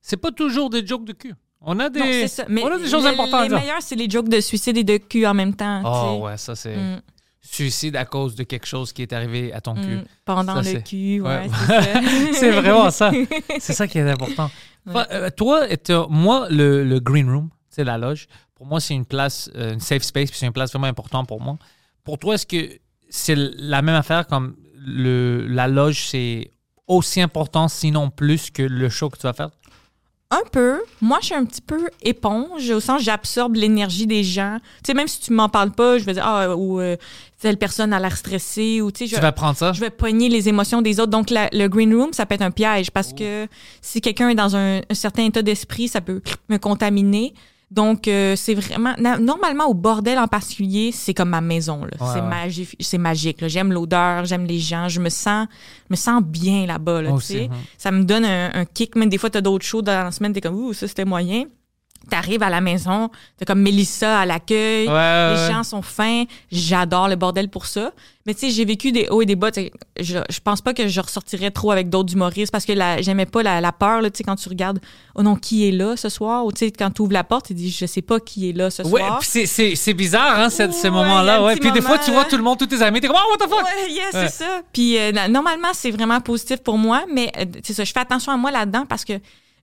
[0.00, 1.34] C'est pas toujours des jokes de cul.
[1.60, 2.44] On a des, Non, c'est ça.
[2.48, 4.84] Mais on a des choses le- importantes Les meilleurs, c'est les jokes de suicide et
[4.84, 6.22] de cul en même temps, tu Oh sais.
[6.24, 7.00] ouais, ça c'est Mm.
[7.40, 9.96] suicide à cause de quelque chose qui est arrivé à ton cul.
[9.96, 12.32] Mm, pendant Ça, le cul, ouais, ouais.
[12.32, 13.10] c'est vraiment ça.
[13.58, 14.50] C'est ça qui est important.
[14.86, 14.92] Ouais.
[14.92, 15.66] Fa- euh, toi,
[16.08, 18.28] moi, le, le green room, c'est la loge.
[18.54, 21.26] Pour moi, c'est une place, euh, une safe space, puis c'est une place vraiment importante
[21.28, 21.58] pour moi.
[22.04, 22.78] Pour toi, est-ce que
[23.08, 26.50] c'est la même affaire comme le, la loge, c'est
[26.86, 29.50] aussi important, sinon plus que le show que tu vas faire?
[30.30, 30.80] Un peu.
[31.00, 34.58] Moi, je suis un petit peu éponge, au sens j'absorbe l'énergie des gens.
[34.60, 36.96] Tu sais, même si tu m'en parles pas, je vais dire, ah, ou euh,
[37.40, 39.72] telle personne a l'air stressée, ou tu sais, je, Tu vas prendre ça?
[39.72, 41.10] je vais pogner les émotions des autres.
[41.10, 43.46] Donc, la- le green room, ça peut être un piège parce que
[43.80, 46.20] si quelqu'un est dans un, un certain état d'esprit, ça peut
[46.50, 47.32] me contaminer.
[47.70, 48.94] Donc, euh, c'est vraiment.
[48.98, 51.84] na- Normalement, au bordel en particulier, c'est comme ma maison.
[51.84, 51.90] là.
[52.00, 52.26] Ouais, c'est, ouais.
[52.28, 53.40] magi- c'est magique.
[53.42, 53.48] là.
[53.48, 54.88] J'aime l'odeur, j'aime les gens.
[54.88, 55.46] Je me sens,
[55.88, 57.02] je me sens bien là-bas.
[57.02, 57.50] Là, aussi, ouais.
[57.76, 58.96] Ça me donne un, un kick.
[58.96, 60.88] Même des fois, tu as d'autres shows dans la semaine, tu es comme, ouh, ça,
[60.88, 61.44] c'était moyen.
[62.10, 65.52] T'arrives à la maison, t'as comme Mélissa à l'accueil, Ouais, ouais, les ouais.
[65.52, 66.24] gens sont fins.
[66.50, 67.92] J'adore le bordel pour ça.
[68.26, 69.48] Mais tu sais, j'ai vécu des hauts et des bas.
[69.98, 73.42] Je, je pense pas que je ressortirais trop avec d'autres humoristes parce que j'aimais pas
[73.42, 74.80] la, la peur, tu sais, quand tu regardes,
[75.14, 76.44] oh non, qui est là ce soir?
[76.44, 78.52] Ou tu sais, quand tu ouvres la porte, tu dis, je sais pas qui est
[78.52, 79.18] là ce Ouais, soir.
[79.20, 81.42] puis c'est- c'est c'est bizarre, hein, cette- ce Ouais, moment-là.
[81.42, 81.56] Ouais.
[81.56, 83.46] Puis des fois, tu vois tout le monde, tous tes amis, t'es comme, oh, what
[83.46, 83.64] the fuck?
[83.64, 84.02] Ouais, Ouais.
[84.12, 84.60] c'est ça.
[84.74, 88.30] Puis euh, normalement, c'est vraiment positif pour moi, mais euh, c'est ça, je fais attention
[88.32, 89.14] à moi là-dedans parce que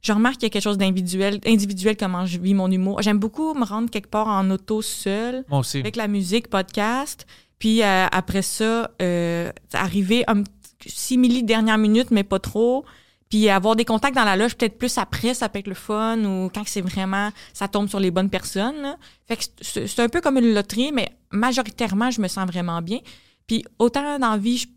[0.06, 3.01] je remarque qu'il y a quelque chose d'individuel, individuel comment je vis mon humour.
[3.01, 5.80] J'aime beaucoup me rendre quelque part en auto seule, Moi aussi.
[5.80, 7.26] avec la musique, podcast.
[7.58, 10.43] Puis euh, après ça, euh, arriver un
[10.86, 12.86] simili dernière minute, mais pas trop.
[13.30, 16.24] Puis avoir des contacts dans la loge, peut-être plus après, ça peut être le fun
[16.24, 18.80] ou quand c'est vraiment, ça tombe sur les bonnes personnes.
[18.84, 18.97] là.
[19.28, 22.99] Fait que c'est un peu comme une loterie, mais majoritairement, je me sens vraiment bien.
[23.47, 24.68] Puis autant dans la vie, je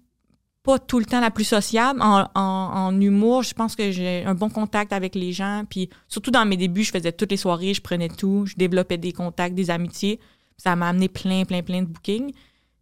[0.69, 1.99] pas tout le temps la plus sociable.
[2.03, 5.65] En, humour, je pense que j'ai un bon contact avec les gens.
[5.71, 8.99] Puis surtout dans mes débuts, je faisais toutes les soirées, je prenais tout, je développais
[8.99, 10.21] des contacts, des amitiés.
[10.59, 12.33] Ça m'a amené plein, plein, plein de bookings.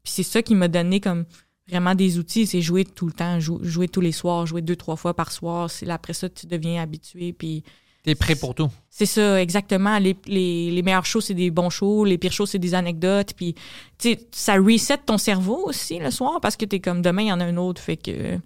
[0.02, 1.26] Puis c'est ça qui m'a donné comme
[1.68, 4.74] vraiment des outils, c'est jouer tout le temps, jou- jouer tous les soirs, jouer deux,
[4.74, 5.70] trois fois par soir.
[5.88, 7.32] Après ça, tu deviens habitué.
[7.32, 7.62] Puis
[8.06, 8.70] T'es prêt pour tout.
[8.88, 9.98] c'est ça, exactement.
[9.98, 12.04] Les, les, les meilleurs shows, c'est des bons shows.
[12.04, 13.34] Les pires shows, c'est des anecdotes.
[13.34, 13.54] Puis,
[13.98, 17.28] tu sais, ça reset ton cerveau aussi le soir parce que t'es comme demain, il
[17.28, 17.82] y en a un autre.
[17.82, 18.38] Fait que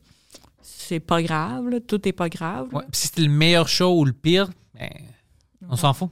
[0.62, 1.78] c'est pas grave, là.
[1.86, 2.68] Tout est pas grave.
[2.72, 2.78] là.
[2.78, 2.84] Ouais.
[2.90, 4.88] Puis si c'était le meilleur show ou le pire, ben,
[5.68, 6.08] on s'en fout.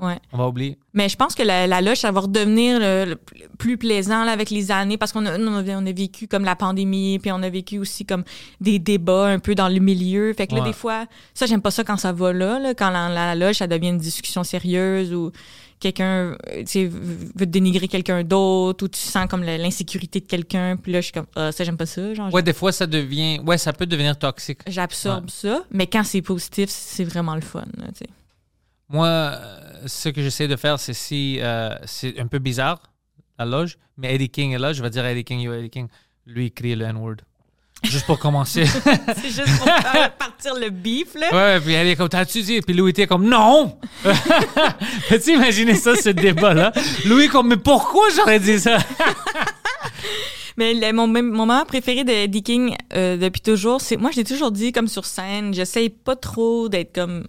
[0.00, 0.18] Ouais.
[0.32, 0.76] On va oublier.
[0.92, 3.16] Mais je pense que la, la loge, ça va redevenir le, le
[3.58, 7.18] plus- plaisant là, avec les années parce qu'on a, on a, vécu comme la pandémie,
[7.20, 8.24] puis on a vécu aussi comme
[8.60, 10.32] des débats un peu dans le milieu.
[10.34, 10.66] Fait que là, Ouais.
[10.68, 13.56] des fois, ça, j'aime pas ça quand ça va là, là quand la, la loge,
[13.56, 15.30] ça devient une discussion sérieuse ou
[15.80, 16.88] quelqu'un euh,
[17.36, 20.76] veut dénigrer quelqu'un d'autre ou tu sens comme l'insécurité de quelqu'un.
[20.76, 22.14] Puis là, je suis comme, ah, ça, j'aime pas ça.
[22.14, 23.38] Genre, Ouais, des fois, ça devient.
[23.46, 24.60] Ouais, ça peut devenir toxique.
[24.66, 25.62] j'absorbe ça.
[25.70, 27.64] Mais quand c'est positif, c'est vraiment le fun.
[27.78, 27.86] là.
[28.88, 32.80] Moi, euh, ce que j'essaie de faire, c'est si euh, c'est un peu bizarre,
[33.38, 35.88] la loge, mais Eddie King est là, je vais dire Eddie King, yo, Eddie King,
[36.26, 37.16] lui, il crie le N-word.
[37.82, 38.64] Juste pour commencer.
[39.16, 41.14] c'est juste pour faire partir le beef.
[41.14, 41.32] Là.
[41.32, 42.60] ouais, puis elle est comme, t'as-tu dit?
[42.62, 43.78] Puis Louis était comme, non!
[45.08, 46.72] Peux-tu imaginer ça, ce débat-là?
[47.04, 48.78] Louis, comme, mais pourquoi j'aurais dit ça?
[50.56, 54.16] Mais le- mon, mon moment préféré de Eddie King euh, depuis toujours, c'est moi, je
[54.18, 57.26] l'ai toujours dit comme sur scène, j'essaye pas trop d'être comme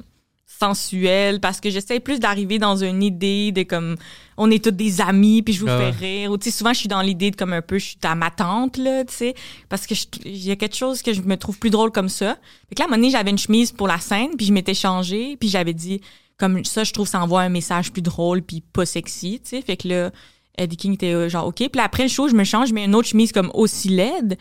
[0.59, 3.95] sensuel parce que j'essaie plus d'arriver dans une idée de comme
[4.37, 6.31] on est tous des amis puis je vous Ah fais rire.
[6.31, 8.15] Ou tu sais souvent je suis dans l'idée de comme un peu je suis à
[8.15, 9.35] ma tante là tu sais
[9.69, 9.93] parce que
[10.25, 12.37] il y a quelque chose que je me trouve plus drôle comme ça.
[12.69, 14.53] Fait que là à un moment donné j'avais une chemise pour la scène puis je
[14.53, 16.01] m'étais changée puis j'avais dit
[16.37, 19.61] comme ça je trouve ça envoie un message plus drôle puis pas sexy tu sais.
[19.61, 20.11] Fait que là
[20.57, 21.57] Eddie King était euh, genre OK.
[21.57, 23.89] Puis là, après le show je me change je mets une autre chemise comme aussi
[23.89, 24.37] laide.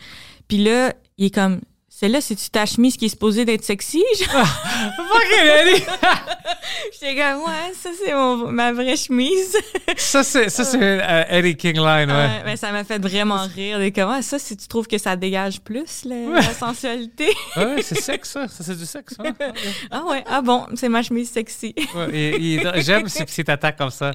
[0.47, 1.59] Puis là il est comme
[1.97, 4.03] celle-là, c'est-tu ta chemise qui est supposée d'être sexy?
[4.19, 5.83] Eddie!
[6.91, 9.55] J'étais comme, ouais, ça, c'est mon- ma vraie chemise.
[9.95, 12.15] ça, c'est, ça, c'est euh, Eddie King Line, ouais.
[12.15, 13.79] Ouais, mais ça m'a fait vraiment rire.
[13.81, 17.29] Et comment ça, si tu trouves que ça dégage plus la, la sensualité?
[17.55, 18.47] Ouais, c'est sexe, ça.
[18.49, 19.33] Ça, c'est du sexe, hein.
[19.91, 21.73] ah ouais, ah bon, c'est ma chemise sexy.
[21.95, 24.11] Ouais, j'aime ces petites attaques comme ça.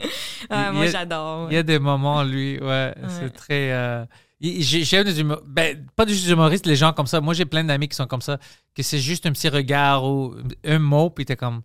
[0.51, 1.49] Ah, Il- moi, j'adore.
[1.51, 3.73] Il y a des moments, lui, ouais, c'est très.
[3.73, 4.05] euh,
[4.41, 7.21] J'aime des humoristes, ben, pas juste des humoristes, les gens comme ça.
[7.21, 8.39] Moi, j'ai plein d'amis qui sont comme ça,
[8.75, 10.35] que c'est juste un petit regard ou
[10.65, 11.61] un mot, puis t'es comme,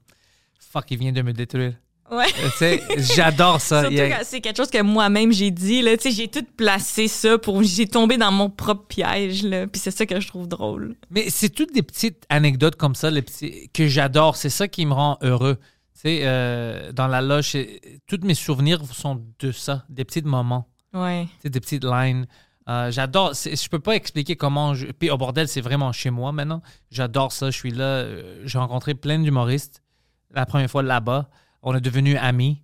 [0.59, 1.73] fuck, il vient de me détruire.
[2.11, 2.25] Ouais.
[2.39, 2.83] Euh, tu sais,
[3.15, 3.89] j'adore ça.
[4.23, 7.63] C'est quelque chose que moi-même j'ai dit là, tu sais, j'ai tout placé ça pour
[7.63, 10.95] j'ai tombé dans mon propre piège là, puis c'est ça que je trouve drôle.
[11.09, 14.35] Mais c'est toutes des petites anecdotes comme ça les petits, que j'adore.
[14.35, 15.57] C'est ça qui me rend heureux.
[15.95, 17.57] Tu sais, euh, dans la loge,
[18.05, 20.69] tous mes souvenirs sont de ça, des petits moments.
[20.93, 21.27] Ouais.
[21.43, 22.27] Des petites lines.
[22.67, 23.33] Euh, j'adore.
[23.33, 24.73] Je peux pas expliquer comment.
[24.73, 24.87] Je...
[24.87, 26.61] Puis au bordel, c'est vraiment chez moi maintenant.
[26.89, 27.51] J'adore ça.
[27.51, 27.83] Je suis là.
[27.83, 29.83] euh, J'ai rencontré plein d'humoristes
[30.33, 31.29] la première fois là-bas.
[31.61, 32.63] On est devenus amis.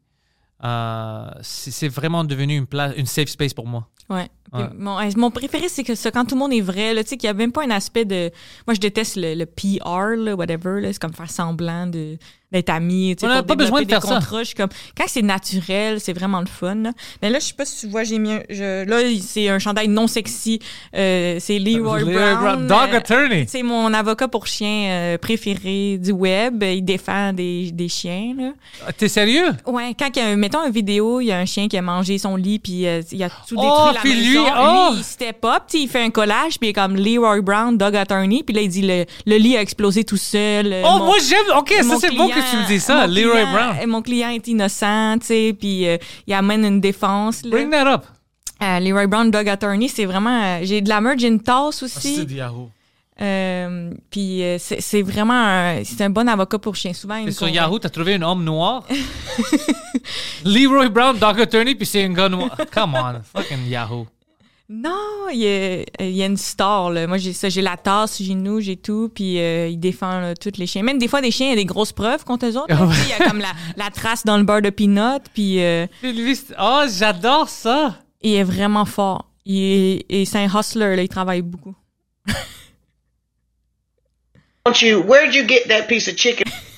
[0.63, 3.87] Euh, c'est vraiment devenu une place, une safe space pour moi.
[4.09, 4.29] Ouais.
[4.53, 4.65] Ouais.
[4.77, 7.17] Mon, mon préféré, c'est que ça, quand tout le monde est vrai, là, tu sais,
[7.17, 8.29] qu'il n'y a même pas un aspect de.
[8.67, 10.91] Moi, je déteste le, le PR, là, whatever, là.
[10.91, 12.17] C'est comme faire semblant de,
[12.51, 13.15] d'être ami.
[13.15, 14.19] tu sais, On n'a pour pas besoin de faire ça.
[14.57, 14.67] comme.
[14.97, 16.91] Quand c'est naturel, c'est vraiment le fun, là.
[17.21, 18.41] Mais là, je sais pas si tu vois, j'ai mis un.
[18.49, 20.59] je- là, c'est un chandail non sexy.
[20.97, 22.67] Euh, c'est Leroy Brown.
[22.67, 23.45] Dog euh, attorney.
[23.47, 26.61] c'est mon avocat pour chiens euh, préféré du web.
[26.63, 28.51] Il défend des, des chiens, là.
[28.85, 29.47] Ah, T'es sérieux?
[29.65, 31.77] Ouais, quand il y a, un- mettons une vidéo, il y a un chien qui
[31.77, 34.29] a mangé son lit puis euh, il a tout détruit Oh, la puis maison.
[34.40, 34.93] lui, oh!
[34.97, 38.43] il step up, il fait un collage puis il est comme Leroy Brown, Dog Attorney,
[38.43, 40.71] puis là il dit le, le lit a explosé tout seul.
[40.73, 41.57] euh, Oh, mon- moi j'aime.
[41.57, 43.87] Ok, ça c'est beau que tu me dis ça, Leroy client- Brown.
[43.89, 47.43] Mon client est innocent, tu sais, puis euh, il amène une défense.
[47.43, 47.49] Là.
[47.51, 48.05] Bring that up.
[48.63, 50.59] Euh, Leroy Brown, Dog Attorney, c'est vraiment.
[50.63, 52.15] J'ai de la merge, j'ai une tasse aussi.
[52.17, 52.69] C'est de Yahoo.
[53.19, 56.93] Euh, puis euh, c'est c'est vraiment un, c'est un bon avocat pour chien.
[56.93, 57.47] Souvent, il sur.
[57.47, 58.83] Yahoo, t'as trouvé un homme noir?
[60.45, 62.55] Leroy Brown, Dog Attorney, puis c'est un gars noir.
[62.73, 64.07] Come on, fucking Yahoo.
[64.73, 66.91] Non, il y a, il y a une star.
[66.91, 67.05] Là.
[67.05, 70.33] Moi, j'ai ça, j'ai la tasse chez nous, j'ai tout, puis euh, il défend là,
[70.33, 70.81] tous les chiens.
[70.81, 72.73] Même des fois, des chiens, il y a des grosses preuves contre eux autres.
[72.73, 75.87] sais, Il y a comme la, la trace dans le beurre de peanut, puis euh,
[76.01, 77.99] Puis lui, c'est- oh, j'adore ça.
[78.21, 79.25] il est vraiment fort.
[79.45, 81.75] Il est, et c'est un hustler, là, il travaille beaucoup.
[84.65, 85.01] Don't you?
[85.03, 86.45] Where'd you get that piece of chicken?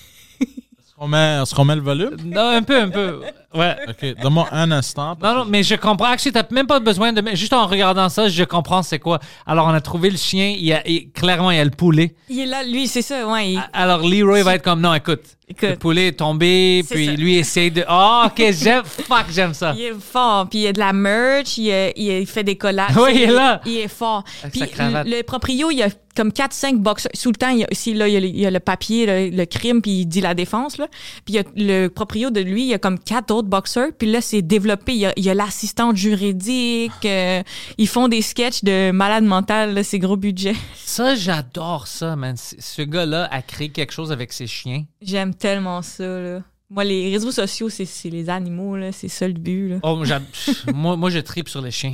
[1.04, 2.16] Est-ce qu'on met, est-ce qu'on met le volume?
[2.26, 3.20] Non, un peu, un peu.
[3.54, 3.76] Ouais.
[3.90, 5.18] OK, donne-moi un instant.
[5.22, 6.08] Non, non, mais je comprends.
[6.08, 7.22] Actually, t'as même pas besoin de.
[7.36, 9.20] Juste en regardant ça, je comprends c'est quoi.
[9.46, 10.56] Alors, on a trouvé le chien.
[10.58, 12.16] Il y a, il- clairement, il y a le poulet.
[12.30, 13.52] Il est là, lui, c'est ça, ouais.
[13.54, 15.22] il- Alors, Leroy va être comme non, écoute.
[15.48, 15.70] Écoute.
[15.70, 17.12] Le poulet est tombé, puis ça.
[17.14, 17.84] lui essaye de.
[17.90, 18.84] Oh, ok, j'aime.
[18.86, 19.74] Fuck, j'aime ça.
[19.78, 22.56] Il est fort, puis il y a de la merch, il, euh, il fait des
[22.56, 22.96] collages.
[22.96, 23.62] Oui, il est là.
[23.66, 24.24] Il est fort.
[24.42, 27.12] Avec Puis le, le proprio, il y a comme 4-5 boxeurs.
[27.16, 28.52] Sous le temps, il y a aussi là, il y a le, il y a
[28.52, 30.78] le papier, le, le crime, puis il dit la défense.
[30.78, 30.88] Là.
[31.26, 33.90] Puis il y a le proprio de lui, il y a comme quatre autres boxeurs.
[33.98, 34.94] Puis là, c'est développé.
[34.94, 36.92] Il y a, il y a l'assistante juridique.
[37.06, 37.42] euh,
[37.78, 40.54] ils font des sketchs de malade mental, c'est gros budget.
[40.76, 42.36] Ça, j'adore ça, man.
[42.38, 44.84] Ce gars-là a créé quelque chose avec ses chiens.
[45.04, 46.04] J'aime tellement ça.
[46.04, 46.40] Là.
[46.70, 48.92] Moi, les réseaux sociaux, c'est les animaux, là.
[48.92, 49.70] c'est ça le but.
[49.70, 49.76] Là.
[49.84, 50.02] Oh,
[50.74, 51.94] moi, moi, je tripe sur les chiens.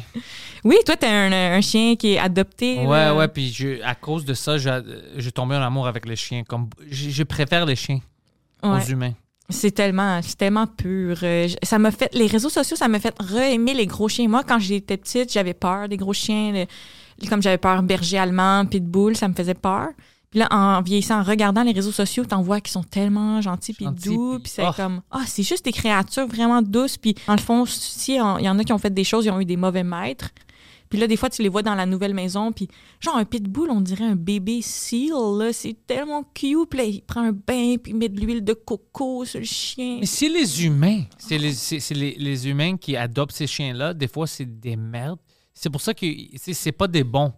[0.63, 2.79] Oui, toi, t'as un, un chien qui est adopté.
[2.79, 3.15] Ouais, là.
[3.15, 4.79] ouais, puis je, à cause de ça, j'ai
[5.17, 6.43] j'ai tombé en amour avec les chiens.
[6.43, 7.99] Comme, je, je préfère les chiens
[8.63, 8.77] Ouais.
[8.77, 9.13] aux humains.
[9.49, 11.17] C'est tellement, c'est tellement pur.
[11.23, 14.27] Euh, ça m'a fait, les réseaux sociaux, ça m'a fait re-aimer les gros chiens.
[14.27, 16.51] Moi, quand j'étais petite, j'avais peur des gros chiens.
[16.53, 19.87] le- comme j'avais peur berger allemand, pitbull, ça me faisait peur.
[20.31, 23.73] Puis là, en vieillissant, en regardant les réseaux sociaux, t'en vois qui sont tellement gentils
[23.73, 24.39] puis doux.
[24.39, 24.71] puis- c'est oh.
[24.75, 26.97] comme, ah, c'est juste des créatures vraiment douces.
[26.97, 29.31] Puis dans le fond, si il y en a qui ont fait des choses, ils
[29.31, 30.29] ont eu des mauvais maîtres.
[30.89, 32.67] Puis là, des fois, tu les vois dans la nouvelle maison, puis
[32.99, 35.53] genre un pitbull, on dirait un bébé seal, là.
[35.53, 36.67] C'est tellement cute.
[36.69, 39.45] Puis là, il prend un bain, puis il met de l'huile de coco sur le
[39.45, 39.97] chien.
[39.99, 41.03] Mais c'est les humains.
[41.19, 43.93] C'est les, humains qui adoptent ces chiens-là.
[43.93, 45.19] Des fois, c'est des merdes.
[45.53, 46.05] C'est pour ça que
[46.37, 47.33] c'est pas des bons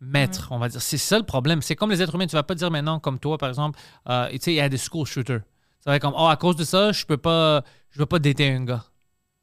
[0.00, 0.80] maîtres, on va dire.
[0.80, 1.62] C'est ça le problème.
[1.62, 2.26] C'est comme les êtres humains.
[2.26, 4.68] Tu vas pas dire maintenant, comme toi, par exemple, euh, tu sais, il y a
[4.68, 5.40] des school shooters.
[5.80, 8.18] Ça va être comme, oh, à cause de ça, je peux pas, je peux pas
[8.18, 8.84] dater un gars.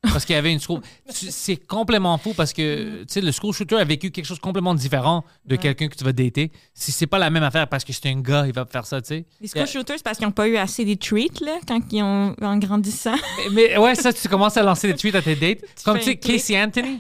[0.03, 0.81] parce qu'il y avait une school.
[1.09, 4.41] C'est complètement fou parce que tu sais, le school shooter a vécu quelque chose de
[4.41, 6.51] complètement différent de quelqu'un que tu vas dater.
[6.73, 9.01] Si c'est pas la même affaire parce que c'est un gars, il va faire ça,
[9.01, 9.25] tu sais.
[9.41, 12.03] Les school shooters, c'est parce qu'ils n'ont pas eu assez des treats, là, quand ils
[12.03, 13.15] ont, en grandissant.
[13.51, 15.63] Mais, mais ouais, ça, tu commences à lancer des tweets à tes dates.
[15.83, 16.17] Comme tu sais.
[16.17, 16.99] Casey Anthony.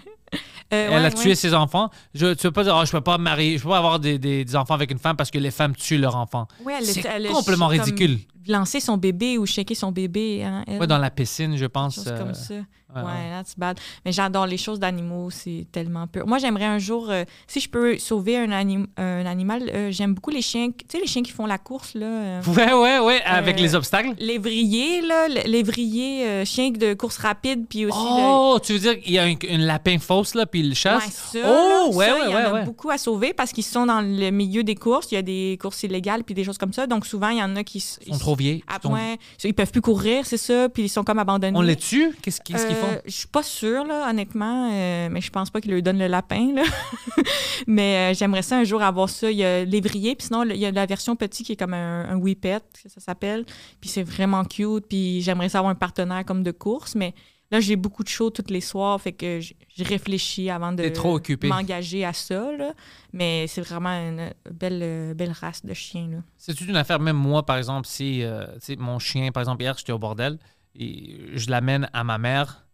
[0.73, 1.11] Euh, Elle ouais, a ouais.
[1.13, 1.89] tué ses enfants.
[2.15, 4.17] Je, tu peux pas dire, Ah, je peux pas marier, je peux pas avoir des,
[4.17, 6.47] des- des enfants avec une femme parce que les femmes tuent leurs enfants.
[6.65, 8.19] Ouais, c'est complètement ridicule.
[8.47, 10.43] Lancer son bébé ou shaker son bébé.
[10.43, 10.63] Hein.
[10.79, 11.95] Ouais, dans la piscine, je pense.
[11.95, 12.53] choses euh, comme ça.
[12.55, 12.63] ouais,
[12.95, 13.77] Ouais, that's bad.
[14.05, 16.25] Mais j'adore les choses d'animaux, c'est tellement pur.
[16.25, 20.13] Moi, j'aimerais un jour, euh, si je peux sauver un, anim- un animal, euh, j'aime
[20.13, 22.05] beaucoup les chiens, tu sais, les chiens qui font la course, là.
[22.05, 24.13] euh, Ouais, ouais, ouais, avec Euh, les obstacles?
[24.17, 29.13] L'évrier, là, l'évrier, euh, chien de course rapide, puis aussi Oh, tu veux dire qu'il
[29.13, 31.03] y a un, une lapin fausse, là, puis il le chasse?
[31.33, 33.33] Ouais, ça, oh, là, ouais, ça, ouais, il y ouais, en a beaucoup à sauver
[33.33, 35.11] parce qu'ils sont dans le milieu des courses.
[35.11, 36.87] Il y a des courses illégales puis des choses comme ça.
[36.87, 37.83] Donc, souvent, il y en a qui...
[38.05, 38.63] Ils sont trop vieilles.
[38.67, 41.57] Ah, Ils sont- ouais, ils peuvent plus courir, c'est ça, puis ils sont comme abandonnés.
[41.57, 42.15] On les tue?
[42.21, 43.01] Qu'est-ce qu'ils qu'ils Euh, font?
[43.05, 46.07] Je suis pas sûre, là, honnêtement, euh, mais je pense pas qu'ils lui donnent le
[46.07, 46.53] lapin.
[46.55, 46.63] Là.
[47.67, 49.29] mais euh, j'aimerais ça un jour avoir ça.
[49.31, 51.73] Il y a l'évrier, puis sinon, il y a la version petit qui est comme
[51.73, 53.45] un, un Whippet, que ça s'appelle.
[53.81, 57.13] Puis c'est vraiment cute, puis j'aimerais ça avoir un partenaire comme de course, mais
[57.51, 62.05] là, j'ai beaucoup de shows tous les soirs, fait que je réfléchis avant de m'engager
[62.05, 62.51] à ça.
[62.57, 62.73] Là.
[63.13, 66.07] Mais c'est vraiment une belle, belle race de chien.
[66.09, 66.17] Là.
[66.37, 66.99] C'est toute une affaire.
[66.99, 68.45] Même moi, par exemple, si euh,
[68.77, 70.39] mon chien, par exemple, hier, j'étais au bordel
[70.75, 72.65] et je l'amène à ma mère.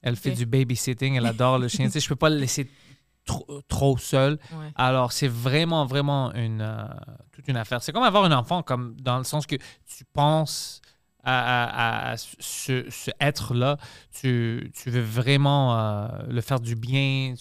[0.00, 1.86] Elle fait du babysitting, elle adore le chien.
[1.86, 2.70] Tu sais, je peux pas le laisser
[3.24, 4.38] trop, trop seul.
[4.52, 4.70] Ouais.
[4.76, 6.84] Alors, c'est vraiment, vraiment une, euh,
[7.32, 7.82] toute une affaire.
[7.82, 10.80] C'est comme avoir un enfant, comme dans le sens que tu penses
[11.24, 13.76] à, à- à ce, ce être-là,
[14.20, 17.34] tu, tu veux vraiment euh, le faire du bien.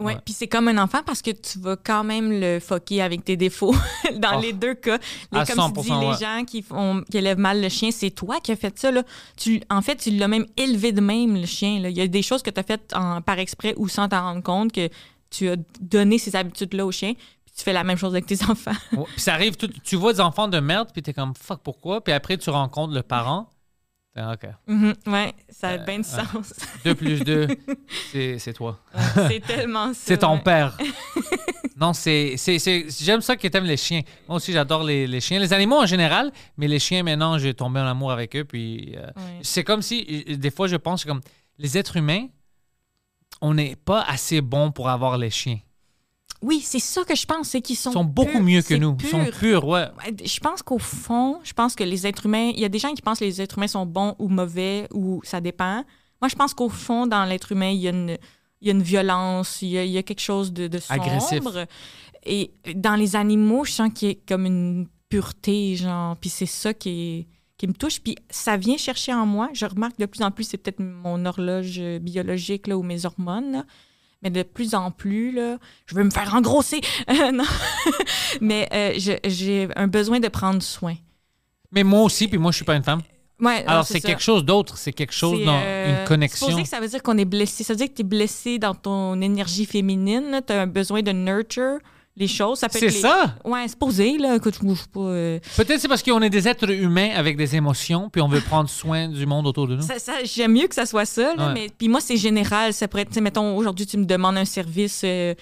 [0.00, 0.16] Ouais.
[0.24, 3.36] puis c'est comme un enfant parce que tu vas quand même le foquer avec tes
[3.36, 3.74] défauts.
[4.16, 4.40] Dans Oh.
[4.40, 4.96] les deux cas,
[5.32, 7.90] les, À comme tu dis, 100%, les gens qui, font, qui élèvent mal le chien,
[7.90, 8.90] c'est toi qui as fait ça.
[8.90, 9.02] Là.
[9.36, 11.78] Tu, en fait, tu l'as même élevé de même, le chien.
[11.80, 11.90] là.
[11.90, 14.22] Il y a des choses que tu as faites en- par exprès ou sans t'en
[14.22, 14.88] rendre compte que
[15.28, 17.12] tu as donné ces habitudes-là au chien.
[17.56, 18.72] Tu fais la même chose avec tes enfants.
[18.92, 21.60] Ouais, Puis ça arrive, tout- tu vois des enfants de merde, puis t'es comme fuck,
[21.62, 22.02] pourquoi?
[22.04, 23.48] Puis après, tu rencontres le parent.
[24.14, 24.46] T'es, OK.
[24.66, 26.24] Mhm, ouais, ça a Euh, bien du ouais.
[26.24, 26.54] sens.
[26.84, 27.48] 2 plus 2,
[28.38, 28.78] c'est, toi.
[28.94, 30.00] Ouais, c'est tellement ça.
[30.04, 30.76] C'est ton père.
[31.78, 32.36] non, c'est,
[33.00, 34.02] J'aime ça que t'aimes les chiens.
[34.28, 35.38] Moi aussi, j'adore les, les chiens.
[35.38, 38.44] Les animaux en général, mais les chiens, maintenant, j'ai tombé en amour avec eux.
[38.44, 39.06] Puis euh,
[39.42, 41.20] c'est comme si, euh, des fois, je pense comme
[41.58, 42.26] les êtres humains,
[43.42, 45.58] on n'est pas assez bons pour avoir les chiens.
[46.46, 48.74] Oui, c'est ça que je pense, c'est qu'ils sont Ils sont beaucoup purs, mieux que
[48.74, 48.96] nous.
[49.02, 49.38] Ils sont pur.
[49.38, 49.88] purs, ouais.
[49.98, 52.78] Ouais, Je pense qu'au fond, je pense que les êtres humains, il y a des
[52.78, 55.84] gens qui pensent que les êtres humains sont bons ou mauvais ou ça dépend.
[56.22, 58.16] Moi, je pense qu'au fond, dans l'être humain, il y a une,
[58.60, 60.78] il y a une violence, il y a, il y a quelque chose de, de
[60.78, 61.02] sombre.
[61.02, 61.42] Agressif.
[62.24, 66.46] Et dans les animaux, je sens qu'il y a comme une pureté, genre, puis c'est
[66.46, 67.26] ça qui, est-
[67.58, 68.00] qui me touche.
[68.00, 69.48] Puis ça vient chercher en moi.
[69.52, 73.52] Je remarque de plus en plus, c'est peut-être mon horloge biologique là, ou mes hormones.
[73.52, 73.64] là.
[74.22, 76.80] Mais de plus en plus, là, je veux me faire engrosser.
[77.08, 77.44] Euh, non.
[78.40, 80.94] Mais euh, j'ai un besoin de prendre soin.
[81.70, 83.02] Mais moi aussi, puis moi, je suis pas une femme.
[83.40, 84.78] Ouais, Alors, c'est quelque chose d'autre.
[84.78, 86.62] C'est quelque chose dans euh, une connexion.
[86.62, 87.64] que ça veut dire qu'on est blessé.
[87.64, 90.40] Ça veut dire que tu es blessé dans ton énergie féminine.
[90.46, 91.78] Tu as un besoin de nurture
[92.16, 92.58] les choses.
[92.60, 93.34] Ça peut C'est les- ça?
[93.44, 94.36] Ouais, c'est posé, là.
[94.36, 95.00] Écoute, je bouge pas.
[95.00, 98.40] euh, Peut-être c'est parce qu'on est des êtres humains avec des émotions, puis on veut
[98.40, 99.82] prendre soin du monde autour de nous.
[99.82, 101.52] Ça, ça- J'aime mieux que ça soit ça, là, Ouais.
[101.54, 102.72] mais puis moi, c'est général.
[102.72, 105.34] Ça pourrait être, tu sais, mettons, aujourd'hui, tu me demandes un service euh,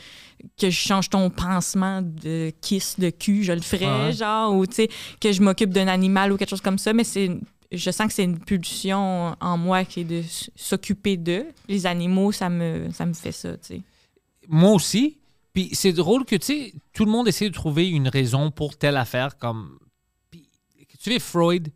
[0.61, 4.13] que je change ton pansement de kiss de cul, je le ferais, Ouais.
[4.13, 4.89] genre, ou tu sais,
[5.21, 7.31] que je m'occupe d'un animal ou quelque chose comme ça, mais c'est.
[7.73, 10.23] Je sens que c'est une pulsion en moi qui est de
[10.55, 11.47] s'occuper d'eux.
[11.69, 13.81] Les animaux, ça me, ça me fait ça, tu sais.
[14.49, 15.17] Moi aussi.
[15.55, 18.77] Puis c'est drôle que, tu sais, tout le monde essaie de trouver une raison pour
[18.77, 19.79] telle affaire, comme...
[20.31, 20.49] Puis,
[21.01, 21.73] tu sais, Freud,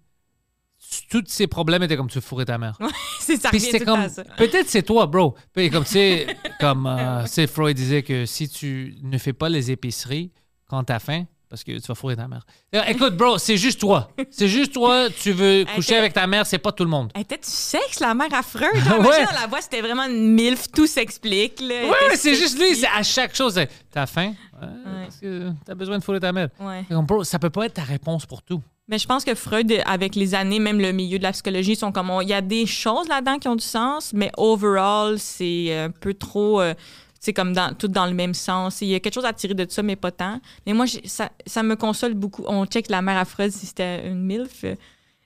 [1.08, 2.76] tous ses problèmes étaient comme tu fourrais ta mère.
[3.20, 4.06] C'est ça Puis c'était comme...
[4.36, 5.36] Peut-être c'est toi, bro.
[5.52, 9.70] Puis comme, tu sais, comme, euh, Freud disait que si tu ne fais pas les
[9.70, 10.32] épiceries
[10.66, 12.44] quand t'as faim, parce que tu vas fourrer ta mère.
[12.74, 14.10] Euh, Écoute, bro, c'est juste toi.
[14.30, 17.10] C'est juste toi, tu veux coucher avec ta mère, c'est pas tout le monde.
[17.14, 18.68] Elle était du sexe, la mère affreuse.
[18.98, 19.24] Ouais.
[19.40, 21.60] La voix, c'était vraiment une milf, tout s'explique.
[21.60, 23.58] Ouais, ouais, c'est juste lui, à chaque chose.
[23.90, 24.34] T'as faim?
[24.60, 24.68] Ouais,
[25.04, 26.48] Parce que t'as besoin de fourrer ta mère.
[26.60, 26.84] Ouais.
[26.88, 28.60] Comme, bro, ça peut pas être ta réponse pour tout.
[28.90, 31.92] Mais je pense que Freud, avec les années, même le milieu de la psychologie, sont
[31.92, 32.10] comme.
[32.22, 36.14] Il y a des choses là-dedans qui ont du sens, mais overall, c'est un peu
[36.14, 36.60] trop.
[36.62, 36.74] euh,
[37.20, 38.80] c'est comme dans, tout dans le même sens.
[38.80, 40.40] Il y a quelque chose à tirer de ça, mais pas tant.
[40.66, 42.44] Mais moi, ça, ça me console beaucoup.
[42.46, 44.64] On check la mère à Freud si c'était une MILF.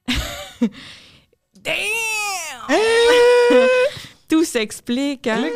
[1.61, 1.77] Damn!
[4.29, 5.49] tout s'explique, hein?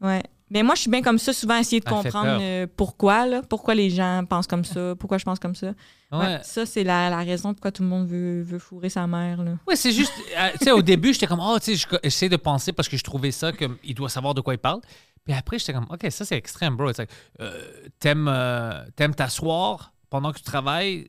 [0.00, 0.22] Ouais.
[0.50, 3.74] Mais moi, je suis bien comme ça, souvent essayer de comprendre euh, pourquoi, là, pourquoi
[3.74, 5.68] les gens pensent comme ça, pourquoi je pense comme ça.
[6.12, 6.18] Ouais.
[6.18, 9.42] Ouais, ça, c'est la, la raison pourquoi tout le monde veut, veut fourrer sa mère.
[9.42, 9.52] Là.
[9.66, 10.12] Ouais, c'est juste.
[10.38, 12.88] euh, tu sais, au début, j'étais comme, oh, tu sais, je- j'essaie de penser parce
[12.88, 14.80] que je trouvais ça comme, il doit savoir de quoi il parle.
[15.24, 16.90] Puis après, j'étais comme, OK, ça, c'est extrême, bro.
[16.90, 17.10] It's like,
[17.40, 17.60] euh,
[17.98, 21.08] t'aimes, euh, t'aimes t'asseoir pendant que tu travailles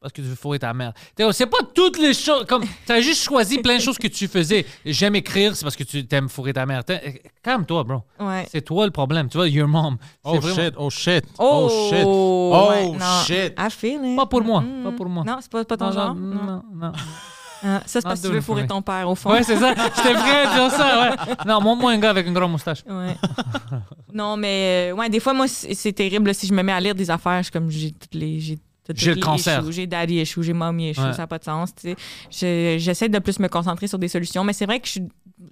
[0.00, 0.92] parce que tu veux fourrer ta mère.
[1.32, 2.44] C'est pas toutes les choses.
[2.46, 4.64] Comme, t'as juste choisi plein de choses que tu faisais.
[4.84, 6.84] J'aime écrire, c'est parce que tu t'aimes fourrer ta mère.
[6.84, 8.02] T'es- Calme-toi, bro.
[8.20, 8.46] Ouais.
[8.52, 9.28] C'est toi le problème.
[9.28, 9.96] Tu vois, your mom.
[10.22, 13.54] Oh vraiment- shit, oh shit, Oh, oh shit, oh ouais, shit.
[13.58, 14.16] I feel it.
[14.16, 15.24] Pas pour moi, Mm, pas pour moi.
[15.24, 16.14] Non, c'est pas, pas ton Non, genre?
[16.14, 16.44] Non.
[16.44, 16.92] non, non.
[17.62, 19.30] Ah, ça, c'est Not parce que tu veux fourrer ton père, au fond.
[19.32, 19.74] Ouais, c'est ça.
[19.74, 21.34] J'étais prêt à dire ça, ouais.
[21.46, 22.84] Non, montre-moi un gars avec une grande moustache.
[22.88, 23.16] Ouais.
[24.12, 26.26] non, mais euh, ouais, des fois, moi, c'est terrible.
[26.28, 28.40] là, si je me mets à lire des affaires, je suis comme j'ai toutes les.
[28.40, 28.58] J'ai
[28.94, 29.62] J'ai le cancer.
[29.62, 31.12] issues, J'ai daddy j'ai mommy issue, Ouais.
[31.12, 31.70] ça n'a pas de sens.
[31.84, 35.02] Je- J'essaie de plus me concentrer sur des solutions, mais c'est vrai que je suis,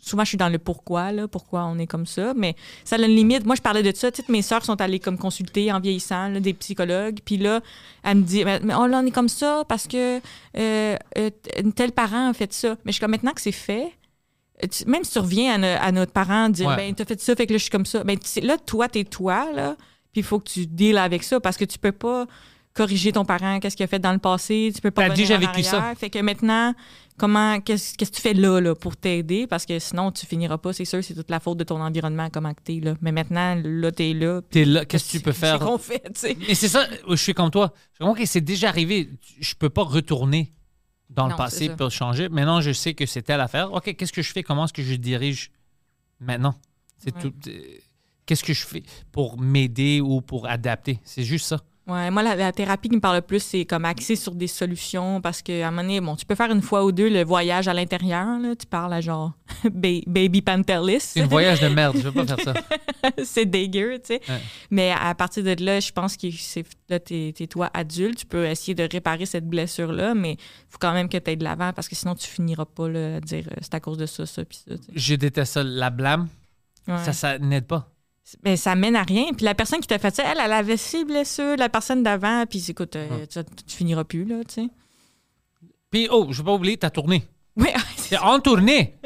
[0.05, 2.33] souvent, je suis dans le pourquoi, là, pourquoi on est comme ça.
[2.37, 2.55] Mais
[2.85, 3.45] ça a une limite.
[3.47, 4.11] Moi, je parlais de ça.
[4.15, 7.19] sais, mes sœurs sont allées comme consulter en vieillissant, là, des psychologues.
[7.25, 7.61] Puis là,
[8.03, 11.31] elle me dit mais, oh, là, on est comme ça parce que euh, euh,
[11.75, 12.77] tel parent a fait ça.
[12.85, 13.93] Mais je suis comme maintenant que c'est fait.
[14.63, 16.77] euh, tu- même si tu reviens à, no- à notre parent dire Ouais.
[16.77, 19.03] ben t'as fait ça fait que là je suis comme ça ben là toi t'es
[19.05, 19.75] toi là
[20.13, 22.27] puis il faut que tu deals avec ça parce que tu peux pas
[22.73, 25.39] corriger ton parent qu'est-ce qu'il a fait dans le passé tu peux pas T'as déjà
[25.39, 25.95] vécu ça.
[25.97, 26.73] fait que maintenant
[27.19, 29.47] comment qu'est-ce qu'est-ce que tu fais là, là pour t'aider?
[29.47, 32.29] Parce que sinon tu finiras pas c'est sûr c'est toute la faute de ton environnement
[32.31, 35.33] comment que t'es là mais maintenant là t'es là T'es là, qu'est-ce que tu peux
[35.45, 35.59] faire?
[35.59, 37.73] qu'est-ce qu'on fait tu sais Mais c'est ça, je suis comme toi.
[38.01, 39.09] OK, c'est déjà arrivé.
[39.41, 40.53] Je peux pas retourner
[41.11, 42.29] dans le passé pour changer.
[42.29, 43.73] Maintenant, je sais que c'est telle affaire.
[43.73, 44.43] OK, qu'est-ce que je fais?
[44.43, 45.51] Comment est-ce que je dirige
[46.19, 46.55] maintenant?
[46.99, 47.23] C'est Ouais.
[47.23, 47.35] tout.
[47.49, 47.61] euh,
[48.27, 48.83] Qu'est-ce que je fais
[49.13, 50.99] pour m'aider ou pour adapter?
[51.05, 51.61] C'est juste ça.
[51.87, 54.47] Ouais, moi, la, la thérapie qui me parle le plus, c'est comme axé sur des
[54.47, 57.23] solutions parce qu'à un moment donné, bon, tu peux faire une fois ou deux le
[57.25, 58.39] voyage à l'intérieur.
[58.39, 58.57] là.
[58.57, 59.33] Tu parles à genre
[59.71, 61.01] ba- Baby Pantelis.
[61.01, 61.97] C'est un voyage de merde.
[61.99, 62.55] Je veux pas faire ça.
[63.25, 64.21] c'est dégueu, tu sais.
[64.27, 64.41] Ouais.
[64.71, 68.17] Mais à partir de là, je pense que c'est là, t'es, toi adulte.
[68.21, 70.39] Tu peux essayer de réparer cette blessure-là, mais il
[70.71, 73.17] faut quand même que tu ailles de l'avant parce que sinon, tu finiras pas là,
[73.17, 74.75] à dire euh, c'est à cause de ça, ça, puis ça.
[74.95, 75.63] Je déteste ça.
[75.63, 76.29] La blâme,
[76.89, 76.97] Ouais.
[77.05, 77.91] ça, ça n'aide pas.
[78.45, 79.27] Mais ça mène à rien.
[79.37, 82.45] Puis la personne qui t'a fait ça, elle, elle avait ses blessures, la personne d'avant,
[82.49, 84.69] puis écoute, euh, tu, tu finiras plus, là, tu sais.
[85.91, 87.23] Puis, oh, je veux pas oublier ta tournée.
[87.57, 87.69] Oui,
[88.09, 88.97] T'es en tournée.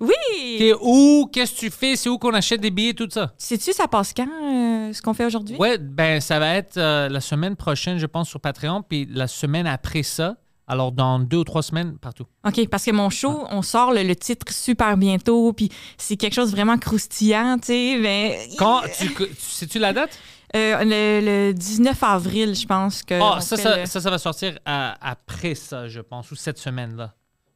[0.00, 0.56] oui!
[0.58, 1.28] T'es où?
[1.32, 1.94] Qu'est-ce que tu fais?
[1.96, 3.32] C'est où qu'on achète des billets, tout ça?
[3.38, 5.56] Sais-tu, ça passe quand, euh, ce qu'on fait aujourd'hui?
[5.56, 9.28] Ouais, ben ça va être euh, la semaine prochaine, je pense, sur Patreon, puis la
[9.28, 10.36] semaine après ça,
[10.66, 12.24] alors dans deux ou trois semaines, partout.
[12.46, 16.34] OK, parce que mon show, on sort le, le titre super bientôt, puis c'est quelque
[16.34, 18.48] chose de vraiment croustillant, tu sais, mais...
[18.58, 20.18] Quand tu, tu sais-tu la date?
[20.56, 23.14] Euh, le, le 19 avril, je pense que...
[23.14, 26.36] Ah, on ça, ça, le- ça, ça va sortir à- après ça, je pense, ou
[26.36, 27.12] cette semaine-là.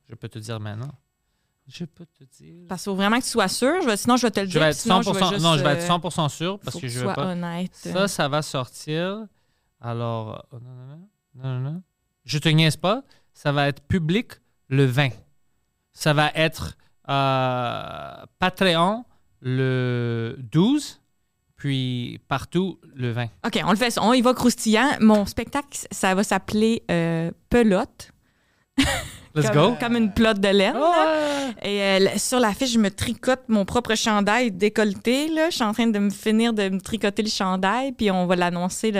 [0.09, 0.91] Je peux te dire maintenant.
[1.69, 2.65] Je peux te dire.
[2.69, 4.47] Parce qu'il faut vraiment que tu sois sûr, je vais- sinon je vais te le
[4.47, 5.43] Je dire, vais puis être sinon 100%, je vais juste...
[5.45, 7.27] non, je vais être euh, 100% sûr parce faut que je veux sois pas.
[7.33, 7.71] honnête.
[7.75, 9.27] Ça, ça va sortir.
[9.81, 10.97] Alors, euh, non, non,
[11.35, 11.83] non, non, non.
[12.29, 13.03] Je te niaise pas.
[13.33, 14.33] Ça va être public
[14.69, 15.09] le 20.
[15.93, 16.77] Ça va être
[17.09, 19.05] euh, Patreon
[19.41, 21.01] le 12,
[21.57, 23.25] puis partout le 20.
[23.47, 24.97] OK, on le fait, on y va croustillant.
[25.01, 28.13] Mon spectacle, ça va s'appeler euh, Pelote.
[29.41, 29.77] Let's comme, go.
[29.81, 30.77] Comme une pelote de laine.
[30.77, 31.55] Ouais.
[31.63, 35.29] Et euh, sur l'affiche, je me tricote mon propre chandail décolleté.
[35.29, 35.51] Là.
[35.51, 38.37] Je suis en train de me finir de me tricoter le chandail, puis on va
[38.37, 38.93] l'annoncer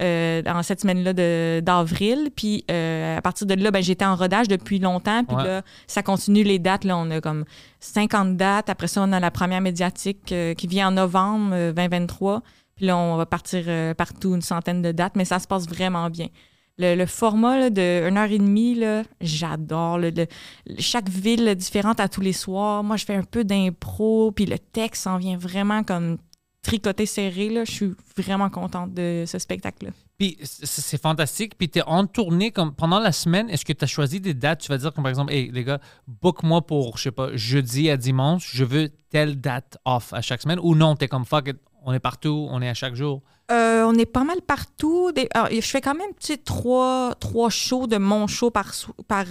[0.00, 2.30] euh, dans cette semaine-là de- d'avril.
[2.34, 5.24] Puis euh, à partir de là, ben, j'étais en rodage depuis longtemps.
[5.24, 5.44] Puis Ouais.
[5.44, 6.84] là, ça continue les dates.
[6.84, 7.44] Là, on a comme
[7.80, 8.68] 50 dates.
[8.70, 12.42] Après ça, on a la première médiatique euh, qui vient en novembre euh, 2023.
[12.76, 15.66] Puis là, on va partir euh, partout une centaine de dates, mais ça se passe
[15.68, 16.28] vraiment bien.
[16.78, 18.80] Le, format de 1 heure et demie,
[19.20, 19.98] j'adore.
[20.78, 22.84] Chaque ville différente à tous les soirs.
[22.84, 26.18] Moi, je fais un peu d'impro, puis le texte s'en vient vraiment comme
[26.62, 27.48] tricoté serré.
[27.48, 27.64] Là.
[27.64, 29.90] Je suis vraiment contente de ce spectacle-là.
[30.18, 31.56] Puis c'est fantastique.
[31.56, 33.48] Puis tu es en tournée comme pendant la semaine.
[33.50, 34.60] Est-ce que tu as choisi des dates?
[34.60, 37.88] Tu vas dire comme par exemple, hey les gars, book-moi pour, je sais pas, jeudi
[37.90, 38.50] à dimanche.
[38.52, 40.58] Je veux telle date off à chaque semaine.
[40.62, 43.22] Ou non, tu es comme fuck it, on est partout, on est à chaque jour.
[43.50, 45.10] Euh, on est pas mal partout.
[45.12, 48.74] Des- alors, je fais quand même tu sais, trois, trois shows de mon show par,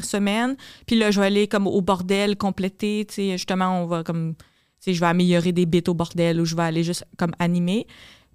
[0.04, 0.56] semaine.
[0.88, 3.06] Puis là, je vais aller comme au bordel compléter.
[3.08, 4.34] tu sais, Justement, on va comme.
[4.36, 4.46] tu
[4.80, 7.86] sais, Je vais améliorer des bits au bordel ou je vais aller juste comme animer.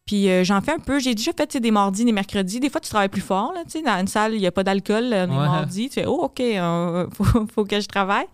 [0.06, 1.00] Puis euh, j'en fais un peu.
[1.00, 2.60] J'ai déjà fait des mardis, des mercredis.
[2.60, 3.52] Des fois, tu travailles plus fort.
[3.52, 5.06] Là, dans une salle, il n'y a pas d'alcool.
[5.06, 5.28] On est Ouais.
[5.28, 5.88] mardi.
[5.88, 8.26] Tu fais, oh, OK, euh, faut, faut que je travaille.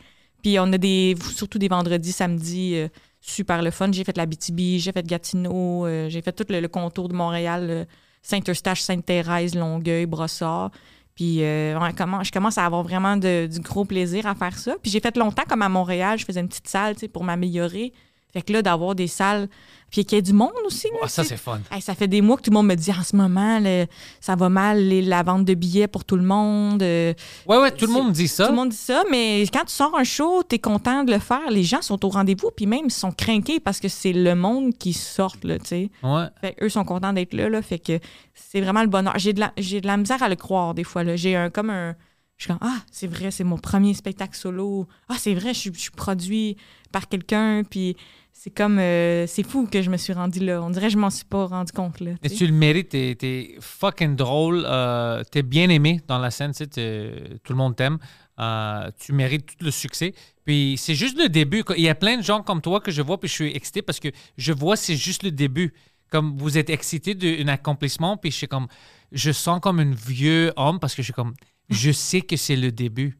[0.42, 1.14] Puis on a des.
[1.34, 2.74] Surtout des vendredis, samedis.
[2.76, 2.88] euh,
[3.20, 3.90] super le fun.
[3.92, 7.86] J'ai fait la BTB, j'ai fait Gatineau, euh, j'ai fait tout le, contour de Montréal,
[8.22, 10.70] Saint-Eustache, Sainte-Thérèse, Longueuil, Brossard.
[11.14, 11.78] Puis euh,
[12.22, 14.76] je commence à avoir vraiment du gros plaisir à faire ça.
[14.80, 17.92] Puis j'ai fait longtemps comme à Montréal, je faisais une petite salle pour m'améliorer.
[18.32, 19.48] Fait que là, d'avoir des salles,
[19.90, 20.86] puis qu'il y ait du monde aussi.
[20.88, 21.60] là, Ah, ça, c'est fun.
[21.72, 23.86] Hey, ça fait des mois que tout le monde me dit en ce moment, là,
[24.20, 26.82] ça va mal, les- la vente de billets pour tout le monde.
[26.82, 27.14] euh,
[27.46, 28.44] Ouais, ouais, tout le monde dit ça.
[28.44, 31.12] Tout le monde dit ça, mais quand tu sors un show, tu es content de
[31.12, 31.50] le faire.
[31.50, 34.74] Les gens sont au rendez-vous, puis même ils sont craqués parce que c'est le monde
[34.78, 35.90] qui sort, là, tu sais.
[36.02, 36.24] Ouais.
[36.42, 37.62] Fait eux sont contents d'être là, là.
[37.62, 37.98] Fait que
[38.34, 39.14] c'est vraiment le bonheur.
[39.16, 41.16] J'ai de, la, j'ai de la misère à le croire, des fois, là.
[41.16, 41.94] J'ai un, comme un.
[42.38, 44.86] Je suis comme, ah, c'est vrai, c'est mon premier spectacle solo.
[45.08, 46.56] Ah, c'est vrai, je suis, je suis produit
[46.92, 47.96] par quelqu'un, puis
[48.32, 48.78] c'est comme.
[48.78, 50.62] euh, c'est fou que je me suis rendu là.
[50.62, 52.12] On dirait que je m'en suis pas rendu compte, là.
[52.22, 56.52] Et tu le mérites, t'es, t'es fucking drôle, euh, t'es bien aimé dans la scène,
[56.52, 57.98] tu sais, t'es- tout le monde t'aime,
[58.38, 60.14] euh, tu mérites tout le succès.
[60.44, 61.64] Puis c'est juste le début.
[61.76, 63.82] Il y a plein de gens comme toi que je vois, puis je suis excité
[63.82, 65.74] parce que je vois c'est juste le début.
[66.10, 68.68] Comme vous êtes excité d'un accomplissement, puis je suis comme,
[69.10, 71.34] je sens comme un vieux homme parce que je suis comme,
[71.68, 73.18] je sais que c'est le début.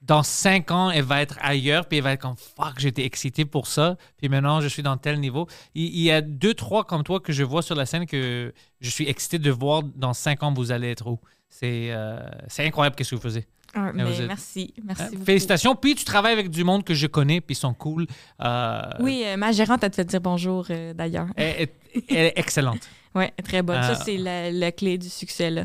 [0.00, 3.44] Dans cinq ans, elle va être ailleurs, puis elle va être comme fuck, j'étais excité
[3.44, 5.48] pour ça, puis maintenant je suis dans tel niveau.
[5.74, 8.54] Il, il y a deux, trois comme toi que je vois sur la scène que
[8.80, 11.18] je suis excité de voir dans cinq ans vous allez être où.
[11.50, 12.20] C'est euh,
[12.58, 13.46] incroyable qu'est-ce que vous faisiez.
[13.74, 14.72] Ah, mais vous êtes- merci.
[14.82, 15.08] Merci Hein?
[15.12, 15.24] beaucoup.
[15.24, 15.74] Félicitations.
[15.76, 18.06] Puis tu travailles avec du monde que je connais, puis ils sont cool.
[18.40, 21.26] Euh, Oui, euh, ma gérante a te fait dire bonjour, euh, d'ailleurs.
[21.36, 21.68] Elle,
[22.08, 22.88] elle est excellente.
[23.14, 23.76] Oui, très bonne.
[23.78, 25.50] Euh, Ça, c'est la, la clé du succès.
[25.50, 25.64] Là.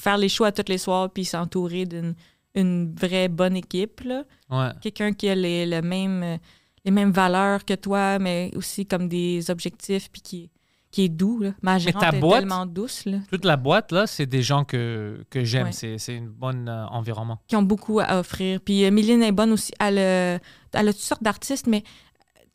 [0.00, 2.14] Faire les choix tous les soirs puis s'entourer d'une
[2.56, 4.00] une vraie bonne équipe.
[4.00, 4.24] là.
[4.50, 4.70] Ouais.
[4.82, 6.36] Quelqu'un qui a les, le même, euh,
[6.84, 10.50] les mêmes valeurs que toi, mais aussi comme des objectifs puis qui,
[10.90, 11.38] qui est doux.
[11.38, 11.52] Là.
[11.62, 13.04] Ma gérante ta est boîte- tellement douce.
[13.04, 15.66] Là, Toute la boîte, là, c'est des gens que, que j'aime.
[15.66, 15.72] Ouais.
[15.72, 17.38] C'est c'est un bon euh, environnement.
[17.46, 18.60] qui ont beaucoup à offrir.
[18.60, 19.70] Puis euh, Mylène est bonne aussi.
[19.78, 20.40] Elle, a-
[20.72, 21.84] elle a toutes sortes d'artistes, mais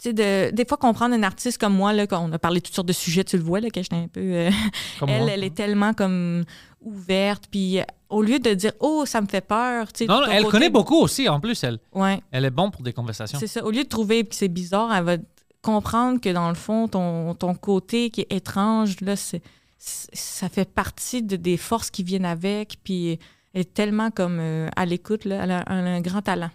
[0.03, 2.75] de, des fois, comprendre un artiste comme moi, là, quand on a parlé de toutes
[2.75, 4.19] sortes de sujets, tu le vois, là, que j'étais un peu.
[4.21, 4.49] euh,
[5.01, 5.31] elle, moi.
[5.31, 6.43] elle est tellement comme
[6.81, 7.45] ouverte.
[7.49, 9.91] Puis euh, au lieu de dire, oh, ça me fait peur.
[9.91, 11.79] tu sais, Non, elle côté- connaît beaucoup aussi, en plus, elle.
[11.93, 13.39] Ouais, Elle est bonne pour des conversations.
[13.39, 13.63] c'est ça.
[13.65, 15.17] Au lieu de trouver que c'est bizarre, elle va
[15.61, 19.41] comprendre que dans le fond, ton, ton côté qui est étrange, là, c'est,
[19.79, 22.77] ça fait partie de, des forces qui viennent avec.
[22.83, 23.17] Puis
[23.53, 25.39] elle est tellement comme euh, à l'écoute, là.
[25.43, 26.51] Elle a, elle a un grand talent.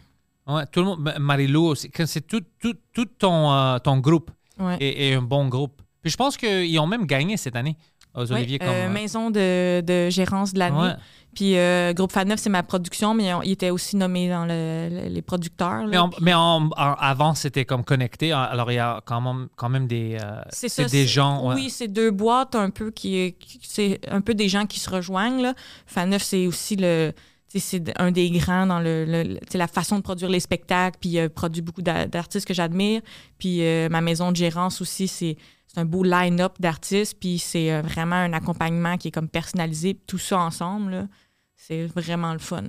[0.47, 4.77] Ouais, tout le monde, Marie-Lou aussi, c'est tout, tout, tout ton, euh, ton groupe Ouais.
[4.81, 5.81] est, est un bon groupe.
[6.03, 7.77] Puis je pense qu'ils ont même gagné cette année
[8.15, 8.59] aux Olivier.
[8.63, 10.79] euh, comme, euh, maison de, de gérance de l'année.
[10.79, 10.95] ouais.
[11.35, 14.45] Puis euh, Groupe Fan 9, c'est ma production, mais on- il était aussi nommé dans
[14.47, 15.87] le- le- les producteurs.
[15.87, 16.03] là.
[16.05, 16.33] Mais, Puis mais
[16.77, 18.33] avant, c'était comme connecté.
[18.33, 21.47] Alors, il y a quand même, quand même des, euh, c'est ça, des c'est- gens.
[21.47, 21.55] ouais.
[21.55, 24.91] Oui, c'est deux boîtes un peu qui, qui- c'est un peu des gens qui se
[24.91, 25.41] rejoignent.
[25.41, 25.55] Là.
[25.87, 27.13] Fan 9, c'est aussi le
[27.59, 31.63] c'est un des grands dans le, la façon de produire les spectacles, puis il produit
[31.63, 33.03] beaucoup d'a- d'artistes que j'admire.
[33.39, 35.37] Puis euh, ma maison de gérance aussi, c'est
[35.77, 40.19] un beau line-up d'artistes, puis c'est euh, vraiment un accompagnement qui est comme personnalisé, tout
[40.19, 41.09] ça ensemble.
[41.57, 42.63] C'est vraiment le fun.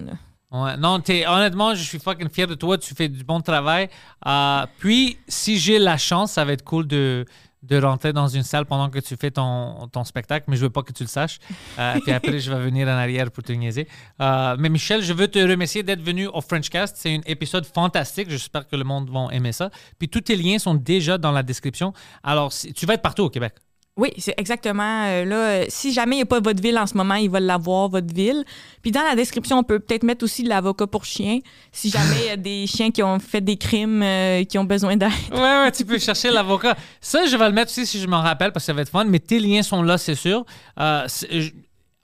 [0.52, 2.78] Ouais, non, honnêtement, je suis fucking fier de toi.
[2.78, 3.88] Tu fais du bon travail.
[4.26, 7.26] Euh, puis, si j'ai la chance, ça va être cool de,
[7.64, 10.70] de rentrer dans une salle pendant que tu fais ton, ton spectacle, mais je veux
[10.70, 11.38] pas que tu le saches.
[11.78, 13.88] Euh, puis après, je vais venir en arrière pour te niaiser.
[14.20, 16.98] Euh, mais Michel, je veux te remercier d'être venu au Frenchcast.
[16.98, 18.30] C'est un épisode fantastique.
[18.30, 19.70] J'espère que le monde va aimer ça.
[20.00, 21.94] Puis tous tes liens sont déjà dans la description.
[22.24, 23.54] Alors, si- tu vas être partout au Québec.
[24.02, 25.06] Oui, c'est exactement.
[25.06, 27.40] euh, là, si jamais il n'y a pas votre ville en ce moment, il va
[27.40, 28.44] l'avoir, votre ville.
[28.82, 31.38] Puis dans la description, on peut peut-être mettre aussi l'avocat pour chiens.
[31.72, 34.64] Si jamais il y a des chiens qui ont fait des crimes, euh, qui ont
[34.64, 35.12] besoin d'aide.
[35.32, 36.76] Ouais, tu peux chercher l'avocat.
[37.00, 38.90] Ça, je vais le mettre aussi si je m'en rappelle parce que ça va être
[38.90, 39.06] fun.
[39.06, 40.48] Mais tes liens sont là, c'est sûr.
[40.80, 41.08] Euh,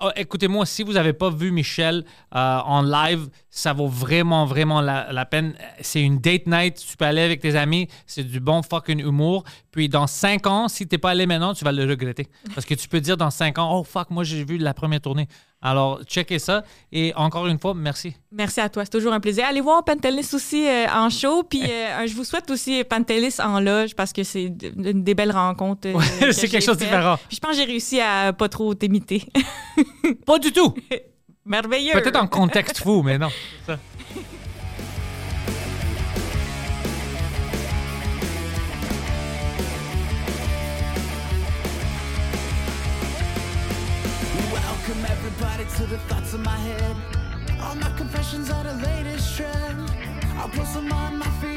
[0.02, 2.06] oh, Écoutez-moi, si vous n'avez pas vu Michel
[2.36, 5.56] euh, en live, ça vaut vraiment, vraiment la, la peine.
[5.82, 6.84] C'est une date night.
[6.90, 7.88] Tu peux aller avec tes amis.
[8.06, 9.44] C'est du bon fucking humour.
[9.72, 12.28] Puis dans cinq ans, si t'es pas allé maintenant, tu vas le regretter.
[12.54, 15.02] Parce que tu peux dire dans cinq ans, oh fuck, moi j'ai vu la première
[15.02, 15.28] tournée.
[15.62, 16.64] Alors, checkez ça.
[16.92, 18.16] Et encore une fois, merci.
[18.32, 19.46] Merci à toi, c'est toujours un plaisir.
[19.50, 21.44] Allez voir Pantelis aussi euh, en show.
[21.44, 24.44] Puis euh, je vous souhaite aussi Pantelis en loge parce que c'est
[24.78, 25.88] une des belles rencontres.
[25.88, 27.18] euh, Ouais, que c'est quelque chose de différent.
[27.28, 29.24] Puis je pense que j'ai réussi à pas trop t'imiter.
[30.26, 30.74] Pas du tout.
[31.46, 31.94] Merveilleux.
[31.94, 33.30] Peut-être en contexte fou, mais non.
[33.66, 33.80] Ça.
[45.78, 46.96] To the thoughts in my head.
[47.62, 49.92] All my confessions are the latest trend.
[50.40, 51.57] I'll post them on my feed